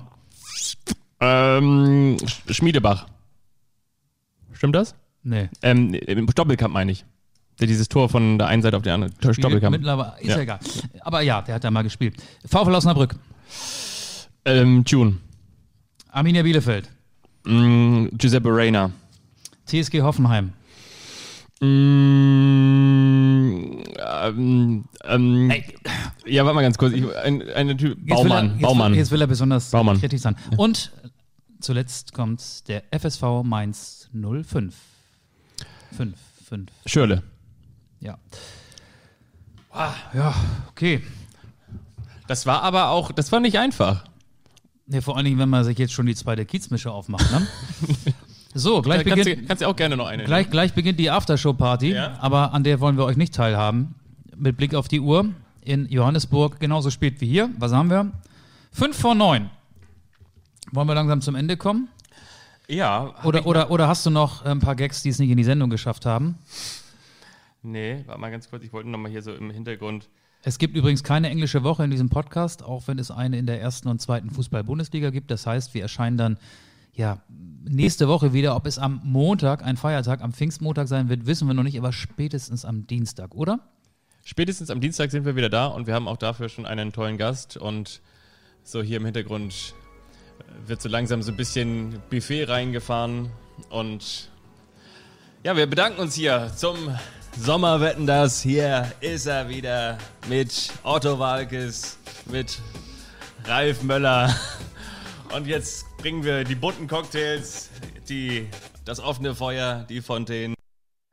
Ähm, 1.19 2.17
Sch- 2.17 2.53
Schmiedebach. 2.53 3.07
Stimmt 4.53 4.75
das? 4.75 4.95
Nee. 5.23 5.49
Ähm, 5.61 5.93
im 5.93 6.27
Doppelkamp 6.27 6.73
meine 6.73 6.91
ich. 6.91 7.05
Der 7.59 7.67
dieses 7.67 7.89
Tor 7.89 8.07
von 8.07 8.37
der 8.37 8.47
einen 8.47 8.61
Seite 8.61 8.77
auf 8.77 8.83
die 8.83 8.89
andere. 8.89 9.11
Doppelkamp. 9.19 9.75
Mittlerweile, 9.75 10.13
ist 10.21 10.27
ja. 10.29 10.35
Ja. 10.37 10.41
egal. 10.41 10.59
Aber 11.01 11.21
ja, 11.21 11.41
der 11.41 11.55
hat 11.55 11.63
da 11.63 11.71
mal 11.71 11.81
gespielt. 11.81 12.15
VfL 12.45 12.73
Osnabrück. 12.75 13.15
Ähm, 14.45 14.83
June. 14.85 15.17
Arminia 16.11 16.43
Bielefeld. 16.43 16.89
Mm, 17.45 18.07
Giuseppe 18.17 18.49
Reina. 18.55 18.91
TSG 19.65 20.01
Hoffenheim. 20.01 20.53
Mm, 21.61 21.65
ähm, 23.99 24.85
ähm, 25.03 25.51
Ey, 25.51 25.63
ja, 26.25 26.45
warte 26.45 26.55
mal 26.55 26.61
ganz 26.61 26.77
kurz. 26.77 26.93
Ich, 26.93 27.03
ein, 27.17 27.41
ein 27.51 27.77
Typ, 27.77 27.97
jetzt 27.99 28.07
Baumann. 28.07 28.29
Will 28.29 28.35
er, 28.35 28.53
jetzt, 28.53 28.61
Baumann. 28.61 28.93
Jetzt 28.93 29.11
will 29.11 29.21
er 29.21 29.27
besonders 29.27 29.71
Baumann. 29.71 29.99
kritisch 29.99 30.21
sein. 30.21 30.37
Und 30.55 30.91
zuletzt 31.59 32.13
kommt 32.13 32.67
der 32.69 32.83
FSV 32.97 33.43
Mainz 33.43 34.09
05. 34.13 34.73
5, 35.97 36.15
5. 36.47 36.71
Schürle. 36.85 37.23
Ja. 37.99 38.17
Ah, 39.71 39.93
ja, 40.13 40.33
okay. 40.69 41.03
Das 42.27 42.45
war 42.45 42.61
aber 42.63 42.89
auch, 42.89 43.11
das 43.11 43.31
war 43.31 43.39
nicht 43.39 43.57
einfach. 43.59 44.05
Nee, 44.85 45.01
vor 45.01 45.15
allen 45.17 45.25
Dingen, 45.25 45.39
wenn 45.39 45.49
man 45.49 45.63
sich 45.63 45.77
jetzt 45.77 45.93
schon 45.93 46.05
die 46.05 46.15
zweite 46.15 46.45
Kiezmische 46.45 46.91
aufmacht. 46.91 47.31
Ne? 47.31 47.47
so, 48.53 48.81
gleich 48.81 49.03
kannst, 49.05 49.23
beginnt, 49.25 49.43
du, 49.43 49.47
kannst 49.47 49.61
du 49.61 49.67
auch 49.67 49.75
gerne 49.75 49.95
noch 49.95 50.07
eine. 50.07 50.23
Gleich, 50.23 50.49
gleich 50.49 50.73
beginnt 50.73 50.99
die 50.99 51.11
Aftershow-Party, 51.11 51.93
Ja. 51.93 52.17
aber 52.19 52.53
an 52.53 52.63
der 52.63 52.79
wollen 52.79 52.97
wir 52.97 53.05
euch 53.05 53.17
nicht 53.17 53.33
teilhaben. 53.33 53.95
Mit 54.35 54.57
Blick 54.57 54.73
auf 54.73 54.87
die 54.87 54.99
Uhr 54.99 55.29
in 55.61 55.87
Johannesburg 55.89 56.59
genauso 56.59 56.89
spät 56.89 57.21
wie 57.21 57.27
hier. 57.27 57.49
Was 57.59 57.71
haben 57.73 57.89
wir? 57.89 58.11
Fünf 58.71 58.97
vor 58.97 59.13
neun. 59.15 59.49
Wollen 60.71 60.87
wir 60.87 60.95
langsam 60.95 61.21
zum 61.21 61.35
Ende 61.35 61.57
kommen? 61.57 61.89
Ja. 62.67 63.13
Oder, 63.23 63.45
oder, 63.45 63.71
oder 63.71 63.87
hast 63.87 64.05
du 64.05 64.09
noch 64.09 64.45
ein 64.45 64.59
paar 64.59 64.75
Gags, 64.75 65.01
die 65.01 65.09
es 65.09 65.19
nicht 65.19 65.29
in 65.29 65.37
die 65.37 65.43
Sendung 65.43 65.69
geschafft 65.69 66.05
haben? 66.05 66.37
Nee, 67.61 68.03
warte 68.05 68.21
mal 68.21 68.31
ganz 68.31 68.49
kurz. 68.49 68.63
Ich 68.63 68.71
wollte 68.71 68.89
noch 68.89 68.99
mal 68.99 69.11
hier 69.11 69.21
so 69.21 69.33
im 69.33 69.51
Hintergrund. 69.51 70.07
Es 70.43 70.57
gibt 70.57 70.77
übrigens 70.77 71.03
keine 71.03 71.29
englische 71.29 71.63
Woche 71.63 71.83
in 71.83 71.91
diesem 71.91 72.09
Podcast, 72.09 72.63
auch 72.63 72.87
wenn 72.87 72.97
es 72.97 73.11
eine 73.11 73.37
in 73.37 73.45
der 73.45 73.59
ersten 73.59 73.89
und 73.89 73.99
zweiten 73.99 74.29
Fußball-Bundesliga 74.29 75.09
gibt. 75.09 75.29
Das 75.31 75.45
heißt, 75.45 75.73
wir 75.73 75.81
erscheinen 75.81 76.17
dann 76.17 76.37
ja 76.99 77.23
nächste 77.63 78.07
Woche 78.07 78.33
wieder. 78.33 78.55
Ob 78.55 78.67
es 78.67 78.77
am 78.77 79.01
Montag, 79.03 79.63
ein 79.63 79.77
Feiertag, 79.77 80.21
am 80.21 80.33
Pfingstmontag 80.33 80.87
sein 80.87 81.09
wird, 81.09 81.25
wissen 81.25 81.47
wir 81.47 81.53
noch 81.53 81.63
nicht, 81.63 81.77
aber 81.77 81.93
spätestens 81.93 82.65
am 82.65 82.85
Dienstag, 82.85 83.33
oder? 83.33 83.59
Spätestens 84.23 84.69
am 84.69 84.81
Dienstag 84.81 85.09
sind 85.09 85.25
wir 85.25 85.35
wieder 85.35 85.49
da 85.49 85.67
und 85.67 85.87
wir 85.87 85.95
haben 85.95 86.07
auch 86.07 86.17
dafür 86.17 86.49
schon 86.49 86.65
einen 86.65 86.91
tollen 86.91 87.17
Gast. 87.17 87.57
Und 87.57 88.01
so 88.63 88.83
hier 88.83 88.97
im 88.97 89.05
Hintergrund 89.05 89.73
äh, 90.39 90.69
wird 90.69 90.81
so 90.81 90.89
langsam 90.89 91.23
so 91.23 91.31
ein 91.31 91.37
bisschen 91.37 92.01
Buffet 92.09 92.43
reingefahren. 92.43 93.29
Und 93.69 94.29
ja, 95.43 95.55
wir 95.55 95.67
bedanken 95.67 96.01
uns 96.01 96.15
hier 96.15 96.51
zum 96.55 96.75
Sommerwetten 97.39 98.05
das. 98.05 98.41
Hier 98.41 98.91
ist 98.99 99.25
er 99.25 99.47
wieder 99.47 99.97
mit 100.27 100.73
Otto 100.83 101.17
Walkes, 101.17 101.97
mit 102.29 102.59
Ralf 103.45 103.83
Möller. 103.83 104.35
Und 105.35 105.45
jetzt 105.45 105.85
bringen 105.97 106.23
wir 106.23 106.43
die 106.43 106.55
bunten 106.55 106.87
Cocktails, 106.87 107.69
die, 108.09 108.47
das 108.83 108.99
offene 108.99 109.35
Feuer, 109.35 109.85
die 109.87 110.01
Fontänen. 110.01 110.55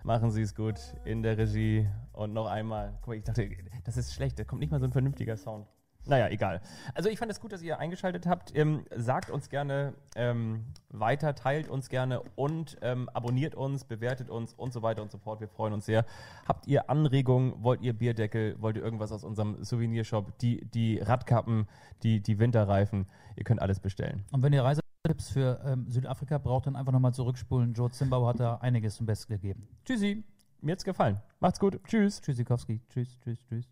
Machen 0.04 0.30
Sie 0.30 0.40
es 0.40 0.54
gut 0.54 0.76
in 1.04 1.22
der 1.22 1.36
Regie. 1.36 1.86
Und 2.12 2.32
noch 2.32 2.46
einmal. 2.46 2.96
Guck 3.02 3.08
mal, 3.08 3.16
ich 3.16 3.24
dachte, 3.24 3.50
das 3.84 3.98
ist 3.98 4.14
schlecht. 4.14 4.38
Da 4.38 4.44
kommt 4.44 4.60
nicht 4.60 4.70
mal 4.70 4.80
so 4.80 4.86
ein 4.86 4.92
vernünftiger 4.92 5.36
Sound. 5.36 5.66
Naja, 6.06 6.28
egal. 6.28 6.60
Also 6.94 7.08
ich 7.08 7.18
fand 7.18 7.32
es 7.32 7.40
gut, 7.40 7.52
dass 7.52 7.62
ihr 7.62 7.78
eingeschaltet 7.78 8.26
habt. 8.26 8.56
Ähm, 8.56 8.84
sagt 8.94 9.28
uns 9.28 9.48
gerne 9.48 9.94
ähm, 10.14 10.64
weiter, 10.88 11.34
teilt 11.34 11.68
uns 11.68 11.88
gerne 11.88 12.22
und 12.36 12.78
ähm, 12.80 13.08
abonniert 13.12 13.54
uns, 13.54 13.84
bewertet 13.84 14.30
uns 14.30 14.54
und 14.54 14.72
so 14.72 14.82
weiter 14.82 15.02
und 15.02 15.10
so 15.10 15.18
fort. 15.18 15.40
Wir 15.40 15.48
freuen 15.48 15.72
uns 15.72 15.86
sehr. 15.86 16.04
Habt 16.46 16.68
ihr 16.68 16.88
Anregungen? 16.88 17.62
Wollt 17.62 17.82
ihr 17.82 17.92
Bierdeckel? 17.92 18.56
Wollt 18.60 18.76
ihr 18.76 18.82
irgendwas 18.82 19.10
aus 19.10 19.24
unserem 19.24 19.62
Souvenirshop? 19.64 20.38
Die, 20.38 20.64
die 20.70 20.98
Radkappen, 20.98 21.66
die, 22.02 22.22
die 22.22 22.38
Winterreifen? 22.38 23.06
Ihr 23.34 23.44
könnt 23.44 23.60
alles 23.60 23.80
bestellen. 23.80 24.24
Und 24.30 24.42
wenn 24.42 24.52
ihr 24.52 24.62
Reisetipps 24.62 25.30
für 25.30 25.60
ähm, 25.64 25.90
Südafrika 25.90 26.38
braucht, 26.38 26.66
dann 26.66 26.76
einfach 26.76 26.92
nochmal 26.92 27.14
zurückspulen. 27.14 27.74
Joe 27.74 27.90
Zimbau 27.90 28.26
hat 28.28 28.38
da 28.38 28.56
einiges 28.56 28.94
zum 28.94 29.06
Besten 29.06 29.32
gegeben. 29.32 29.68
Tschüssi. 29.84 30.24
Mir 30.60 30.72
hat's 30.72 30.84
gefallen. 30.84 31.20
Macht's 31.40 31.58
gut. 31.58 31.80
Tschüss. 31.84 32.20
Tschüssikowski. 32.20 32.80
Tschüss, 32.88 33.18
tschüss, 33.20 33.44
tschüss. 33.48 33.68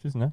Tschüss, 0.00 0.14
ne? 0.14 0.32